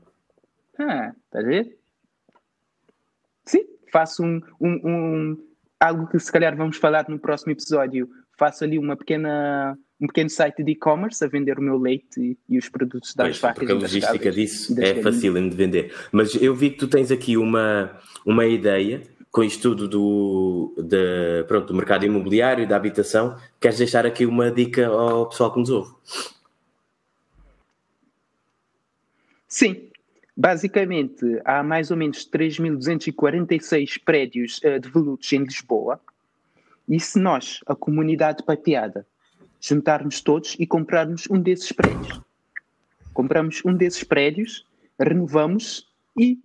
Ah, 0.77 1.13
estás 1.25 1.45
a 1.45 1.47
ver? 1.47 1.77
Sim, 3.45 3.65
faço 3.91 4.23
um, 4.23 4.41
um, 4.59 4.81
um- 4.87 5.48
algo 5.79 6.07
que 6.07 6.19
se 6.19 6.31
calhar 6.31 6.55
vamos 6.55 6.77
falar 6.77 7.07
no 7.07 7.17
próximo 7.17 7.51
episódio. 7.51 8.09
Faço 8.37 8.63
ali 8.63 8.77
uma 8.77 8.95
pequena, 8.95 9.77
um 9.99 10.07
pequeno 10.07 10.29
site 10.29 10.63
de 10.63 10.71
e-commerce 10.71 11.23
a 11.23 11.27
vender 11.27 11.57
o 11.57 11.61
meu 11.61 11.77
leite 11.77 12.19
e, 12.19 12.37
e 12.49 12.57
os 12.57 12.69
produtos 12.69 13.13
das 13.13 13.27
Pois, 13.27 13.39
vacas 13.39 13.57
porque 13.57 13.71
a 13.71 13.75
logística 13.75 14.31
disso 14.31 14.75
é 14.79 15.01
fácil 15.01 15.33
de 15.33 15.55
vender. 15.55 15.93
Mas 16.11 16.35
eu 16.35 16.53
vi 16.55 16.71
que 16.71 16.77
tu 16.77 16.87
tens 16.87 17.11
aqui 17.11 17.37
uma, 17.37 17.97
uma 18.25 18.45
ideia 18.45 19.01
com 19.31 19.43
isto 19.43 19.75
tudo 19.75 19.87
do, 19.87 20.75
de, 20.83 21.43
pronto, 21.47 21.67
do 21.67 21.75
mercado 21.75 22.05
imobiliário 22.05 22.63
e 22.63 22.67
da 22.67 22.75
habitação. 22.75 23.37
Queres 23.59 23.77
deixar 23.77 24.05
aqui 24.05 24.25
uma 24.25 24.51
dica 24.51 24.87
ao 24.87 25.29
pessoal 25.29 25.53
que 25.53 25.59
nos 25.59 25.69
ouve? 25.69 25.93
Sim, 29.47 29.88
basicamente 30.39 31.41
há 31.43 31.61
mais 31.61 31.91
ou 31.91 31.97
menos 31.97 32.25
3.246 32.25 34.01
prédios 34.05 34.61
eh, 34.63 34.79
devolutos 34.79 35.33
em 35.33 35.43
Lisboa. 35.43 35.99
E 36.87 36.97
se 36.97 37.19
nós, 37.19 37.59
a 37.67 37.75
comunidade 37.75 38.43
papeada, 38.43 39.05
juntarmos 39.59 40.21
todos 40.21 40.55
e 40.57 40.65
comprarmos 40.65 41.27
um 41.29 41.41
desses 41.41 41.73
prédios, 41.73 42.21
compramos 43.13 43.61
um 43.65 43.73
desses 43.73 44.01
prédios, 44.05 44.65
renovamos 44.97 45.85
e 46.17 46.39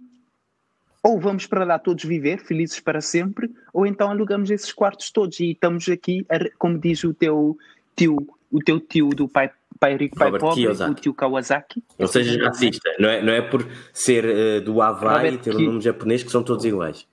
ou 1.00 1.20
vamos 1.20 1.46
para 1.46 1.64
lá 1.64 1.78
todos 1.78 2.02
viver, 2.02 2.40
felizes 2.40 2.80
para 2.80 3.00
sempre, 3.00 3.54
ou 3.72 3.87
então 3.87 4.11
alugamos 4.11 4.50
esses 4.50 4.72
quartos 4.72 5.11
todos 5.12 5.38
e 5.38 5.52
estamos 5.52 5.88
aqui, 5.88 6.26
como 6.59 6.78
diz 6.78 7.04
o 7.04 7.14
teu 7.14 7.57
tio, 7.94 8.16
o 8.50 8.59
teu 8.59 8.80
tio 8.80 9.11
do 9.11 9.28
pai, 9.28 9.52
pai 9.78 9.96
rico, 9.96 10.16
pai 10.16 10.26
Robert 10.26 10.40
pobre, 10.40 10.62
Kiyosaki. 10.62 10.90
o 10.90 10.94
tio 10.94 11.14
Kawasaki. 11.14 11.84
Não 11.98 12.06
sejas 12.06 12.37
racista. 12.37 12.90
Não 12.98 13.08
é, 13.08 13.22
não 13.22 13.32
é 13.32 13.42
por 13.42 13.66
ser 13.92 14.24
eh, 14.24 14.60
do 14.60 14.80
Havaí 14.80 15.34
e 15.34 15.38
ter 15.38 15.54
um 15.54 15.60
nome 15.60 15.80
japonês 15.80 16.22
que 16.22 16.30
são 16.30 16.42
todos 16.42 16.64
iguais. 16.64 17.06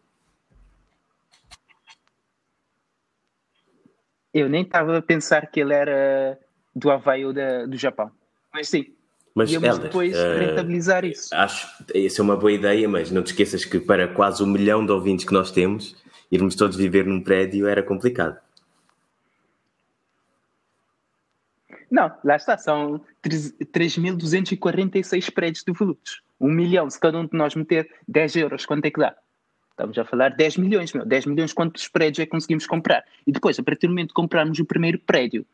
Eu 4.34 4.48
nem 4.48 4.64
estava 4.64 4.98
a 4.98 5.02
pensar 5.02 5.48
que 5.48 5.60
ele 5.60 5.74
era 5.74 6.40
do 6.76 6.90
Havaí 6.90 7.26
ou 7.26 7.34
da, 7.34 7.66
do 7.66 7.78
Japão. 7.78 8.12
Mas 8.54 8.70
sim, 8.70 8.94
Mas, 9.36 9.52
Helder, 9.52 9.78
depois 9.78 10.16
eh, 10.16 10.38
rentabilizar 10.38 11.06
isso. 11.06 11.34
Acho 11.34 11.68
essa 11.94 12.22
é 12.22 12.24
uma 12.24 12.38
boa 12.38 12.52
ideia, 12.52 12.88
mas 12.88 13.12
não 13.12 13.22
te 13.22 13.28
esqueças 13.28 13.66
que 13.66 13.80
para 13.80 14.08
quase 14.08 14.44
um 14.44 14.48
milhão 14.48 14.86
de 14.86 14.92
ouvintes 14.92 15.26
que 15.26 15.34
nós 15.34 15.52
temos, 15.52 15.96
irmos 16.32 16.56
todos 16.56 16.78
viver 16.78 17.06
num 17.06 17.22
prédio 17.22 17.68
era 17.68 17.84
complicado. 17.84 18.38
Não, 21.92 22.10
lá 22.24 22.38
está, 22.38 22.58
são 22.58 23.02
3.246 23.22 25.34
prédios 25.34 25.64
devolutos. 25.66 26.22
Um 26.40 26.50
milhão, 26.50 26.90
se 26.90 26.98
cada 26.98 27.20
um 27.20 27.26
de 27.26 27.38
nós 27.38 27.54
meter 27.54 27.90
10 28.08 28.38
euros, 28.38 28.66
quanto 28.66 28.86
é 28.86 28.92
que 28.92 29.00
dá? 29.00 29.14
Estamos 29.72 29.98
a 29.98 30.06
falar 30.06 30.30
10 30.30 30.58
milhões, 30.58 30.94
meu. 30.94 31.06
10 31.06 31.26
milhões, 31.26 31.52
quantos 31.52 31.90
prédios 31.90 32.20
é 32.20 32.26
que 32.26 32.32
conseguimos 32.32 32.66
comprar? 32.66 33.04
E 33.28 33.32
depois, 33.32 33.60
a 33.60 33.64
partir 33.64 33.88
do 33.88 33.92
momento 33.92 34.10
que 34.10 34.14
comprarmos 34.14 34.58
o 34.60 34.66
primeiro 34.66 35.00
prédio, 35.00 35.46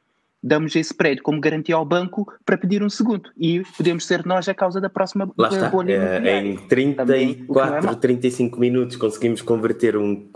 damos 0.42 0.76
esse 0.76 0.94
prédio 0.94 1.24
como 1.24 1.42
garantia 1.42 1.76
ao 1.76 1.86
banco 1.86 2.32
para 2.46 2.58
pedir 2.58 2.84
um 2.84 2.90
segundo 2.90 3.30
e 3.38 3.64
podemos 3.76 4.06
ser 4.06 4.26
nós 4.26 4.48
a 4.48 4.54
causa 4.54 4.80
da 4.80 4.90
próxima 4.90 5.30
Lá 5.38 5.50
está. 5.50 5.70
bolha 5.70 5.94
É, 5.94 6.40
em 6.40 6.58
34, 6.58 7.86
mal. 7.86 7.96
35 7.96 8.60
minutos 8.60 8.96
conseguimos 8.96 9.42
converter 9.42 9.98
um, 9.98 10.30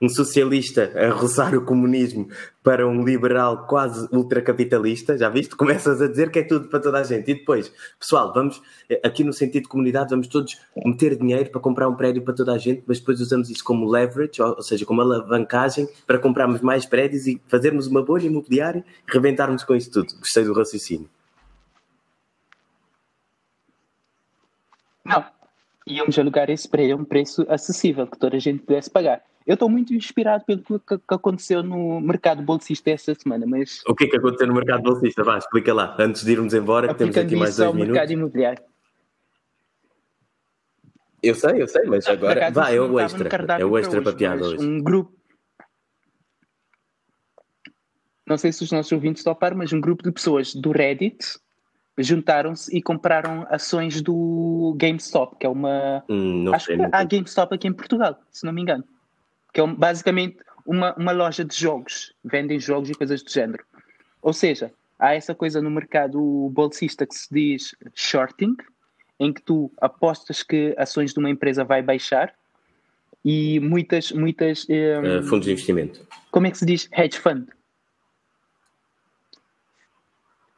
um 0.00 0.08
socialista 0.08 0.92
a 0.94 1.10
roçar 1.10 1.54
o 1.54 1.64
comunismo 1.64 2.28
para 2.68 2.86
um 2.86 3.02
liberal 3.02 3.66
quase 3.66 4.06
ultracapitalista. 4.14 5.16
Já 5.16 5.30
viste? 5.30 5.56
Começas 5.56 6.02
a 6.02 6.06
dizer 6.06 6.30
que 6.30 6.40
é 6.40 6.42
tudo 6.42 6.68
para 6.68 6.78
toda 6.78 6.98
a 6.98 7.02
gente. 7.02 7.30
E 7.30 7.34
depois, 7.34 7.72
pessoal, 7.98 8.30
vamos, 8.30 8.60
aqui 9.02 9.24
no 9.24 9.32
sentido 9.32 9.62
de 9.62 9.68
comunidade, 9.70 10.10
vamos 10.10 10.28
todos 10.28 10.60
meter 10.84 11.16
dinheiro 11.16 11.48
para 11.48 11.62
comprar 11.62 11.88
um 11.88 11.94
prédio 11.94 12.20
para 12.20 12.34
toda 12.34 12.52
a 12.52 12.58
gente, 12.58 12.82
mas 12.86 13.00
depois 13.00 13.22
usamos 13.22 13.48
isso 13.48 13.64
como 13.64 13.88
leverage, 13.90 14.42
ou, 14.42 14.48
ou 14.50 14.62
seja, 14.62 14.84
como 14.84 15.00
alavancagem 15.00 15.88
para 16.06 16.18
comprarmos 16.18 16.60
mais 16.60 16.84
prédios 16.84 17.26
e 17.26 17.40
fazermos 17.48 17.86
uma 17.86 18.04
bolha 18.04 18.26
imobiliária 18.26 18.84
e 18.86 19.10
rebentarmos 19.10 19.64
com 19.64 19.74
isso 19.74 19.90
tudo. 19.90 20.12
Gostei 20.18 20.44
do 20.44 20.52
raciocínio. 20.52 21.08
Não. 25.06 25.24
Íamos 25.86 26.18
alugar 26.18 26.50
esse 26.50 26.68
prédio 26.68 26.96
a 26.96 26.98
um 26.98 27.04
preço 27.06 27.46
acessível, 27.48 28.06
que 28.06 28.18
toda 28.18 28.36
a 28.36 28.38
gente 28.38 28.62
pudesse 28.62 28.90
pagar. 28.90 29.22
Eu 29.48 29.54
estou 29.54 29.70
muito 29.70 29.94
inspirado 29.94 30.44
pelo 30.44 30.62
que, 30.62 30.78
que- 30.78 31.00
aconteceu 31.08 31.62
no 31.62 32.02
mercado 32.02 32.42
bolsista 32.42 32.90
esta 32.90 33.14
semana, 33.14 33.46
mas 33.46 33.80
O 33.88 33.94
que 33.94 34.04
é 34.04 34.08
que 34.08 34.16
aconteceu 34.18 34.46
no 34.46 34.52
mercado 34.52 34.82
bolsista? 34.82 35.24
Vá, 35.24 35.38
explica 35.38 35.72
lá, 35.72 35.96
antes 35.98 36.22
de 36.22 36.32
irmos 36.32 36.52
embora, 36.52 36.86
que 36.88 36.94
temos 36.98 37.16
aqui 37.16 37.34
mais 37.34 37.56
dois 37.56 37.74
mercado 37.74 37.86
minutos. 37.94 38.10
imobiliário. 38.12 38.62
Eu 41.22 41.34
sei, 41.34 41.62
eu 41.62 41.66
sei, 41.66 41.82
mas 41.86 42.04
Por 42.04 42.12
agora 42.12 42.40
acaso, 42.40 42.54
vai, 42.54 42.76
é 42.76 42.80
o 42.82 43.00
extra. 43.00 43.28
É 43.58 43.64
o 43.64 43.70
para 43.70 43.80
extra 43.80 44.02
para 44.02 44.12
piada 44.12 44.44
hoje. 44.44 44.62
Um 44.62 44.82
grupo. 44.82 45.16
Não 48.26 48.36
sei 48.36 48.52
se 48.52 48.62
os 48.62 48.70
nossos 48.70 48.92
ouvintes 48.92 49.24
toparam, 49.24 49.56
mas 49.56 49.72
um 49.72 49.80
grupo 49.80 50.02
de 50.02 50.12
pessoas 50.12 50.54
do 50.54 50.70
Reddit 50.72 51.38
juntaram-se 51.96 52.76
e 52.76 52.82
compraram 52.82 53.46
ações 53.48 54.02
do 54.02 54.74
GameStop, 54.76 55.36
que 55.38 55.46
é 55.46 55.48
uma. 55.48 56.04
Hum, 56.06 56.52
Acho 56.54 56.66
que 56.66 56.82
há. 56.92 57.02
GameStop 57.04 57.54
aqui 57.54 57.66
em 57.66 57.72
Portugal, 57.72 58.20
se 58.30 58.44
não 58.44 58.52
me 58.52 58.60
engano. 58.60 58.84
Que 59.52 59.60
é 59.60 59.62
um- 59.64 59.74
basicamente 59.74 60.38
uma, 60.66 60.94
uma 60.96 61.12
loja 61.12 61.44
de 61.44 61.54
jogos. 61.56 62.14
Vendem 62.24 62.58
jogos 62.60 62.90
e 62.90 62.94
coisas 62.94 63.22
do 63.22 63.30
género. 63.30 63.64
Ou 64.22 64.32
seja, 64.32 64.72
há 64.98 65.14
essa 65.14 65.34
coisa 65.34 65.62
no 65.62 65.70
mercado 65.70 66.20
bolsista 66.52 67.06
que 67.06 67.14
se 67.14 67.28
diz 67.32 67.74
shorting, 67.94 68.56
em 69.20 69.32
que 69.32 69.42
tu 69.42 69.72
apostas 69.80 70.42
que 70.42 70.74
ações 70.78 71.12
de 71.12 71.18
uma 71.18 71.30
empresa 71.30 71.64
vai 71.64 71.82
baixar 71.82 72.34
e 73.24 73.58
muitas, 73.60 74.12
muitas. 74.12 74.66
eh, 74.68 75.00
Uh, 75.20 75.22
fundos 75.24 75.46
de 75.46 75.52
investimento. 75.52 76.06
como 76.30 76.46
é 76.46 76.50
que 76.50 76.58
se 76.58 76.66
diz? 76.66 76.88
Hedge 76.92 77.18
fund. 77.18 77.48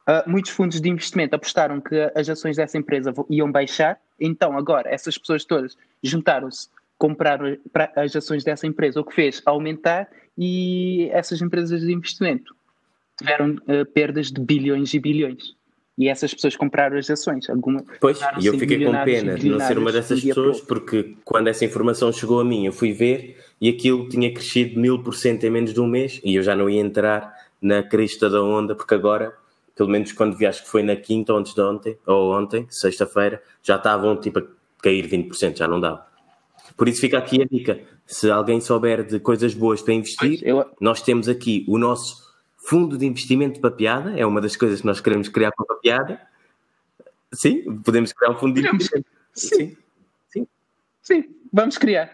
Ah, 0.05 0.23
muitos 0.27 0.51
fundos 0.51 0.81
de 0.81 0.89
investimento 0.89 1.35
apostaram 1.35 1.79
que 1.79 1.95
as 2.15 2.27
ações 2.27 2.57
dessa 2.57 2.77
empresa 2.77 3.13
iam 3.29 3.51
baixar, 3.51 3.99
então 4.19 4.57
agora 4.57 4.89
essas 4.89 5.17
pessoas 5.17 5.45
todas 5.45 5.77
juntaram-se, 6.03 6.69
compraram 7.01 7.57
pra- 7.73 7.91
as 7.95 8.15
ações 8.15 8.43
dessa 8.43 8.67
empresa, 8.67 9.01
o 9.01 9.03
que 9.03 9.15
fez 9.15 9.41
aumentar 9.43 10.07
e 10.37 11.09
essas 11.11 11.41
empresas 11.41 11.81
de 11.81 11.91
investimento 11.91 12.55
tiveram 13.17 13.55
ah, 13.67 13.83
perdas 13.91 14.31
de 14.31 14.39
bilhões 14.39 14.93
e 14.93 14.99
bilhões. 14.99 15.55
E 15.97 16.07
essas 16.07 16.31
pessoas 16.33 16.55
compraram 16.55 16.97
as 16.97 17.09
ações. 17.09 17.49
Alguma, 17.49 17.83
Pois, 17.99 18.19
e 18.39 18.45
eu 18.45 18.57
fiquei 18.57 18.85
com 18.85 18.91
pena 19.03 19.35
de 19.35 19.49
não 19.49 19.59
ser 19.59 19.77
uma 19.79 19.91
dessas 19.91 20.21
pessoas, 20.23 20.57
outro. 20.59 20.65
porque 20.67 21.15
quando 21.25 21.47
essa 21.47 21.65
informação 21.65 22.11
chegou 22.13 22.39
a 22.39 22.45
mim, 22.45 22.65
eu 22.67 22.71
fui 22.71 22.93
ver 22.93 23.37
e 23.59 23.67
aquilo 23.69 24.07
tinha 24.07 24.31
crescido 24.31 24.79
mil 24.79 25.01
por 25.03 25.15
cento 25.15 25.43
em 25.43 25.49
menos 25.49 25.73
de 25.73 25.81
um 25.81 25.87
mês 25.87 26.21
e 26.23 26.35
eu 26.35 26.43
já 26.43 26.55
não 26.55 26.69
ia 26.69 26.79
entrar 26.79 27.33
na 27.59 27.81
crista 27.83 28.29
da 28.29 28.41
onda, 28.43 28.75
porque 28.75 28.93
agora, 28.93 29.33
pelo 29.75 29.89
menos 29.89 30.11
quando 30.11 30.37
vi, 30.37 30.45
acho 30.45 30.63
que 30.63 30.69
foi 30.69 30.81
na 30.83 30.95
quinta 30.95 31.33
ou 31.33 31.39
antes 31.39 31.53
de 31.53 31.61
ontem, 31.61 31.97
ou 32.05 32.31
ontem, 32.35 32.65
sexta-feira, 32.69 33.41
já 33.63 33.75
estavam 33.75 34.15
tipo 34.19 34.39
a 34.39 34.43
cair 34.81 35.07
20%, 35.07 35.57
já 35.57 35.67
não 35.67 35.79
dava. 35.79 36.10
Por 36.75 36.87
isso 36.87 37.01
fica 37.01 37.17
aqui 37.17 37.41
a 37.41 37.45
dica. 37.45 37.79
Se 38.05 38.29
alguém 38.29 38.59
souber 38.59 39.03
de 39.05 39.19
coisas 39.19 39.53
boas 39.53 39.81
para 39.81 39.93
investir, 39.93 40.39
eu- 40.43 40.65
nós 40.79 41.01
temos 41.01 41.27
aqui 41.29 41.65
o 41.67 41.77
nosso 41.77 42.29
fundo 42.57 42.97
de 42.97 43.05
investimento 43.05 43.59
para 43.59 43.71
piada, 43.71 44.17
é 44.17 44.25
uma 44.25 44.39
das 44.41 44.55
coisas 44.55 44.81
que 44.81 44.87
nós 44.87 44.99
queremos 45.01 45.27
criar 45.29 45.51
para 45.51 45.75
a 45.75 45.79
piada. 45.79 46.21
Sim, 47.33 47.79
podemos 47.79 48.11
criar 48.13 48.31
um 48.31 48.37
fundo 48.37 48.59
de 48.61 48.67
investimento. 48.67 49.07
Sim. 49.33 49.77
Sim. 50.29 50.47
Sim, 51.01 51.35
vamos 51.51 51.77
criar. 51.77 52.11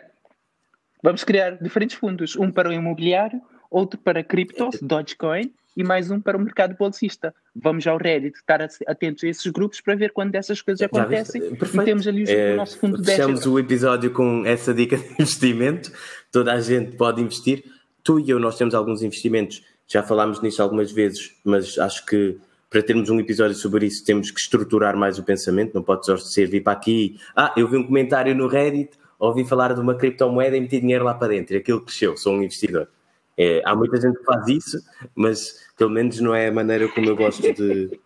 Vamos 1.03 1.23
criar 1.23 1.51
diferentes 1.61 1.95
fundos. 1.95 2.35
Um 2.35 2.51
para 2.51 2.69
o 2.69 2.73
imobiliário, 2.73 3.41
outro 3.69 3.99
para 3.99 4.23
criptos, 4.23 4.79
Dogecoin, 4.81 5.51
e 5.77 5.83
mais 5.83 6.09
um 6.09 6.19
para 6.19 6.35
o 6.35 6.41
mercado 6.41 6.75
bolsista. 6.75 7.33
Vamos 7.55 7.85
ao 7.85 7.97
Reddit, 7.97 8.35
estar 8.35 8.67
atentos 8.87 9.23
a 9.23 9.27
esses 9.27 9.45
grupos 9.45 9.79
para 9.79 9.93
ver 9.93 10.11
quando 10.11 10.33
essas 10.33 10.59
coisas 10.59 10.81
acontecem. 10.81 11.39
E 11.39 11.85
temos 11.85 12.07
ali 12.07 12.23
o 12.23 12.29
É, 12.29 12.55
nosso 12.55 12.79
fundo 12.79 12.97
de 12.97 13.03
10 13.03 13.15
Fechamos 13.15 13.45
o 13.45 13.59
episódio 13.59 14.09
com 14.09 14.43
essa 14.43 14.73
dica 14.73 14.97
de 14.97 15.05
investimento. 15.21 15.91
Toda 16.31 16.51
a 16.51 16.59
gente 16.59 16.97
pode 16.97 17.21
investir. 17.21 17.63
Tu 18.03 18.19
e 18.21 18.31
eu, 18.31 18.39
nós 18.39 18.57
temos 18.57 18.73
alguns 18.73 19.03
investimentos. 19.03 19.63
Já 19.87 20.01
falámos 20.01 20.41
nisso 20.41 20.63
algumas 20.63 20.91
vezes, 20.91 21.35
mas 21.45 21.77
acho 21.77 22.03
que 22.07 22.39
para 22.71 22.81
termos 22.81 23.11
um 23.11 23.19
episódio 23.19 23.55
sobre 23.55 23.85
isso 23.85 24.03
temos 24.03 24.31
que 24.31 24.39
estruturar 24.39 24.97
mais 24.97 25.19
o 25.19 25.23
pensamento. 25.23 25.75
Não 25.75 25.83
pode 25.83 26.07
só 26.07 26.17
servir 26.17 26.61
para 26.61 26.73
aqui. 26.73 27.19
Ah, 27.35 27.53
eu 27.55 27.67
vi 27.67 27.77
um 27.77 27.85
comentário 27.85 28.33
no 28.33 28.47
Reddit, 28.47 28.97
ouvi 29.19 29.45
falar 29.45 29.75
de 29.75 29.79
uma 29.79 29.93
criptomoeda 29.93 30.57
e 30.57 30.59
meti 30.59 30.79
dinheiro 30.79 31.05
lá 31.05 31.13
para 31.13 31.27
dentro. 31.27 31.55
E 31.55 31.59
aquilo 31.59 31.81
cresceu. 31.81 32.17
Sou 32.17 32.33
um 32.33 32.41
investidor. 32.41 32.89
É, 33.37 33.61
há 33.65 33.75
muita 33.75 34.01
gente 34.01 34.17
que 34.17 34.23
faz 34.25 34.47
isso, 34.47 34.77
mas 35.15 35.67
pelo 35.77 35.91
menos 35.91 36.19
não 36.19 36.33
é 36.33 36.47
a 36.47 36.51
maneira 36.51 36.87
como 36.87 37.07
eu 37.07 37.15
gosto 37.15 37.41
de 37.53 37.99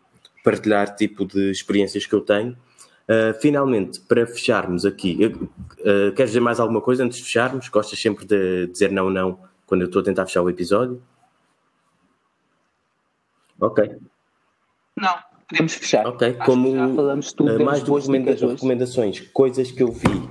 partilhar 0.44 0.94
tipo 0.96 1.26
de 1.26 1.50
experiências 1.52 2.06
que 2.06 2.14
eu 2.14 2.22
tenho. 2.22 2.52
Uh, 3.08 3.34
finalmente, 3.42 4.00
para 4.02 4.26
fecharmos 4.28 4.86
aqui, 4.86 5.18
uh, 5.26 6.12
queres 6.16 6.32
dizer 6.32 6.40
mais 6.40 6.60
alguma 6.60 6.82
coisa 6.82 7.04
antes 7.04 7.18
de 7.18 7.24
fecharmos? 7.24 7.68
Gostas 7.70 8.00
sempre 8.00 8.26
de 8.26 8.68
dizer 8.68 8.92
não, 8.92 9.10
não 9.10 9.40
quando 9.66 9.82
eu 9.82 9.88
estou 9.88 10.02
a 10.02 10.06
tentar 10.06 10.26
fechar 10.26 10.42
o 10.42 10.50
episódio? 10.50 11.02
Ok, 13.60 13.96
Não, 14.98 15.16
podemos 15.48 15.74
fechar. 15.76 16.06
ok. 16.08 16.30
Acho 16.30 16.46
Como 16.46 16.72
já 16.76 16.90
falamos 16.96 17.34
tudo, 17.34 17.56
uh, 17.58 17.64
mais 17.66 17.82
do 17.82 17.88
boas 17.88 18.08
recomenda- 18.08 18.48
recomendações, 18.48 19.20
coisas 19.34 19.72
que 19.72 19.84
eu 19.84 19.92
vi. 19.92 20.30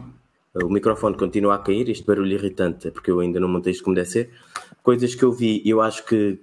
O 0.54 0.68
microfone 0.68 1.16
continua 1.16 1.54
a 1.54 1.58
cair, 1.58 1.88
este 1.88 2.04
barulho 2.04 2.32
irritante 2.32 2.90
porque 2.90 3.08
eu 3.10 3.20
ainda 3.20 3.38
não 3.38 3.48
montei 3.48 3.72
isto 3.72 3.84
como 3.84 3.94
deve 3.94 4.08
ser. 4.08 4.30
Coisas 4.82 5.14
que 5.14 5.22
eu 5.22 5.32
vi, 5.32 5.62
eu 5.64 5.80
acho 5.80 6.04
que 6.04 6.38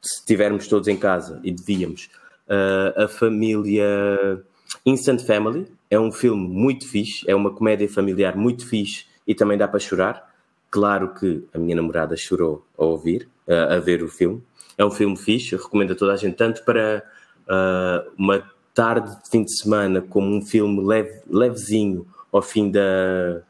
se 0.00 0.20
estivermos 0.20 0.68
todos 0.68 0.88
em 0.88 0.96
casa 0.96 1.40
e 1.42 1.50
devíamos, 1.52 2.08
uh, 2.48 3.04
a 3.04 3.08
família 3.08 3.84
Instant 4.84 5.22
Family 5.22 5.66
é 5.90 5.98
um 5.98 6.12
filme 6.12 6.46
muito 6.48 6.86
fixe, 6.86 7.28
é 7.28 7.34
uma 7.34 7.52
comédia 7.52 7.88
familiar 7.88 8.36
muito 8.36 8.66
fixe 8.66 9.06
e 9.26 9.34
também 9.34 9.58
dá 9.58 9.66
para 9.66 9.80
chorar. 9.80 10.34
Claro 10.70 11.14
que 11.14 11.44
a 11.54 11.58
minha 11.58 11.76
namorada 11.76 12.16
chorou 12.16 12.64
a 12.76 12.84
ouvir, 12.84 13.28
uh, 13.46 13.74
a 13.74 13.78
ver 13.78 14.02
o 14.02 14.08
filme. 14.08 14.42
É 14.76 14.84
um 14.84 14.90
filme 14.90 15.16
fixe, 15.16 15.56
recomendo 15.56 15.92
a 15.92 15.96
toda 15.96 16.12
a 16.12 16.16
gente, 16.16 16.36
tanto 16.36 16.64
para 16.64 17.02
uh, 17.48 18.10
uma 18.16 18.42
tarde 18.74 19.10
de 19.22 19.30
fim 19.30 19.42
de 19.42 19.56
semana 19.58 20.00
como 20.00 20.28
um 20.36 20.40
filme 20.40 20.80
leve, 20.84 21.20
levezinho 21.28 22.06
ao 22.32 22.42
fim, 22.42 22.70
da, 22.70 23.42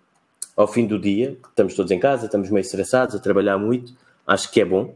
ao 0.57 0.67
fim 0.67 0.87
do 0.87 0.99
dia, 0.99 1.37
estamos 1.49 1.75
todos 1.75 1.91
em 1.93 1.99
casa, 1.99 2.27
estamos 2.27 2.49
meio 2.51 2.63
estressados, 2.63 3.15
a 3.15 3.19
trabalhar 3.19 3.59
muito, 3.59 3.93
acho 4.29 4.51
que 4.53 4.61
é 4.61 4.65
bom. 4.65 4.95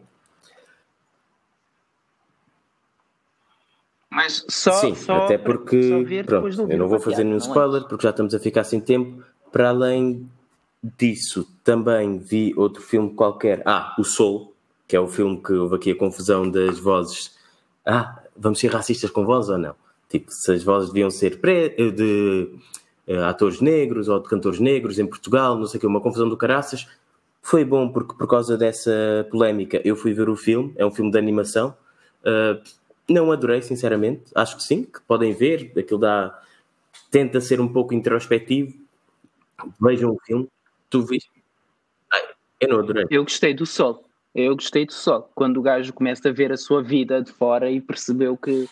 Mas 4.10 4.44
só, 4.48 4.72
Sim, 4.72 4.94
só 4.94 5.16
até 5.24 5.38
porque, 5.38 6.22
pronto, 6.26 6.70
eu 6.70 6.78
não 6.78 6.86
vou 6.86 7.00
fazer 7.00 7.24
nenhum 7.24 7.38
não 7.38 7.44
é? 7.44 7.48
spoiler 7.48 7.84
porque 7.88 8.02
já 8.02 8.10
estamos 8.10 8.34
a 8.34 8.38
ficar 8.38 8.62
sem 8.64 8.78
tempo. 8.80 9.24
Para 9.50 9.70
além 9.70 10.30
disso, 10.98 11.48
também 11.64 12.18
vi 12.18 12.52
outro 12.56 12.82
filme 12.82 13.14
qualquer. 13.14 13.62
Ah, 13.64 13.94
O 13.98 14.04
Soul, 14.04 14.54
que 14.86 14.94
é 14.94 15.00
o 15.00 15.08
filme 15.08 15.42
que 15.42 15.52
houve 15.54 15.76
aqui 15.76 15.90
a 15.92 15.96
confusão 15.96 16.50
das 16.50 16.78
vozes. 16.78 17.34
Ah, 17.86 18.22
vamos 18.36 18.58
ser 18.60 18.68
racistas 18.70 19.10
com 19.10 19.24
vozes 19.24 19.48
ou 19.50 19.58
não? 19.58 19.74
Tipo, 20.10 20.30
se 20.30 20.52
as 20.52 20.62
vozes 20.62 20.90
deviam 20.90 21.10
ser 21.10 21.40
pre- 21.40 21.70
de 21.90 22.54
eh, 23.06 23.16
atores 23.24 23.62
negros 23.62 24.08
ou 24.08 24.20
de 24.20 24.28
cantores 24.28 24.60
negros 24.60 24.98
em 24.98 25.06
Portugal, 25.06 25.56
não 25.58 25.66
sei 25.66 25.78
o 25.78 25.80
que, 25.80 25.86
uma 25.86 26.02
confusão 26.02 26.28
do 26.28 26.36
caraças. 26.36 26.86
Foi 27.42 27.64
bom 27.64 27.88
porque 27.88 28.14
por 28.14 28.28
causa 28.28 28.56
dessa 28.56 29.26
polémica 29.30 29.82
eu 29.84 29.96
fui 29.96 30.12
ver 30.12 30.28
o 30.28 30.36
filme, 30.36 30.72
é 30.76 30.86
um 30.86 30.92
filme 30.92 31.10
de 31.10 31.18
animação. 31.18 31.76
Uh, 32.24 32.62
não 33.08 33.32
adorei, 33.32 33.60
sinceramente. 33.60 34.22
Acho 34.34 34.56
que 34.56 34.62
sim, 34.62 34.84
que 34.84 35.00
podem 35.02 35.32
ver. 35.32 35.72
Aquilo 35.76 35.98
dá. 35.98 36.40
Tenta 37.10 37.40
ser 37.40 37.60
um 37.60 37.68
pouco 37.68 37.92
introspectivo. 37.92 38.72
Vejam 39.80 40.12
o 40.12 40.18
filme. 40.24 40.48
Tu 40.88 41.02
viste? 41.02 41.30
Ai, 42.12 42.22
eu 42.60 42.68
não 42.68 42.78
adorei. 42.78 43.04
Eu 43.10 43.24
gostei 43.24 43.52
do 43.52 43.66
sol. 43.66 44.04
Eu 44.34 44.54
gostei 44.54 44.86
do 44.86 44.92
sol. 44.92 45.30
Quando 45.34 45.58
o 45.58 45.62
gajo 45.62 45.92
começa 45.92 46.28
a 46.28 46.32
ver 46.32 46.52
a 46.52 46.56
sua 46.56 46.82
vida 46.82 47.20
de 47.20 47.32
fora 47.32 47.70
e 47.70 47.80
percebeu 47.80 48.36
que 48.36 48.68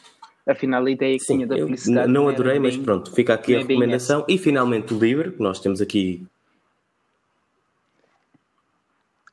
afinal 0.46 0.84
a 0.86 0.90
ideia 0.90 1.18
que 1.18 1.24
Sim, 1.24 1.34
tinha 1.34 1.46
da 1.46 1.56
felicidade. 1.56 2.10
não 2.10 2.28
adorei, 2.28 2.58
mas 2.58 2.76
bem- 2.76 2.84
pronto, 2.84 3.12
fica 3.12 3.34
aqui 3.34 3.54
a 3.54 3.58
é 3.58 3.62
recomendação. 3.62 4.24
E 4.28 4.38
finalmente 4.38 4.94
o 4.94 4.98
livro, 4.98 5.32
que 5.32 5.42
nós 5.42 5.60
temos 5.60 5.80
aqui. 5.80 6.24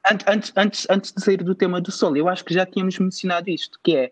Antes, 0.09 0.53
antes, 0.55 0.87
antes, 0.89 1.11
de 1.11 1.21
sair 1.21 1.43
do 1.43 1.53
tema 1.53 1.81
do 1.81 1.91
sol, 1.91 2.15
eu 2.15 2.29
acho 2.29 2.45
que 2.45 2.53
já 2.53 2.65
tínhamos 2.65 2.97
mencionado 2.99 3.49
isto, 3.49 3.79
que 3.83 3.95
é 3.95 4.11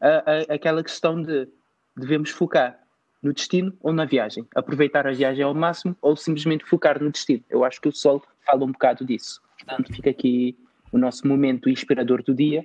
a, 0.00 0.08
a, 0.08 0.54
aquela 0.54 0.82
questão 0.82 1.20
de 1.20 1.48
devemos 1.96 2.30
focar 2.30 2.78
no 3.22 3.32
destino 3.32 3.72
ou 3.80 3.92
na 3.92 4.04
viagem, 4.04 4.46
aproveitar 4.54 5.06
a 5.06 5.12
viagem 5.12 5.42
ao 5.42 5.52
máximo 5.52 5.96
ou 6.00 6.16
simplesmente 6.16 6.64
focar 6.64 7.02
no 7.02 7.10
destino. 7.10 7.42
Eu 7.50 7.64
acho 7.64 7.80
que 7.80 7.88
o 7.88 7.92
Sol 7.92 8.22
fala 8.46 8.64
um 8.64 8.72
bocado 8.72 9.04
disso. 9.04 9.40
Portanto, 9.58 9.92
fica 9.92 10.10
aqui 10.10 10.56
o 10.92 10.98
nosso 10.98 11.26
momento 11.26 11.68
inspirador 11.68 12.22
do 12.22 12.34
dia. 12.34 12.64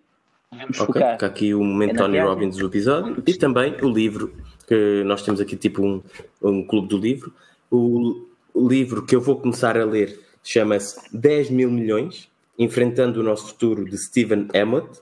Devemos 0.52 0.80
okay, 0.80 0.86
focar. 0.86 1.14
Fica 1.14 1.26
aqui 1.26 1.54
o 1.54 1.64
momento 1.64 1.98
Tony 1.98 2.14
viagem. 2.14 2.30
Robbins 2.30 2.58
do 2.58 2.68
episódio 2.68 3.24
e 3.26 3.34
também 3.34 3.76
o 3.82 3.90
livro 3.90 4.36
que 4.68 5.04
nós 5.04 5.24
temos 5.24 5.42
aqui 5.42 5.58
tipo 5.58 5.84
um, 5.84 6.02
um 6.42 6.66
clube 6.66 6.88
do 6.88 6.98
livro. 6.98 7.34
O, 7.72 8.28
o 8.54 8.68
livro 8.68 9.04
que 9.06 9.16
eu 9.16 9.22
vou 9.22 9.40
começar 9.40 9.78
a 9.78 9.84
ler 9.84 10.20
chama-se 10.44 11.00
10 11.18 11.50
mil 11.50 11.72
milhões, 11.72 12.30
Enfrentando 12.58 13.20
o 13.20 13.24
Nosso 13.24 13.48
Futuro, 13.48 13.86
de 13.86 13.98
Stephen 13.98 14.48
Emmott, 14.54 15.00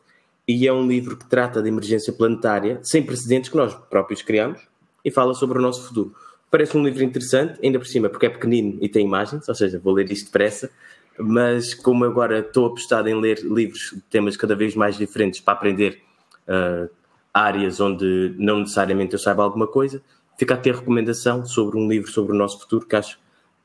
e 0.48 0.68
é 0.68 0.74
um 0.74 0.88
livro 0.88 1.16
que 1.18 1.26
trata 1.26 1.62
de 1.62 1.70
emergência 1.70 2.12
planetária, 2.12 2.80
sem 2.84 3.04
precedentes, 3.04 3.50
que 3.50 3.58
nós 3.58 3.74
próprios 3.90 4.22
criamos, 4.22 4.62
e 5.04 5.12
fala 5.12 5.34
sobre 5.34 5.58
o 5.58 5.62
nosso 5.62 5.88
futuro. 5.88 6.14
Parece 6.50 6.78
um 6.78 6.84
livro 6.84 7.04
interessante, 7.04 7.60
ainda 7.64 7.80
por 7.80 7.88
cima, 7.88 8.10
porque 8.10 8.26
é 8.26 8.30
pequenino 8.30 8.78
e 8.82 8.90
tem 8.90 9.06
imagens, 9.06 9.48
ou 9.48 9.56
seja, 9.56 9.80
vou 9.80 9.94
ler 9.94 10.12
isto 10.12 10.26
depressa, 10.26 10.70
mas 11.18 11.74
como 11.74 12.04
agora 12.04 12.40
estou 12.40 12.66
apostado 12.66 13.08
em 13.08 13.20
ler 13.20 13.40
livros 13.40 13.92
de 13.94 14.02
temas 14.02 14.36
cada 14.36 14.56
vez 14.56 14.76
mais 14.76 14.98
diferentes 14.98 15.40
para 15.40 15.54
aprender 15.54 16.02
uh, 16.48 16.90
áreas 17.34 17.80
onde 17.80 18.36
não 18.38 18.60
necessariamente 18.60 19.14
eu 19.14 19.20
saiba 19.20 19.44
alguma 19.44 19.68
coisa, 19.68 20.02
fica 20.38 20.56
a 20.56 20.58
ter 20.58 20.76
recomendação 20.76 21.46
sobre 21.46 21.78
um 21.78 21.88
livro 21.88 22.12
sobre 22.12 22.34
o 22.34 22.36
nosso 22.36 22.60
futuro 22.60 22.86
que 22.86 22.96
acho 22.96 23.20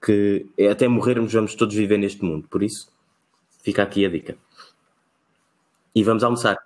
que 0.05 0.47
até 0.71 0.87
morrermos 0.87 1.33
vamos 1.33 1.55
todos 1.55 1.75
viver 1.75 1.99
neste 1.99 2.25
mundo. 2.25 2.47
Por 2.49 2.63
isso, 2.63 2.89
fica 3.67 3.83
aqui 3.83 4.07
a 4.07 4.09
dica. 4.09 4.37
E 5.93 6.05
vamos 6.05 6.23
almoçar. 6.23 6.57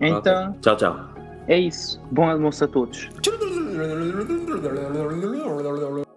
Então. 0.00 0.18
Okay. 0.18 0.60
Tchau, 0.62 0.76
tchau. 0.76 1.10
É 1.46 1.58
isso. 1.58 2.00
Bom 2.10 2.30
almoço 2.30 2.64
a 2.64 2.68
todos. 2.68 3.10